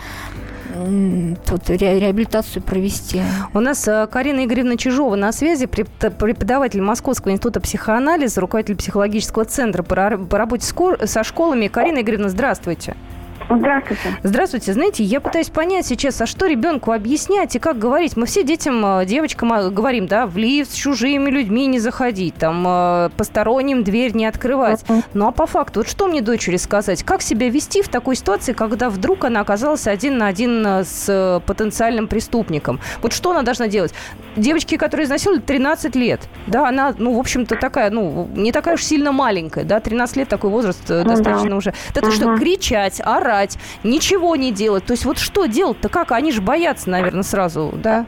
тут 1.47 1.70
ре 1.70 2.00
реабилитацию 2.00 2.62
провести. 2.62 3.22
У 3.54 3.60
нас 3.60 3.88
э, 3.88 4.08
Карина 4.08 4.45
Игоревна 4.45 4.78
Чижова 4.78 5.16
на 5.16 5.32
связи, 5.32 5.66
преподаватель 5.66 6.82
Московского 6.82 7.32
института 7.32 7.60
психоанализа, 7.60 8.39
руководитель 8.39 8.76
психологического 8.76 9.45
центра 9.45 9.84
по 9.84 10.38
работе 10.38 10.66
со 11.06 11.24
школами. 11.24 11.68
Карина 11.68 12.02
Игоревна, 12.02 12.30
здравствуйте. 12.30 12.95
Здравствуйте. 13.50 14.18
Здравствуйте. 14.22 14.74
Знаете, 14.74 15.04
я 15.04 15.20
пытаюсь 15.20 15.50
понять 15.50 15.86
сейчас, 15.88 16.22
а 16.22 16.28
что 16.28 16.45
ребенку 16.45 16.91
объяснять 16.91 17.56
и 17.56 17.60
как 17.60 17.80
говорить? 17.80 18.16
Мы 18.16 18.28
все 18.28 18.43
детям, 18.43 18.86
э, 18.86 19.06
девочкам 19.06 19.52
э, 19.54 19.70
говорим, 19.72 20.06
да, 20.06 20.28
в 20.28 20.38
лифт 20.38 20.72
с 20.72 20.76
чужими 20.76 21.32
людьми 21.32 21.66
не 21.66 21.80
заходить, 21.80 22.36
там, 22.36 22.64
э, 22.68 23.10
посторонним 23.18 23.84
дверь 23.84 24.16
не 24.16 24.28
открывать. 24.28 24.86
Ну, 25.14 25.28
а 25.28 25.32
по 25.32 25.47
факту, 25.47 25.80
вот 25.80 25.89
что 25.89 26.08
мне 26.08 26.22
дочери 26.22 26.58
сказать? 26.58 27.04
Как 27.04 27.24
себя 27.24 27.50
вести 27.50 27.82
в 27.82 27.89
такой 27.89 28.16
ситуации, 28.16 28.54
когда 28.54 28.89
вдруг 28.89 29.26
она 29.26 29.39
оказалась 29.39 29.88
один 29.88 30.18
на 30.20 30.28
один 30.28 30.66
с 30.84 31.41
потенциальным 31.45 32.08
преступником? 32.08 32.80
Вот 33.02 33.14
что 33.14 33.32
она 33.32 33.41
должна 33.41 33.68
делать? 33.68 33.93
Девочки, 34.36 34.78
которые 34.78 35.06
изнасиловали 35.06 35.41
13 35.41 35.95
лет, 35.95 36.22
да, 36.45 36.68
она, 36.68 36.93
ну, 36.97 37.16
в 37.16 37.20
общем-то, 37.20 37.56
такая, 37.56 37.89
ну, 37.89 38.30
не 38.36 38.52
такая 38.52 38.76
уж 38.76 38.84
сильно 38.84 39.12
маленькая, 39.12 39.64
да, 39.64 39.80
13 39.80 40.18
лет 40.18 40.30
такой 40.30 40.52
возраст 40.52 40.88
ну, 40.88 41.04
достаточно 41.04 41.56
уже. 41.56 41.74
Это 41.95 42.08
угу. 42.08 42.12
что, 42.12 42.38
кричать, 42.38 43.02
орать, 43.04 43.39
ждать, 43.40 43.58
ничего 43.84 44.36
не 44.36 44.52
делать. 44.52 44.86
То 44.86 44.94
есть 44.94 45.06
вот 45.06 45.18
что 45.18 45.46
делать-то 45.46 45.90
как? 45.90 46.12
Они 46.12 46.32
же 46.32 46.42
боятся, 46.42 46.90
наверное, 46.90 47.24
сразу, 47.24 47.74
да? 47.76 48.06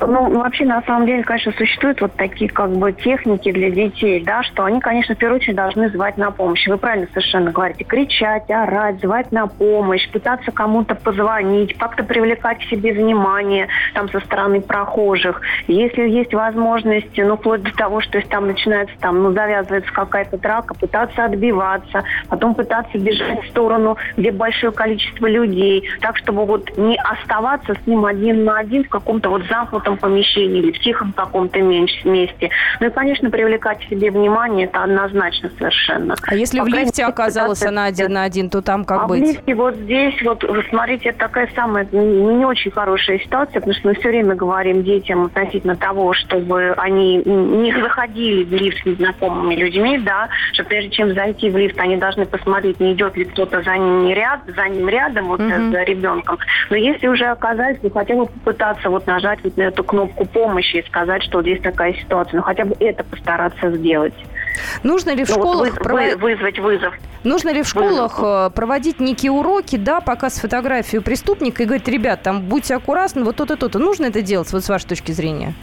Ну, 0.00 0.38
вообще, 0.38 0.64
на 0.64 0.80
самом 0.82 1.06
деле, 1.06 1.22
конечно, 1.22 1.52
существуют 1.52 2.00
вот 2.00 2.14
такие 2.14 2.48
как 2.50 2.70
бы 2.70 2.92
техники 2.92 3.50
для 3.50 3.70
детей, 3.70 4.22
да, 4.24 4.42
что 4.42 4.64
они, 4.64 4.80
конечно, 4.80 5.14
в 5.14 5.18
первую 5.18 5.40
очередь 5.40 5.56
должны 5.56 5.90
звать 5.90 6.16
на 6.16 6.30
помощь. 6.30 6.66
Вы 6.66 6.78
правильно 6.78 7.06
совершенно 7.08 7.50
говорите. 7.50 7.84
Кричать, 7.84 8.50
орать, 8.50 9.00
звать 9.00 9.32
на 9.32 9.46
помощь, 9.48 10.08
пытаться 10.10 10.52
кому-то 10.52 10.94
позвонить, 10.94 11.76
как-то 11.76 12.04
привлекать 12.04 12.58
к 12.60 12.68
себе 12.68 12.92
внимание 12.92 13.68
там 13.92 14.08
со 14.08 14.20
стороны 14.20 14.60
прохожих. 14.60 15.40
Если 15.66 16.08
есть 16.08 16.32
возможность, 16.32 17.16
ну, 17.16 17.36
вплоть 17.36 17.62
до 17.62 17.74
того, 17.76 18.00
что 18.00 18.18
если 18.18 18.30
там 18.30 18.46
начинается 18.46 18.94
там, 19.00 19.22
ну, 19.22 19.32
завязывается 19.32 19.92
какая-то 19.92 20.38
драка, 20.38 20.74
пытаться 20.74 21.24
отбиваться, 21.24 22.04
потом 22.28 22.54
пытаться 22.54 22.98
бежать 22.98 23.44
в 23.44 23.48
сторону, 23.48 23.96
где 24.16 24.30
большое 24.30 24.72
количество 24.72 25.26
людей, 25.26 25.88
так, 26.00 26.16
чтобы 26.18 26.46
вот 26.46 26.76
не 26.78 26.96
оставаться 26.96 27.74
с 27.74 27.86
ним 27.86 28.04
один 28.04 28.44
на 28.44 28.58
один 28.58 28.84
в 28.84 28.88
каком-то 29.18 29.30
вот 29.30 29.48
замкнутом 29.48 29.96
помещении 29.96 30.60
или 30.60 30.72
в 30.72 30.78
тихом 30.80 31.12
каком-то 31.12 31.60
месте. 31.60 32.50
Ну 32.80 32.86
и, 32.86 32.90
конечно, 32.90 33.30
привлекать 33.30 33.84
к 33.84 33.88
себе 33.88 34.10
внимание, 34.10 34.66
это 34.66 34.84
однозначно 34.84 35.50
совершенно. 35.58 36.14
А 36.22 36.34
если 36.34 36.58
По 36.58 36.64
в 36.64 36.68
лифте 36.68 37.04
оказалась 37.04 37.62
она 37.62 37.84
один 37.86 38.12
на 38.12 38.24
один, 38.24 38.50
то 38.50 38.62
там 38.62 38.84
как 38.84 39.04
а 39.04 39.06
быть? 39.08 39.20
в 39.20 39.24
лифте 39.24 39.54
вот 39.54 39.74
здесь, 39.76 40.14
вот, 40.22 40.44
смотрите, 40.70 41.10
это 41.10 41.18
такая 41.18 41.48
самая 41.54 41.86
не 41.92 42.44
очень 42.44 42.70
хорошая 42.70 43.18
ситуация, 43.18 43.60
потому 43.60 43.74
что 43.74 43.88
мы 43.88 43.94
все 43.94 44.08
время 44.08 44.34
говорим 44.34 44.82
детям 44.82 45.26
относительно 45.26 45.76
того, 45.76 46.12
чтобы 46.14 46.74
они 46.76 47.16
не 47.24 47.72
заходили 47.72 48.44
в 48.44 48.52
лифт 48.52 48.82
с 48.82 48.86
незнакомыми 48.86 49.54
людьми, 49.54 49.98
да, 49.98 50.28
что 50.52 50.64
прежде 50.64 50.90
чем 50.90 51.14
зайти 51.14 51.50
в 51.50 51.56
лифт, 51.56 51.78
они 51.78 51.96
должны 51.96 52.26
посмотреть, 52.26 52.80
не 52.80 52.92
идет 52.92 53.16
ли 53.16 53.24
кто-то 53.24 53.62
за 53.62 53.76
ним 53.76 54.04
не 54.04 54.14
ряд, 54.14 54.40
за 54.46 54.68
ним 54.68 54.88
рядом, 54.88 55.28
вот 55.28 55.40
mm-hmm. 55.40 55.72
за 55.72 55.82
ребенком. 55.82 56.38
Но 56.70 56.76
если 56.76 57.08
уже 57.08 57.24
оказались, 57.26 57.78
то 57.80 57.90
хотя 57.90 58.14
бы 58.14 58.26
попытаться 58.26 58.90
вот 58.90 58.97
нажать 59.06 59.40
вот 59.42 59.56
на 59.56 59.62
эту 59.62 59.84
кнопку 59.84 60.24
помощи 60.24 60.76
и 60.76 60.86
сказать, 60.86 61.22
что 61.22 61.38
вот 61.38 61.46
есть 61.46 61.62
такая 61.62 61.94
ситуация. 61.94 62.38
Ну, 62.38 62.42
хотя 62.42 62.64
бы 62.64 62.74
это 62.80 63.04
постараться 63.04 63.70
сделать. 63.72 64.14
Нужно 64.82 65.10
ли 65.10 65.24
в 65.24 65.28
ну, 65.28 65.34
школах... 65.34 65.70
Вот 65.70 65.78
вы, 65.78 65.84
пров... 65.84 66.16
вызвать 66.16 66.58
вызов. 66.58 66.94
Нужно 67.24 67.50
ли 67.50 67.62
в 67.62 67.68
школах 67.68 68.18
вызов. 68.18 68.50
Э, 68.50 68.54
проводить 68.54 69.00
некие 69.00 69.32
уроки, 69.32 69.76
да, 69.76 70.00
показ 70.00 70.38
фотографию 70.38 71.02
преступника 71.02 71.62
и 71.62 71.66
говорить, 71.66 71.88
ребят, 71.88 72.22
там, 72.22 72.42
будьте 72.42 72.74
аккуратны, 72.74 73.24
вот 73.24 73.36
то-то, 73.36 73.56
то-то. 73.56 73.78
Нужно 73.78 74.06
это 74.06 74.22
делать, 74.22 74.52
вот 74.52 74.64
с 74.64 74.68
вашей 74.68 74.88
точки 74.88 75.12
зрения? 75.12 75.54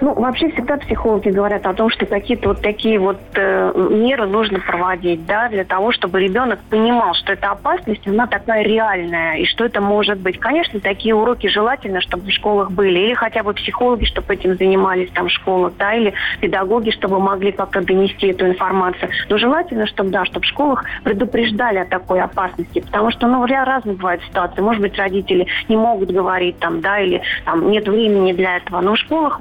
Ну, 0.00 0.12
вообще 0.12 0.50
всегда 0.50 0.76
психологи 0.76 1.30
говорят 1.30 1.66
о 1.66 1.72
том, 1.72 1.88
что 1.88 2.04
какие-то 2.04 2.48
вот 2.48 2.60
такие 2.60 2.98
вот 2.98 3.18
э, 3.34 3.72
меры 3.74 4.26
нужно 4.26 4.60
проводить, 4.60 5.24
да, 5.24 5.48
для 5.48 5.64
того, 5.64 5.90
чтобы 5.92 6.20
ребенок 6.20 6.58
понимал, 6.68 7.14
что 7.14 7.32
эта 7.32 7.50
опасность, 7.50 8.06
она 8.06 8.26
такая 8.26 8.62
реальная, 8.62 9.36
и 9.36 9.46
что 9.46 9.64
это 9.64 9.80
может 9.80 10.18
быть. 10.18 10.38
Конечно, 10.38 10.80
такие 10.80 11.14
уроки 11.14 11.46
желательно, 11.46 12.02
чтобы 12.02 12.26
в 12.26 12.30
школах 12.30 12.70
были, 12.72 12.98
или 12.98 13.14
хотя 13.14 13.42
бы 13.42 13.54
психологи, 13.54 14.04
чтобы 14.04 14.34
этим 14.34 14.56
занимались 14.56 15.10
там 15.12 15.28
в 15.28 15.32
школах, 15.32 15.72
да, 15.78 15.94
или 15.94 16.12
педагоги, 16.40 16.90
чтобы 16.90 17.18
могли 17.18 17.52
как-то 17.52 17.80
донести 17.80 18.28
эту 18.28 18.48
информацию. 18.48 19.08
Но 19.30 19.38
желательно, 19.38 19.86
чтобы, 19.86 20.10
да, 20.10 20.26
чтобы 20.26 20.44
в 20.44 20.48
школах 20.48 20.84
предупреждали 21.04 21.78
о 21.78 21.86
такой 21.86 22.20
опасности, 22.20 22.80
потому 22.80 23.10
что, 23.12 23.26
ну, 23.26 23.46
разные 23.46 23.96
бывают 23.96 24.22
ситуации. 24.24 24.60
Может 24.60 24.82
быть, 24.82 24.98
родители 24.98 25.46
не 25.70 25.76
могут 25.76 26.10
говорить 26.10 26.58
там, 26.58 26.82
да, 26.82 27.00
или 27.00 27.22
там 27.46 27.70
нет 27.70 27.88
времени 27.88 28.34
для 28.34 28.58
этого. 28.58 28.82
Но 28.82 28.94
в 28.94 28.98
школах 28.98 29.40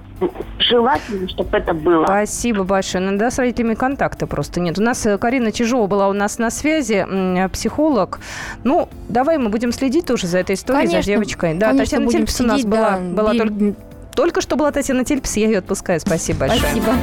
желательно, 0.59 1.27
чтобы 1.29 1.57
это 1.57 1.73
было. 1.73 2.05
Спасибо 2.05 2.63
большое. 2.63 3.03
Иногда 3.03 3.29
с 3.29 3.37
родителями 3.37 3.75
контакта 3.75 4.27
просто 4.27 4.59
нет. 4.59 4.77
У 4.79 4.81
нас 4.81 5.05
э, 5.05 5.17
Карина 5.17 5.51
Чижова 5.51 5.87
была 5.87 6.07
у 6.07 6.13
нас 6.13 6.37
на 6.37 6.49
связи, 6.49 7.05
психолог. 7.49 8.19
Ну, 8.63 8.89
давай 9.09 9.37
мы 9.37 9.49
будем 9.49 9.71
следить 9.71 10.05
тоже 10.05 10.27
за 10.27 10.39
этой 10.39 10.55
историей, 10.55 10.87
конечно, 10.87 11.01
за 11.01 11.07
девочкой. 11.07 11.53
Да, 11.55 11.67
конечно, 11.67 11.85
Татьяна 11.85 12.11
Тельпс 12.11 12.41
у 12.41 12.43
нас 12.45 12.63
да, 12.63 12.69
была, 12.69 12.97
была 12.99 13.33
бил... 13.33 13.39
только, 13.43 13.75
только 14.15 14.41
что 14.41 14.55
была 14.55 14.71
Татьяна 14.71 15.03
Тельпс, 15.03 15.35
я 15.37 15.47
ее 15.47 15.59
отпускаю. 15.59 15.99
Спасибо 15.99 16.39
большое. 16.39 16.61
Спасибо. 16.61 16.93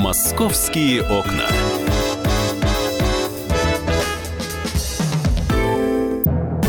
Московские 0.00 1.02
окна. 1.02 1.44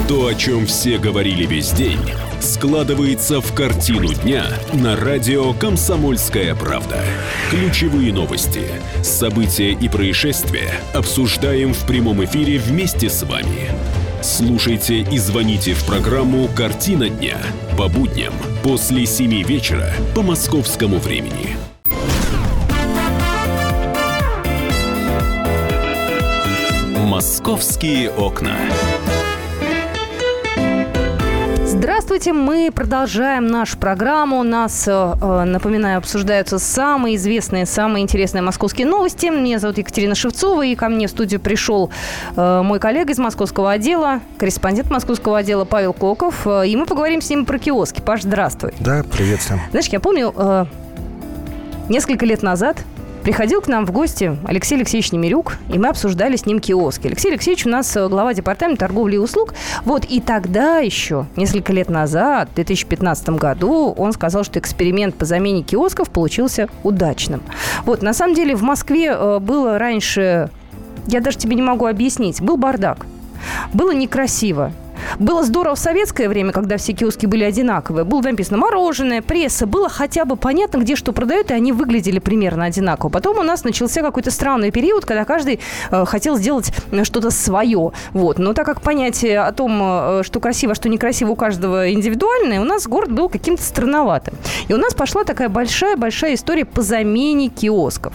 То, 0.08 0.26
о 0.26 0.34
чем 0.34 0.66
все 0.66 0.98
говорили 0.98 1.46
весь 1.46 1.72
день– 1.72 2.00
складывается 2.42 3.42
в 3.42 3.54
картину 3.54 4.14
дня 4.14 4.46
на 4.74 4.96
радио 4.96 5.54
«Комсомольская 5.54 6.56
правда». 6.56 7.04
Ключевые 7.50 8.14
новости, 8.14 8.64
события 9.04 9.72
и 9.72 9.90
происшествия 9.90 10.80
обсуждаем 10.94 11.74
в 11.74 11.86
прямом 11.86 12.24
эфире 12.26 12.58
вместе 12.58 13.10
с 13.10 13.24
вами. 13.24 13.70
Слушайте 14.22 15.00
и 15.00 15.18
звоните 15.18 15.74
в 15.74 15.86
программу 15.86 16.48
«Картина 16.50 17.10
дня» 17.10 17.38
по 17.78 17.88
будням 17.88 18.34
после 18.64 19.06
7 19.06 19.44
вечера 19.44 19.94
по 20.16 20.22
московскому 20.22 20.98
времени. 20.98 21.56
«Московские 26.98 28.12
окна». 28.12 28.56
Здравствуйте, 32.10 32.34
мы 32.34 32.72
продолжаем 32.74 33.46
нашу 33.46 33.78
программу. 33.78 34.40
У 34.40 34.44
нас, 34.44 34.88
э, 34.88 34.92
э, 34.92 35.44
напоминаю, 35.44 36.00
обсуждаются 36.00 36.58
самые 36.58 37.18
известные, 37.18 37.68
самые 37.68 38.02
интересные 38.02 38.42
московские 38.42 38.88
новости. 38.88 39.28
Меня 39.28 39.60
зовут 39.60 39.78
Екатерина 39.78 40.16
Шевцова, 40.16 40.66
и 40.66 40.74
ко 40.74 40.90
мне 40.90 41.06
в 41.06 41.12
студию 41.12 41.40
пришел 41.40 41.92
э, 42.36 42.62
мой 42.64 42.80
коллега 42.80 43.12
из 43.12 43.20
московского 43.20 43.74
отдела, 43.74 44.22
корреспондент 44.40 44.90
московского 44.90 45.38
отдела 45.38 45.66
Павел 45.66 45.94
Клоков, 45.94 46.48
и 46.48 46.76
мы 46.76 46.88
поговорим 46.88 47.22
с 47.22 47.30
ним 47.30 47.46
про 47.46 47.60
киоски. 47.60 48.02
Паш, 48.02 48.24
здравствуй. 48.24 48.74
Да, 48.80 49.04
приветствую. 49.04 49.62
Знаешь, 49.70 49.86
я 49.90 50.00
помню, 50.00 50.68
несколько 51.90 52.26
лет 52.26 52.42
назад 52.42 52.78
Приходил 53.30 53.62
к 53.62 53.68
нам 53.68 53.86
в 53.86 53.92
гости 53.92 54.36
Алексей 54.48 54.74
Алексеевич 54.74 55.12
Немирюк, 55.12 55.58
и 55.72 55.78
мы 55.78 55.90
обсуждали 55.90 56.36
с 56.36 56.48
ним 56.48 56.60
киоски. 56.60 57.06
Алексей 57.06 57.30
Алексеевич 57.30 57.68
у 57.68 57.70
нас 57.70 57.96
э, 57.96 58.08
глава 58.10 58.34
департамента 58.34 58.88
торговли 58.88 59.18
и 59.18 59.20
услуг. 59.20 59.54
Вот 59.86 60.04
и 60.04 60.20
тогда 60.20 60.80
еще, 60.80 61.28
несколько 61.36 61.72
лет 61.72 61.92
назад, 61.92 62.50
в 62.50 62.56
2015 62.56 63.30
году, 63.30 63.94
он 63.96 64.14
сказал, 64.14 64.44
что 64.44 64.58
эксперимент 64.58 65.14
по 65.14 65.26
замене 65.26 65.62
киосков 65.62 66.10
получился 66.10 66.70
удачным. 66.82 67.44
Вот, 67.86 68.02
на 68.02 68.14
самом 68.14 68.34
деле, 68.34 68.56
в 68.56 68.64
Москве 68.64 69.12
э, 69.12 69.38
было 69.38 69.78
раньше, 69.78 70.50
я 71.06 71.22
даже 71.22 71.38
тебе 71.38 71.56
не 71.56 71.62
могу 71.62 71.86
объяснить, 71.86 72.42
был 72.42 72.58
бардак. 72.58 73.06
Было 73.74 73.92
некрасиво. 73.92 74.72
Было 75.18 75.44
здорово 75.44 75.76
в 75.76 75.80
советское 75.80 76.30
время, 76.30 76.52
когда 76.52 76.78
все 76.78 76.94
киоски 76.94 77.26
были 77.26 77.44
одинаковые. 77.44 78.04
Было 78.04 78.22
написано 78.22 78.58
мороженое, 78.58 79.22
пресса. 79.22 79.66
Было 79.66 79.90
хотя 79.90 80.26
бы 80.26 80.36
понятно, 80.36 80.80
где 80.80 80.96
что 80.96 81.14
продают, 81.14 81.52
и 81.52 81.54
они 81.54 81.72
выглядели 81.72 82.20
примерно 82.20 82.66
одинаково. 82.66 83.10
Потом 83.10 83.40
у 83.40 83.44
нас 83.44 83.64
начался 83.64 84.02
какой-то 84.02 84.32
странный 84.32 84.72
период, 84.72 85.06
когда 85.06 85.26
каждый 85.26 85.60
э, 85.92 86.06
хотел 86.06 86.38
сделать 86.38 86.72
э, 86.92 87.04
что-то 87.04 87.32
свое. 87.32 87.92
Вот. 88.14 88.40
Но 88.40 88.54
так 88.54 88.66
как 88.66 88.82
понятие 88.82 89.42
о 89.42 89.52
том, 89.52 89.80
э, 89.82 90.22
что 90.24 90.40
красиво, 90.40 90.76
что 90.76 90.90
некрасиво 90.90 91.32
у 91.32 91.36
каждого 91.36 91.92
индивидуальное, 91.92 92.60
у 92.60 92.66
нас 92.66 92.88
город 92.88 93.12
был 93.12 93.30
каким-то 93.30 93.64
странноватым. 93.64 94.36
И 94.68 94.74
у 94.74 94.78
нас 94.78 94.94
пошла 94.94 95.24
такая 95.24 95.50
большая-большая 95.50 96.36
история 96.36 96.66
по 96.66 96.82
замене 96.82 97.50
киосков. 97.50 98.14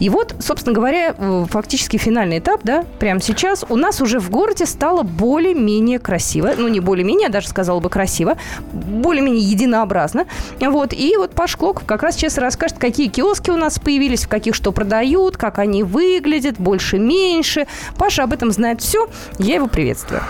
И 0.00 0.08
вот, 0.08 0.34
собственно 0.40 0.74
говоря, 0.74 1.14
э, 1.16 1.46
фактически 1.48 1.96
финальный 1.96 2.38
этап, 2.38 2.60
да, 2.64 2.84
прямо 2.98 3.20
сейчас 3.20 3.64
у 3.68 3.76
нас 3.76 4.00
уже 4.00 4.18
в 4.18 4.30
городе 4.30 4.66
стало 4.66 5.02
более-менее 5.02 5.98
красиво 5.98 6.23
красиво, 6.24 6.54
ну 6.56 6.68
не 6.68 6.80
более-менее, 6.80 7.26
я 7.26 7.28
даже 7.28 7.48
сказала 7.48 7.80
бы 7.80 7.90
красиво, 7.90 8.36
более-менее 8.72 9.42
единообразно. 9.42 10.26
Вот. 10.60 10.92
И 10.92 11.16
вот 11.16 11.32
Паш 11.32 11.56
Клоков 11.56 11.84
как 11.84 12.02
раз 12.02 12.16
сейчас 12.16 12.38
расскажет, 12.38 12.78
какие 12.78 13.08
киоски 13.08 13.50
у 13.50 13.56
нас 13.56 13.78
появились, 13.78 14.24
в 14.24 14.28
каких 14.28 14.54
что 14.54 14.72
продают, 14.72 15.36
как 15.36 15.58
они 15.58 15.82
выглядят, 15.82 16.56
больше-меньше. 16.58 17.66
Паша 17.98 18.24
об 18.24 18.32
этом 18.32 18.50
знает 18.50 18.80
все. 18.80 19.08
Я 19.38 19.56
его 19.56 19.66
приветствую. 19.66 20.22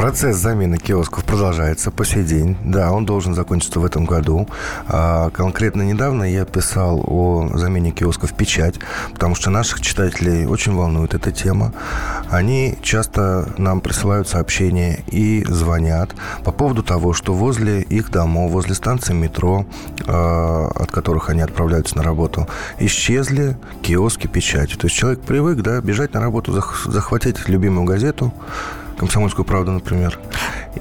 Процесс 0.00 0.38
замены 0.38 0.78
киосков 0.78 1.24
продолжается 1.24 1.90
по 1.90 2.06
сей 2.06 2.24
день. 2.24 2.56
Да, 2.64 2.90
он 2.90 3.04
должен 3.04 3.34
закончиться 3.34 3.80
в 3.80 3.84
этом 3.84 4.06
году. 4.06 4.48
А, 4.88 5.28
конкретно 5.28 5.82
недавно 5.82 6.24
я 6.24 6.46
писал 6.46 7.04
о 7.06 7.50
замене 7.52 7.90
киосков 7.90 8.32
печать, 8.32 8.76
потому 9.12 9.34
что 9.34 9.50
наших 9.50 9.82
читателей 9.82 10.46
очень 10.46 10.72
волнует 10.72 11.12
эта 11.12 11.30
тема. 11.32 11.74
Они 12.30 12.78
часто 12.80 13.46
нам 13.58 13.82
присылают 13.82 14.26
сообщения 14.26 15.04
и 15.08 15.44
звонят 15.46 16.14
по 16.44 16.50
поводу 16.50 16.82
того, 16.82 17.12
что 17.12 17.34
возле 17.34 17.82
их 17.82 18.10
домов, 18.10 18.52
возле 18.52 18.74
станции 18.74 19.12
метро, 19.12 19.66
а, 20.06 20.70
от 20.76 20.90
которых 20.90 21.28
они 21.28 21.42
отправляются 21.42 21.98
на 21.98 22.02
работу, 22.02 22.48
исчезли 22.78 23.58
киоски 23.82 24.28
печати. 24.28 24.76
То 24.76 24.86
есть 24.86 24.96
человек 24.96 25.20
привык 25.20 25.60
да, 25.60 25.78
бежать 25.82 26.14
на 26.14 26.22
работу, 26.22 26.58
захватить 26.86 27.50
любимую 27.50 27.84
газету, 27.84 28.32
«Комсомольскую 29.00 29.46
правду», 29.46 29.72
например, 29.72 30.18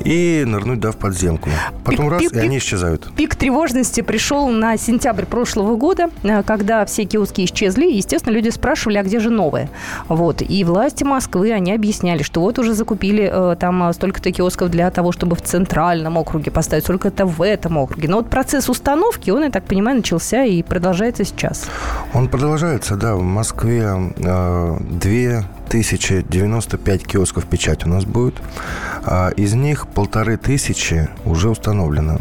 и 0.04 0.44
нырнуть, 0.46 0.82
да, 0.82 0.92
в 0.92 0.98
подземку. 0.98 1.50
Потом 1.86 2.06
пик, 2.06 2.12
раз, 2.12 2.22
пик, 2.22 2.36
и 2.36 2.40
они 2.40 2.58
исчезают. 2.58 3.10
Пик 3.16 3.36
тревожности 3.38 4.02
пришел 4.02 4.50
на 4.50 4.76
сентябрь 4.76 5.24
прошлого 5.24 5.78
года, 5.78 6.10
э, 6.24 6.44
когда 6.44 6.86
все 6.86 7.06
киоски 7.06 7.46
исчезли. 7.46 7.86
Естественно, 7.86 8.34
люди 8.34 8.50
спрашивали, 8.50 8.98
а 8.98 9.04
где 9.04 9.20
же 9.20 9.30
новые? 9.30 9.70
Вот. 10.10 10.42
И 10.42 10.64
власти 10.66 11.06
Москвы, 11.06 11.54
они 11.54 11.72
объясняли, 11.72 12.22
что 12.22 12.42
вот 12.42 12.60
уже 12.60 12.74
закупили 12.74 13.32
э, 13.32 13.56
там 13.58 13.90
э, 13.90 13.94
столько-то 13.94 14.34
киосков 14.34 14.70
для 14.70 14.92
того, 14.92 15.14
чтобы 15.14 15.38
в 15.38 15.42
центральном 15.42 16.18
округе 16.18 16.52
поставить, 16.52 16.84
столько-то 16.84 17.26
в 17.26 17.42
этом 17.42 17.78
округе. 17.78 18.10
Но 18.10 18.18
вот 18.18 18.30
процесс 18.30 18.68
установки, 18.68 19.30
он, 19.30 19.44
я 19.44 19.50
так 19.50 19.64
понимаю, 19.64 19.98
начался 19.98 20.44
и 20.44 20.62
продолжается 20.62 21.24
сейчас. 21.24 21.68
Он 22.14 22.28
продолжается, 22.28 22.98
да. 22.98 23.16
В 23.16 23.24
Москве 23.24 24.14
э, 24.18 24.78
две 24.92 25.46
1095 25.70 27.06
киосков 27.06 27.46
печать 27.46 27.86
у 27.86 27.90
нас 27.90 28.06
будет. 28.06 28.42
А 29.04 29.30
из 29.30 29.54
них 29.54 29.88
полторы 29.88 30.38
тысячи 30.38 31.10
уже 31.26 31.50
установлено. 31.50 32.20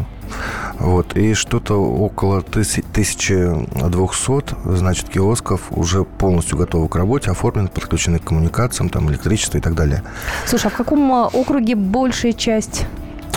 Вот, 0.77 1.17
и 1.17 1.33
что-то 1.33 1.83
около 1.83 2.37
1200, 2.37 4.77
значит, 4.77 5.09
киосков 5.09 5.63
уже 5.71 6.05
полностью 6.05 6.57
готовы 6.57 6.87
к 6.87 6.95
работе, 6.95 7.31
оформлены, 7.31 7.67
подключены 7.67 8.19
к 8.19 8.25
коммуникациям, 8.25 8.89
там, 8.89 9.09
электричество 9.09 9.57
и 9.57 9.61
так 9.61 9.75
далее. 9.75 10.03
Слушай, 10.45 10.67
а 10.67 10.69
в 10.69 10.75
каком 10.75 11.11
а, 11.11 11.27
округе 11.27 11.75
большая 11.75 12.31
часть 12.31 12.85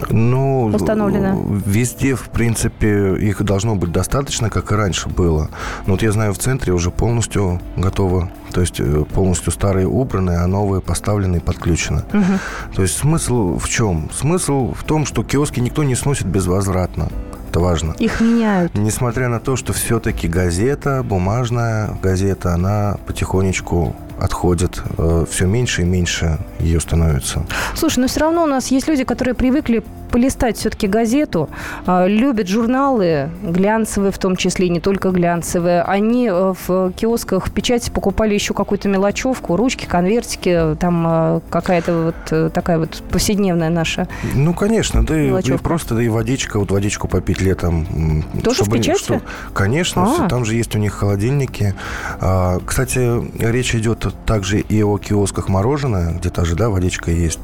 ну, 0.08 0.66
установлено? 0.66 1.42
Везде, 1.66 2.14
в 2.14 2.28
принципе, 2.28 3.16
их 3.16 3.42
должно 3.42 3.74
быть 3.74 3.92
достаточно, 3.92 4.50
как 4.50 4.72
и 4.72 4.74
раньше 4.74 5.08
было. 5.08 5.48
Но 5.86 5.94
вот 5.94 6.02
я 6.02 6.12
знаю, 6.12 6.34
в 6.34 6.38
центре 6.38 6.72
уже 6.72 6.90
полностью 6.90 7.60
готово. 7.76 8.30
То 8.52 8.60
есть 8.60 8.80
э, 8.80 9.04
полностью 9.12 9.52
старые 9.52 9.86
убраны, 9.86 10.32
а 10.32 10.46
новые 10.46 10.80
поставлены 10.80 11.36
и 11.36 11.40
подключены. 11.40 12.02
Угу. 12.12 12.74
То 12.76 12.82
есть 12.82 12.96
смысл 12.96 13.58
в 13.58 13.68
чем? 13.68 14.10
Смысл 14.12 14.74
в 14.74 14.84
том, 14.84 15.06
что 15.06 15.24
киоски 15.24 15.60
никто 15.60 15.82
не 15.84 15.94
сносит 15.94 16.26
безвозвратно. 16.26 17.08
Это 17.52 17.60
важно. 17.60 17.92
Их 17.98 18.20
меняют. 18.22 18.74
Несмотря 18.74 19.28
на 19.28 19.38
то, 19.38 19.56
что 19.56 19.74
все-таки 19.74 20.26
газета, 20.26 21.02
бумажная 21.02 21.90
газета, 22.02 22.54
она 22.54 22.96
потихонечку 23.06 23.94
отходит. 24.18 24.82
Э, 24.98 25.24
все 25.28 25.46
меньше 25.46 25.82
и 25.82 25.84
меньше 25.84 26.38
ее 26.60 26.80
становится. 26.80 27.44
Слушай, 27.74 28.00
но 28.00 28.06
все 28.06 28.20
равно 28.20 28.44
у 28.44 28.46
нас 28.46 28.68
есть 28.68 28.88
люди, 28.88 29.04
которые 29.04 29.34
привыкли 29.34 29.82
полистать 30.12 30.58
все-таки 30.58 30.86
газету, 30.86 31.48
а, 31.86 32.06
любят 32.06 32.46
журналы, 32.46 33.30
глянцевые 33.42 34.12
в 34.12 34.18
том 34.18 34.36
числе, 34.36 34.68
не 34.68 34.78
только 34.78 35.10
глянцевые. 35.10 35.82
Они 35.82 36.28
э, 36.28 36.52
в 36.66 36.92
киосках 36.92 37.50
печати 37.50 37.90
покупали 37.90 38.34
еще 38.34 38.52
какую-то 38.52 38.88
мелочевку, 38.88 39.56
ручки, 39.56 39.86
конвертики, 39.86 40.76
там 40.78 41.04
э, 41.08 41.40
какая-то 41.48 42.02
вот 42.04 42.14
э, 42.30 42.50
такая 42.52 42.78
вот 42.78 43.02
повседневная 43.10 43.70
наша 43.70 44.06
Ну, 44.34 44.52
конечно, 44.52 45.04
да 45.04 45.18
и, 45.18 45.28
и 45.28 45.56
просто, 45.56 45.94
да 45.94 46.02
и 46.02 46.08
водичка, 46.08 46.58
вот 46.58 46.70
водичку 46.70 47.08
попить 47.08 47.40
летом. 47.40 48.22
Тоже 48.44 48.56
чтобы, 48.56 48.76
в 48.76 48.80
печати? 48.80 49.02
Что, 49.02 49.22
конечно, 49.54 50.26
а. 50.26 50.28
там 50.28 50.44
же 50.44 50.54
есть 50.54 50.76
у 50.76 50.78
них 50.78 50.92
холодильники. 50.92 51.74
А, 52.20 52.60
кстати, 52.66 53.22
речь 53.42 53.74
идет 53.74 54.01
также 54.10 54.60
и 54.60 54.82
о 54.82 54.98
киосках 54.98 55.48
мороженое, 55.48 56.14
где 56.14 56.30
то 56.30 56.44
же, 56.44 56.56
да, 56.56 56.68
водичка 56.68 57.10
есть. 57.10 57.40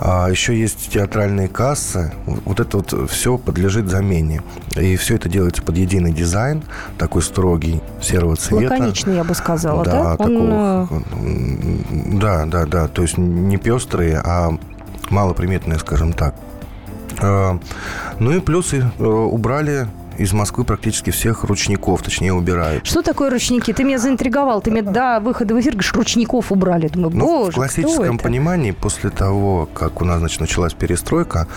А, 0.00 0.28
еще 0.28 0.58
есть 0.58 0.90
театральные 0.90 1.48
кассы, 1.48 2.12
вот 2.26 2.60
это 2.60 2.78
вот 2.78 3.10
все 3.10 3.38
подлежит 3.38 3.88
замене. 3.88 4.42
И 4.76 4.96
все 4.96 5.16
это 5.16 5.28
делается 5.28 5.62
под 5.62 5.76
единый 5.76 6.12
дизайн, 6.12 6.62
такой 6.98 7.22
строгий, 7.22 7.80
серого 8.02 8.36
цвета. 8.36 8.74
Лаконичный, 8.74 9.16
я 9.16 9.24
бы 9.24 9.34
сказала, 9.34 9.84
да? 9.84 10.02
Да, 10.02 10.16
такого, 10.16 10.88
Он... 10.90 12.18
да, 12.18 12.44
да, 12.46 12.66
да. 12.66 12.88
То 12.88 13.02
есть 13.02 13.16
не 13.18 13.56
пестрые, 13.56 14.20
а 14.24 14.56
малоприметные, 15.10 15.78
скажем 15.78 16.12
так. 16.12 16.34
А, 17.20 17.58
ну 18.18 18.32
и 18.32 18.40
плюсы 18.40 18.90
э, 18.98 19.04
убрали 19.04 19.88
из 20.18 20.32
Москвы 20.32 20.64
практически 20.64 21.10
всех 21.10 21.44
ручников, 21.44 22.02
точнее, 22.02 22.32
убирают. 22.32 22.86
Что 22.86 23.02
такое 23.02 23.30
ручники? 23.30 23.72
Ты 23.72 23.84
меня 23.84 23.98
заинтриговал. 23.98 24.60
Ты 24.60 24.70
мне 24.70 24.82
до 24.82 25.20
выхода 25.20 25.54
в 25.54 25.60
эфир 25.60 25.72
говоришь, 25.72 25.92
ручников 25.94 26.52
убрали. 26.52 26.88
Думаю, 26.88 27.16
ну, 27.16 27.26
боже, 27.26 27.52
В 27.52 27.54
классическом 27.54 28.18
понимании, 28.18 28.72
после 28.72 29.10
того, 29.10 29.68
как 29.72 30.00
у 30.00 30.04
нас 30.04 30.18
значит, 30.18 30.40
началась 30.40 30.74
перестройка, 30.74 31.48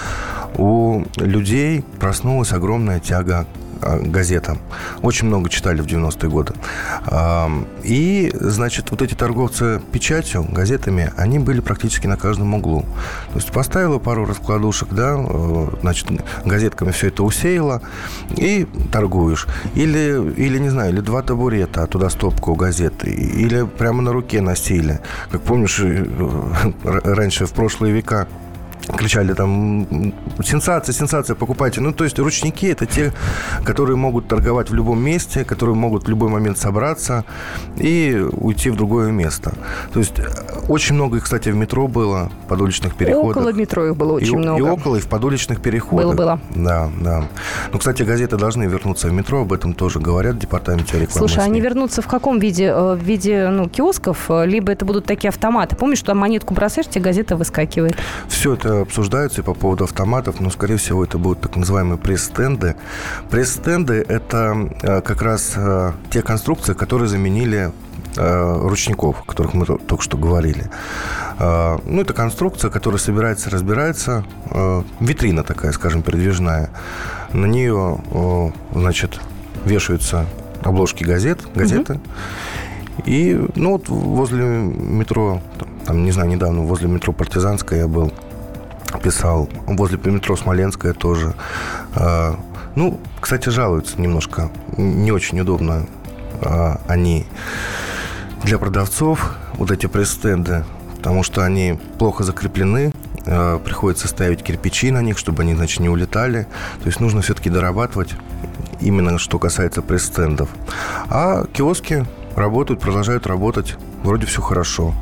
у 0.58 1.03
людей 1.18 1.84
проснулась 1.99 2.51
огромная 2.51 2.99
тяга 2.99 3.45
газетам. 3.82 4.60
Очень 5.02 5.28
много 5.28 5.50
читали 5.50 5.82
в 5.82 5.86
90-е 5.86 6.30
годы. 6.30 6.54
И, 7.84 8.32
значит, 8.34 8.92
вот 8.92 9.02
эти 9.02 9.14
торговцы 9.14 9.82
печатью, 9.92 10.46
газетами, 10.50 11.14
они 11.18 11.40
были 11.40 11.62
практически 11.62 12.08
на 12.08 12.18
каждом 12.18 12.54
углу. 12.54 12.82
То 13.32 13.36
есть 13.36 13.52
поставила 13.52 14.00
пару 14.00 14.26
раскладушек, 14.26 14.90
да, 14.90 15.16
э, 15.18 15.68
значит, 15.82 16.08
газетками 16.46 16.92
все 16.92 17.08
это 17.08 17.24
усеяла 17.24 17.82
и 18.36 18.68
торгуешь. 18.92 19.48
Или, 19.76 20.34
или 20.36 20.60
не 20.60 20.70
знаю, 20.70 20.94
или 20.94 21.02
два 21.02 21.22
табурета, 21.22 21.84
а 21.84 21.88
туда 21.88 22.10
стопку 22.10 22.56
газеты. 22.56 23.10
Или 23.10 23.66
прямо 23.66 24.02
на 24.02 24.12
руке 24.12 24.42
носили. 24.42 25.00
Как 25.32 25.42
помнишь, 25.42 25.80
э, 25.80 26.06
раньше, 26.84 27.46
в 27.46 27.54
прошлые 27.54 27.94
века, 27.94 28.28
кричали 28.96 29.34
там 29.34 30.14
сенсация, 30.44 30.94
сенсация, 30.94 31.36
покупайте. 31.36 31.82
Ну, 31.82 31.92
то 31.92 32.04
есть 32.04 32.20
ручники– 32.20 32.66
это 32.68 32.86
те, 32.86 33.14
которые 33.64 33.98
могут 33.98 34.28
торговать 34.28 34.70
в 34.70 34.74
любом 34.74 35.04
месте, 35.04 35.44
которые 35.44 35.76
могут 35.76 36.06
в 36.06 36.10
любой 36.10 36.30
момент 36.30 36.58
собраться 36.58 37.26
и 37.78 38.26
уйти 38.32 38.70
в 38.70 38.76
другое 38.76 39.12
место. 39.12 39.54
То 39.94 40.00
есть 40.00 40.20
э, 40.20 40.26
очень 40.68 40.96
много 40.96 41.18
их, 41.18 41.24
кстати, 41.24 41.50
в 41.50 41.56
метро 41.56 41.88
было, 41.88 42.32
в 42.46 42.50
подуличных 42.50 42.96
переходах. 42.96 43.38
Около 43.38 43.54
метро 43.54 43.88
их 43.88 43.96
было 43.96 44.14
очень 44.14 44.34
и, 44.34 44.38
много. 44.38 44.60
И 44.60 44.62
около, 44.62 44.96
и 44.98 45.00
в 45.00 45.08
подуличных 45.08 45.62
переходах. 45.62 46.06
Было-было. 46.06 46.40
Да, 46.56 46.90
да. 47.00 47.24
Ну, 47.72 47.80
кстати, 47.80 48.04
газеты 48.04 48.38
должны 48.38 48.64
вернуться 48.64 49.08
в 49.08 49.14
метро, 49.14 49.42
об 49.42 49.54
этом 49.54 49.74
тоже 49.74 50.00
говорят 50.00 50.36
в 50.36 50.40
департаменте 50.40 51.00
рекламы. 51.00 51.28
Слушай, 51.28 51.44
они 51.44 51.62
вернутся 51.62 52.02
в 52.02 52.08
каком 52.08 52.40
виде? 52.40 52.66
Э, 52.66 52.96
в 52.96 53.04
виде 53.04 53.50
ну, 53.50 53.68
киосков, 53.70 54.30
э, 54.30 54.46
либо 54.46 54.72
это 54.72 54.86
будут 54.86 55.06
такие 55.06 55.30
автоматы? 55.30 55.76
Помнишь, 55.76 56.00
что 56.00 56.14
монетку 56.14 56.54
бросаешь, 56.54 56.88
тебе 56.88 57.02
газета 57.02 57.36
выскакивает? 57.36 57.96
Все 58.28 58.54
это 58.54 58.66
обсуждаются 58.68 59.41
и 59.41 59.43
по 59.43 59.53
поводу 59.53 59.84
автоматов, 59.84 60.39
но, 60.39 60.49
скорее 60.49 60.78
всего, 60.78 61.03
это 61.03 61.18
будут 61.18 61.41
так 61.41 61.55
называемые 61.55 61.97
пресс-стенды. 61.97 62.76
Пресс-стенды– 63.30 64.05
это 64.07 64.70
э, 64.82 65.01
как 65.01 65.22
раз 65.22 65.53
э, 65.55 65.91
те 66.09 66.22
конструкции, 66.22 66.74
которые 66.74 67.07
заменили 67.07 67.72
э, 68.15 68.57
ручников, 68.68 69.22
о 69.22 69.24
которых 69.24 69.53
мы 69.53 69.65
только 69.65 70.03
что 70.03 70.18
говорили. 70.18 70.70
Ну, 71.39 72.01
это 72.01 72.13
конструкция, 72.15 72.72
которая 72.72 72.99
собирается, 72.99 73.51
разбирается. 73.51 74.26
Витрина 74.99 75.43
такая, 75.43 75.72
скажем, 75.72 76.01
передвижная. 76.01 76.72
На 77.32 77.45
нее, 77.45 77.99
значит, 78.74 79.20
вешаются 79.63 80.26
обложки 80.63 81.03
газет, 81.03 81.41
газеты. 81.53 81.93
Угу. 81.93 82.01
И, 83.05 83.39
ну, 83.53 83.74
вот 83.74 83.89
возле 83.89 84.45
метро, 84.45 85.41
там, 85.86 86.03
не 86.03 86.11
знаю, 86.11 86.30
недавно 86.30 86.61
возле 86.61 86.88
метро 86.88 87.13
Партизанская 87.13 87.82
я 87.82 87.88
был, 87.88 88.11
писал. 89.04 89.50
Возле 89.66 89.98
метро 90.04 90.36
Смоленская 90.36 90.94
тоже. 90.94 91.34
А, 91.96 92.40
ну, 92.76 93.00
кстати, 93.20 93.50
жалуются 93.50 94.00
немножко. 94.00 94.52
Не 94.78 95.12
очень 95.12 95.40
удобно 95.40 95.88
а, 96.42 96.80
они 96.88 97.26
для 98.44 98.58
продавцов, 98.58 99.36
вот 99.54 99.72
эти 99.72 99.88
пресс-стенды, 99.88 100.64
потому 100.98 101.24
что 101.24 101.44
они 101.44 101.80
плохо 101.98 102.24
закреплены, 102.24 102.94
а, 103.26 103.60
приходится 103.60 104.08
ставить 104.08 104.44
кирпичи 104.44 104.92
на 104.92 105.02
них, 105.02 105.18
чтобы 105.18 105.44
они, 105.44 105.56
значит, 105.56 105.80
не 105.80 105.90
улетали. 105.90 106.48
То 106.82 106.88
есть 106.88 107.00
нужно 107.00 107.22
все-таки 107.22 107.50
дорабатывать 107.50 108.16
именно 108.80 109.18
что 109.18 109.40
касается 109.40 109.82
пресс-стендов. 109.82 110.50
А 111.10 111.46
киоски 111.46 112.06
работают, 112.36 112.80
продолжают 112.80 113.28
работать. 113.28 113.76
Вроде 114.04 114.26
все 114.28 114.42
хорошо. 114.42 114.94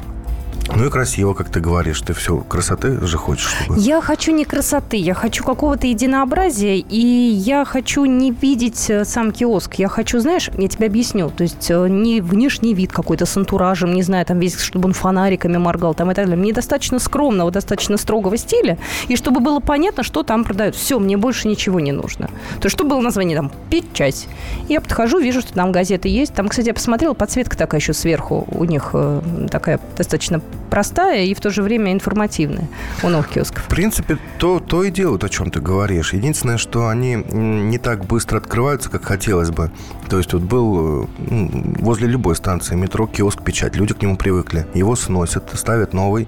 Ну 0.76 0.86
и 0.86 0.89
красиво, 0.89 1.34
как 1.34 1.49
ты 1.49 1.60
говоришь. 1.60 2.01
Ты 2.01 2.14
все 2.14 2.38
красоты 2.38 3.06
же 3.06 3.18
хочешь, 3.18 3.47
чтобы... 3.47 3.80
Я 3.80 4.01
хочу 4.01 4.32
не 4.32 4.45
красоты, 4.45 4.97
я 4.97 5.14
хочу 5.14 5.43
какого-то 5.43 5.88
единообразия, 5.88 6.78
и 6.78 6.97
я 6.97 7.66
хочу 7.66 8.06
не 8.06 8.32
видеть 8.32 8.89
э, 8.89 9.06
сам 9.06 9.32
киоск. 9.32 9.76
Я 9.76 9.88
хочу, 9.88 10.20
знаешь, 10.20 10.49
я 10.58 10.68
тебе 10.68 10.88
объясню, 10.88 11.30
то 11.30 11.43
есть 11.43 11.68
э, 11.70 11.88
не 11.88 12.22
внешний 12.22 12.74
вид 12.74 12.91
какой-то 12.91 13.26
с 13.26 13.38
антуражем, 13.38 13.93
не 13.93 14.01
знаю, 14.01 14.26
там 14.26 14.39
весь, 14.39 14.60
чтобы 14.60 14.88
он 14.88 14.93
фонариками 14.93 15.58
моргал 15.58 15.93
там 15.93 16.12
и 16.12 16.14
так 16.14 16.26
далее. 16.26 16.41
Мне 16.41 16.53
достаточно 16.53 16.99
скромного, 16.99 17.51
достаточно 17.51 17.97
строгого 17.97 18.38
стиля, 18.38 18.78
и 19.08 19.16
чтобы 19.16 19.39
было 19.39 19.60
понятно, 19.60 20.03
что 20.03 20.24
там 20.24 20.43
продают. 20.43 20.76
Все, 20.76 20.99
мне 20.99 21.18
больше 21.18 21.47
ничего 21.47 21.80
не 21.80 21.91
нужно. 21.91 22.28
То 22.60 22.66
есть, 22.66 22.76
чтобы 22.76 22.91
было 22.91 23.01
название 23.01 23.38
там 23.38 23.51
«Печать». 23.70 24.28
Я 24.68 24.82
подхожу, 24.82 25.20
вижу, 25.20 25.41
что 25.41 25.53
там 25.53 25.72
газеты 25.72 26.10
есть. 26.10 26.34
Там, 26.34 26.49
кстати, 26.49 26.68
я 26.68 26.74
посмотрела, 26.74 27.14
подсветка 27.14 27.58
такая 27.58 27.80
еще 27.80 27.93
сверху 27.93 28.47
у 28.51 28.66
них 28.66 28.91
э, 28.93 29.22
такая 29.49 29.80
достаточно 29.97 30.41
простая 30.70 31.26
и 31.26 31.34
в 31.34 31.39
то 31.39 31.52
же 31.52 31.62
время 31.62 31.93
информативная 31.93 32.68
у 33.04 33.10
новых 33.10 33.30
киосков. 33.30 33.64
В 33.64 33.68
принципе, 33.68 34.18
то, 34.39 34.60
то 34.60 34.84
и 34.84 34.91
делают, 34.91 35.24
о 35.24 35.30
чем 35.30 35.52
ты 35.52 35.62
говоришь. 35.62 36.14
Единственное, 36.14 36.58
что 36.58 36.88
они 36.88 37.16
не 37.16 37.78
так 37.78 38.06
быстро 38.06 38.38
открываются, 38.38 38.89
как 38.89 39.06
хотелось 39.06 39.52
бы. 39.52 39.72
То 40.10 40.18
есть 40.18 40.34
вот 40.34 40.41
был 40.41 41.10
ну, 41.18 41.50
возле 41.80 42.08
любой 42.08 42.36
станции 42.36 42.76
метро 42.76 43.08
киоск 43.08 43.41
печать. 43.41 43.76
Люди 43.76 43.93
к 43.93 44.02
нему 44.02 44.18
привыкли. 44.18 44.68
Его 44.74 44.96
сносят, 44.96 45.50
ставят 45.54 45.93
новый 45.93 46.28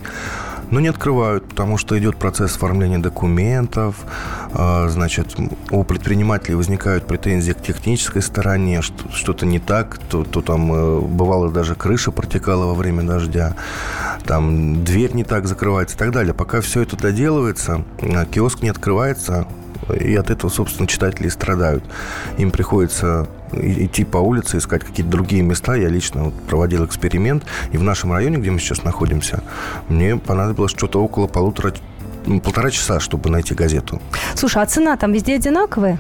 но 0.72 0.80
не 0.80 0.88
открывают, 0.88 1.48
потому 1.48 1.78
что 1.78 1.98
идет 1.98 2.18
процесс 2.18 2.56
оформления 2.56 2.98
документов, 2.98 3.96
а, 4.54 4.88
значит, 4.90 5.36
у 5.72 5.84
предпринимателей 5.84 6.56
возникают 6.56 7.08
претензии 7.08 7.54
к 7.54 7.62
технической 7.62 8.22
стороне, 8.22 8.82
что-то 8.82 9.46
не 9.46 9.60
так, 9.60 9.98
то, 10.10 10.24
то 10.24 10.42
там 10.42 10.72
э, 10.74 11.00
бывало 11.02 11.52
даже 11.52 11.76
крыша 11.76 12.12
протекала 12.12 12.66
во 12.66 12.74
время 12.74 13.04
дождя, 13.04 13.56
там 14.26 14.84
дверь 14.84 15.14
не 15.14 15.24
так 15.24 15.48
закрывается 15.48 15.96
и 15.96 16.00
так 16.00 16.12
далее. 16.12 16.34
Пока 16.34 16.62
все 16.62 16.82
это 16.82 16.98
доделывается, 16.98 17.84
а, 18.02 18.26
киоск 18.26 18.62
не 18.62 18.70
открывается, 18.70 19.48
и 19.94 20.16
от 20.16 20.30
этого, 20.30 20.50
собственно, 20.50 20.88
читатели 20.88 21.30
страдают. 21.30 21.84
Им 22.38 22.52
приходится 22.52 23.28
идти 23.54 24.04
по 24.04 24.18
улице, 24.18 24.58
искать 24.58 24.84
какие-то 24.84 25.12
другие 25.12 25.42
места. 25.42 25.76
Я 25.76 25.90
лично 25.90 26.26
вот 26.26 26.34
проводил 26.48 26.86
эксперимент, 26.86 27.46
и 27.72 27.78
в 27.78 27.84
нашем 27.84 28.14
районе, 28.14 28.38
где 28.38 28.52
мы 28.52 28.60
сейчас 28.60 28.84
находимся, 28.84 29.42
мне 29.90 30.18
понадобилось 30.18 30.72
что-то 30.72 31.04
около 31.04 31.28
полутора 31.28 31.74
полтора 32.44 32.72
часа, 32.72 33.00
чтобы 33.00 33.30
найти 33.30 33.54
газету. 33.54 34.02
Слушай, 34.36 34.62
а 34.62 34.66
цена 34.66 34.98
там 34.98 35.14
везде 35.14 35.36
одинаковая? 35.36 35.98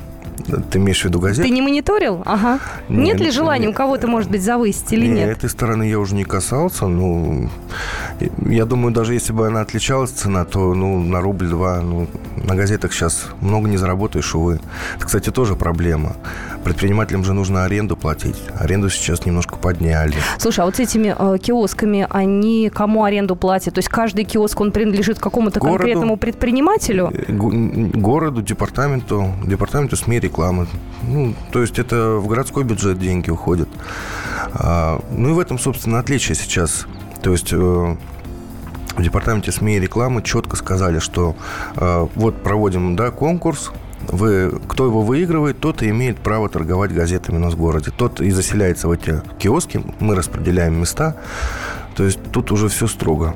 Ты 0.69 0.77
имеешь 0.77 1.01
в 1.01 1.05
виду 1.05 1.19
газету? 1.19 1.47
Ты 1.47 1.53
не 1.53 1.61
мониторил? 1.61 2.21
Ага. 2.25 2.59
Нет, 2.89 3.05
нет 3.05 3.19
ли 3.19 3.31
желания 3.31 3.67
нет, 3.67 3.75
у 3.75 3.77
кого-то, 3.77 4.07
может 4.07 4.29
быть, 4.29 4.43
завысить 4.43 4.93
или 4.93 5.07
нет? 5.07 5.27
Нет, 5.27 5.38
этой 5.38 5.49
стороны 5.49 5.83
я 5.83 5.99
уже 5.99 6.15
не 6.15 6.23
касался. 6.23 6.88
Ну, 6.88 7.49
я 8.45 8.65
думаю, 8.65 8.93
даже 8.93 9.13
если 9.13 9.33
бы 9.33 9.47
она 9.47 9.61
отличалась 9.61 10.11
цена, 10.11 10.45
то 10.45 10.73
ну, 10.73 10.99
на 10.99 11.21
рубль-два, 11.21 11.81
ну, 11.81 12.07
на 12.35 12.55
газетах 12.55 12.93
сейчас 12.93 13.27
много 13.41 13.67
не 13.67 13.77
заработаешь, 13.77 14.33
увы. 14.35 14.59
Это, 14.95 15.05
кстати, 15.05 15.31
тоже 15.31 15.55
проблема. 15.55 16.15
Предпринимателям 16.63 17.23
же 17.23 17.33
нужно 17.33 17.65
аренду 17.65 17.95
платить. 17.95 18.41
Аренду 18.59 18.89
сейчас 18.89 19.25
немножко 19.25 19.55
подняли. 19.55 20.15
Слушай, 20.38 20.61
а 20.61 20.65
вот 20.65 20.75
с 20.75 20.79
этими 20.79 21.15
э, 21.17 21.38
киосками, 21.39 22.07
они 22.09 22.69
кому 22.73 23.03
аренду 23.03 23.35
платят? 23.35 23.75
То 23.75 23.79
есть 23.79 23.89
каждый 23.89 24.25
киоск, 24.25 24.59
он 24.59 24.71
принадлежит 24.71 25.19
какому-то 25.19 25.59
городу, 25.59 25.77
конкретному 25.77 26.17
предпринимателю? 26.17 27.11
Э, 27.13 27.31
городу, 27.31 28.41
департаменту, 28.41 29.31
департаменту 29.45 29.95
СМИ, 29.95 30.19
рекламы. 30.28 30.67
Ну, 31.03 31.34
то 31.51 31.61
есть 31.61 31.80
это 31.80 32.15
в 32.17 32.28
городской 32.28 32.63
бюджет 32.63 32.99
деньги 32.99 33.30
уходят. 33.30 33.69
А, 34.53 35.01
ну 35.11 35.30
и 35.30 35.34
в 35.34 35.39
этом, 35.39 35.59
собственно, 35.59 35.99
отличие 35.99 36.36
сейчас. 36.36 36.86
То 37.21 37.32
есть... 37.32 37.53
Э, 37.53 37.95
в 38.97 39.03
департаменте 39.03 39.51
СМИ 39.51 39.78
и 39.78 39.80
рекламы 39.80 40.23
четко 40.23 40.55
сказали, 40.55 40.97
что 40.97 41.36
э, 41.75 42.07
вот 42.15 42.41
проводим 42.41 42.95
да, 42.95 43.11
конкурс, 43.11 43.71
вы, 44.07 44.59
кто 44.67 44.86
его 44.86 45.01
выигрывает, 45.01 45.59
тот 45.59 45.82
и 45.84 45.89
имеет 45.89 46.17
право 46.17 46.49
торговать 46.49 46.93
газетами 46.93 47.38
у 47.38 47.39
нас 47.39 47.53
в 47.53 47.57
городе. 47.57 47.91
Тот 47.95 48.21
и 48.21 48.32
заселяется 48.32 48.88
в 48.88 48.91
эти 48.91 49.21
киоски, 49.38 49.84
мы 49.99 50.15
распределяем 50.15 50.80
места. 50.80 51.15
То 51.95 52.03
есть 52.03 52.19
тут 52.32 52.51
уже 52.51 52.69
все 52.69 52.88
строго. 52.88 53.36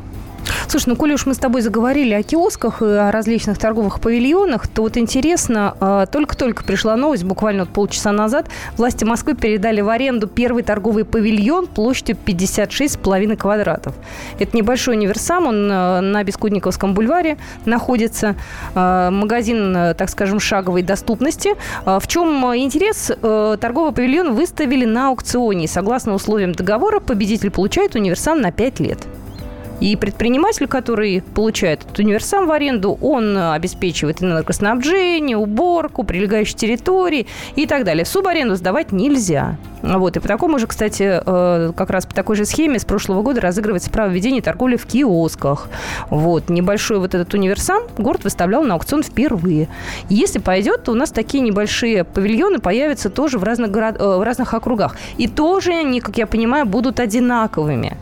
Слушай, 0.68 0.90
ну, 0.90 0.96
коли 0.96 1.14
уж 1.14 1.26
мы 1.26 1.34
с 1.34 1.38
тобой 1.38 1.62
заговорили 1.62 2.14
о 2.14 2.24
киосках 2.24 2.82
и 2.82 2.86
о 2.86 3.12
различных 3.12 3.58
торговых 3.58 4.00
павильонах, 4.00 4.68
то 4.68 4.84
вот 4.84 4.98
интересно, 4.98 5.76
а, 5.80 6.06
только-только 6.06 6.64
пришла 6.64 6.96
новость, 6.96 7.24
буквально 7.24 7.66
вот 7.66 7.74
полчаса 7.74 8.12
назад, 8.12 8.48
власти 8.78 9.04
Москвы 9.04 9.36
передали 9.36 9.82
в 9.82 9.90
аренду 9.90 10.28
первый 10.28 10.64
торговый 10.64 11.04
павильон 11.04 11.68
площадью 11.68 12.18
56,5 12.26 13.36
квадратов. 13.36 13.96
Это 14.40 14.56
небольшой 14.56 14.96
универсам, 14.96 15.48
он 15.48 15.70
а, 15.70 16.02
на 16.02 16.24
Бескудниковском 16.24 16.94
бульваре 16.94 17.38
находится. 17.66 18.36
А, 18.74 19.12
магазин, 19.12 19.74
так 19.98 20.10
скажем, 20.10 20.40
шаговой 20.40 20.84
доступности. 20.84 21.56
В 21.86 22.08
чем 22.08 22.30
интерес? 22.56 23.12
Торговый 23.22 23.92
павильон 23.92 24.36
выставили 24.36 24.86
на 24.86 25.10
аукционе. 25.10 25.68
Согласно 25.68 26.14
условиям 26.14 26.54
договора, 26.54 27.00
победитель 27.00 27.52
получает 27.52 27.96
универсам 27.96 28.42
на 28.42 28.52
5 28.52 28.80
лет. 28.80 29.00
И 29.82 29.96
предприниматель, 29.96 30.68
который 30.68 31.24
получает 31.34 31.84
этот 31.84 31.98
универсам 32.00 32.46
в 32.46 32.52
аренду, 32.52 32.98
он 33.02 33.36
обеспечивает 33.36 34.22
энергоснабжение, 34.22 35.36
уборку, 35.36 36.04
прилегающей 36.04 36.56
территории 36.56 37.26
и 37.56 37.66
так 37.66 37.84
далее. 37.84 38.06
Субаренду 38.06 38.56
сдавать 38.56 38.92
нельзя. 38.92 39.58
Вот. 39.82 40.16
И 40.16 40.20
по 40.20 40.28
такому 40.28 40.60
же, 40.60 40.68
кстати, 40.68 41.22
э, 41.26 41.72
как 41.76 41.90
раз 41.90 42.06
по 42.06 42.14
такой 42.14 42.36
же 42.36 42.46
схеме 42.46 42.78
с 42.78 42.86
прошлого 42.86 43.24
года 43.24 43.42
разыгрывается 43.42 43.90
право 43.90 44.10
ведения 44.10 44.42
торговли 44.42 44.76
в 44.76 44.86
киосках. 44.86 45.68
Вот. 46.10 46.50
Небольшой 46.50 47.00
вот 47.00 47.16
этот 47.16 47.34
универсам 47.34 47.82
город 47.98 48.24
выставлял 48.24 48.64
на 48.64 48.76
аукцион 48.76 49.02
впервые. 49.02 49.68
Если 50.10 50.38
пойдет, 50.38 50.84
то 50.84 50.92
у 50.92 50.96
нас 50.96 51.12
такие 51.12 51.42
небольшие 51.44 52.04
павильоны 52.04 52.60
появятся 52.60 53.10
тоже 53.10 53.40
в 53.40 53.44
разных, 53.44 53.72
город... 53.72 53.96
Э, 54.00 54.18
в 54.18 54.24
разных 54.24 54.54
округах. 54.54 54.96
И 55.18 55.28
тоже 55.28 55.72
они, 55.72 56.02
как 56.02 56.18
я 56.18 56.28
понимаю, 56.28 56.68
будут 56.68 57.00
одинаковыми, 57.00 57.98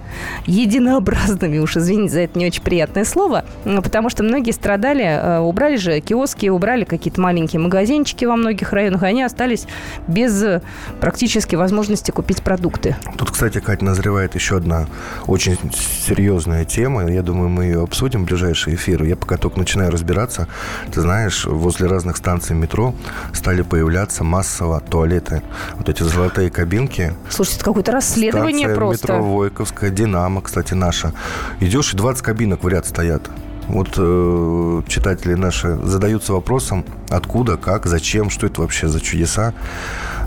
единообразными 0.46 1.60
уж 1.60 1.69
извините 1.78 2.14
за 2.14 2.20
это 2.22 2.40
не 2.40 2.48
очень 2.48 2.64
приятное 2.64 3.06
слово, 3.06 3.46
потому 3.64 4.10
что 4.10 4.24
многие 4.24 4.52
страдали, 4.52 5.04
э, 5.04 5.40
убрали 5.40 5.76
же 5.78 6.00
киоски, 6.00 6.48
убрали 6.48 6.84
какие-то 6.84 7.22
маленькие 7.22 7.60
магазинчики 7.60 8.26
во 8.26 8.36
многих 8.36 8.74
районах, 8.74 9.04
и 9.04 9.06
они 9.06 9.24
остались 9.24 9.68
без 10.08 10.42
э, 10.44 10.62
практически 11.00 11.56
возможности 11.56 12.12
купить 12.12 12.42
продукты. 12.42 12.96
Тут, 13.18 13.32
кстати, 13.32 13.60
Катя, 13.60 13.86
назревает 13.86 14.36
еще 14.36 14.58
одна 14.58 14.88
очень 15.28 15.58
серьезная 16.06 16.66
тема. 16.66 17.10
Я 17.10 17.22
думаю, 17.22 17.50
мы 17.50 17.66
ее 17.66 17.84
обсудим 17.84 18.24
в 18.24 18.28
ближайшие 18.28 18.76
эфиры. 18.76 19.08
Я 19.08 19.16
пока 19.16 19.38
только 19.38 19.60
начинаю 19.60 19.92
разбираться. 19.92 20.48
Ты 20.94 21.02
знаешь, 21.02 21.46
возле 21.46 21.88
разных 21.88 22.18
станций 22.18 22.56
метро 22.56 22.94
стали 23.34 23.62
появляться 23.62 24.24
массово 24.24 24.80
туалеты. 24.80 25.42
Вот 25.76 25.90
эти 25.90 26.04
золотые 26.04 26.50
кабинки. 26.50 27.14
Слушайте, 27.30 27.58
это 27.58 27.66
какое-то 27.66 27.92
расследование 27.92 28.68
Станция 28.68 28.76
просто. 28.76 29.14
метро 29.14 29.24
Войковская, 29.24 29.90
Динамо, 29.90 30.42
кстати, 30.42 30.74
наша. 30.74 31.14
Идешь, 31.60 31.94
и 31.94 31.98
20 31.98 32.24
кабинок 32.24 32.64
в 32.64 32.68
ряд 32.68 32.86
стоят. 32.86 33.30
Вот 33.68 33.90
э, 33.98 34.82
читатели 34.88 35.34
наши 35.36 35.76
задаются 35.84 36.34
вопросом, 36.34 36.86
откуда, 37.10 37.58
как, 37.58 37.86
зачем, 37.86 38.30
что 38.30 38.48
это 38.48 38.62
вообще 38.62 38.88
за 38.88 39.00
чудеса. 39.00 39.54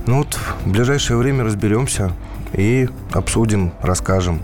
Ну 0.06 0.18
вот 0.18 0.38
в 0.64 0.70
ближайшее 0.70 1.16
время 1.16 1.44
разберемся 1.44 2.12
и 2.54 2.88
обсудим, 3.12 3.72
расскажем. 3.80 4.40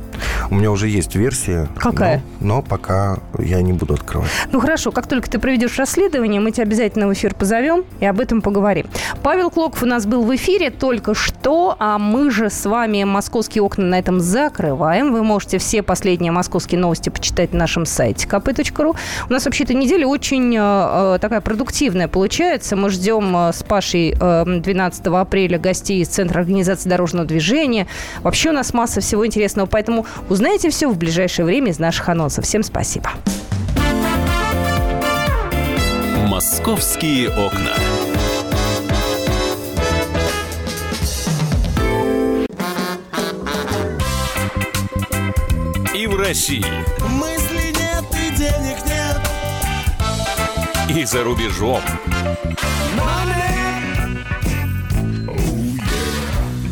У 0.50 0.54
меня 0.54 0.70
уже 0.70 0.88
есть 0.88 1.14
версия. 1.14 1.68
Какая? 1.76 2.22
Но, 2.40 2.56
но 2.56 2.62
пока 2.62 3.18
я 3.38 3.60
не 3.62 3.72
буду 3.72 3.94
открывать. 3.94 4.30
Ну 4.52 4.60
хорошо, 4.60 4.92
как 4.92 5.06
только 5.06 5.30
ты 5.30 5.38
проведешь 5.38 5.78
расследование, 5.78 6.40
мы 6.40 6.50
тебя 6.52 6.64
обязательно 6.64 7.06
в 7.06 7.12
эфир 7.12 7.34
позовем 7.34 7.84
и 8.00 8.06
об 8.06 8.20
этом 8.20 8.40
поговорим. 8.40 8.86
Павел 9.22 9.50
Клоков 9.50 9.82
у 9.82 9.86
нас 9.86 10.06
был 10.06 10.24
в 10.24 10.34
эфире 10.34 10.70
только 10.70 11.14
что, 11.14 11.76
а 11.78 11.98
мы 11.98 12.30
же 12.30 12.50
с 12.50 12.66
вами 12.66 13.04
московские 13.04 13.62
окна 13.62 13.84
на 13.84 13.98
этом 13.98 14.20
закрываем. 14.20 15.12
Вы 15.12 15.22
можете 15.22 15.58
все 15.58 15.82
последние 15.82 16.32
московские 16.32 16.80
новости 16.80 17.10
почитать 17.10 17.52
на 17.52 17.60
нашем 17.60 17.86
сайте 17.86 18.26
kp.ru. 18.26 18.96
У 19.28 19.32
нас 19.32 19.44
вообще-то 19.44 19.74
неделя 19.74 20.06
очень 20.06 20.54
э, 20.56 20.60
э, 20.60 21.18
такая 21.20 21.40
продуктивная 21.40 22.08
получается. 22.08 22.76
Мы 22.76 22.90
ждем 22.90 23.36
э, 23.36 23.52
с 23.52 23.62
Пашей 23.62 24.16
э, 24.18 24.44
12 24.46 25.06
апреля 25.06 25.58
гостей 25.58 26.02
из 26.02 26.08
Центра 26.08 26.40
организации 26.40 26.88
дорожного 26.88 27.26
движения. 27.26 27.86
Вообще 28.22 28.50
у 28.50 28.52
нас 28.52 28.74
масса 28.74 29.00
всего 29.00 29.26
интересного, 29.26 29.66
поэтому 29.66 30.06
узнаете 30.28 30.70
все 30.70 30.88
в 30.88 30.96
ближайшее 30.96 31.46
время 31.46 31.70
из 31.70 31.78
наших 31.78 32.08
анонсов. 32.08 32.44
Всем 32.44 32.62
спасибо. 32.62 33.10
Московские 36.26 37.30
окна. 37.30 37.74
И 45.94 46.06
в 46.06 46.16
России. 46.16 46.64
Мысли 47.08 47.72
нет 47.76 48.04
и 48.12 48.36
денег 48.36 48.76
нет. 48.86 49.20
И 50.96 51.04
за 51.04 51.24
рубежом. 51.24 51.82
Money. 52.96 53.47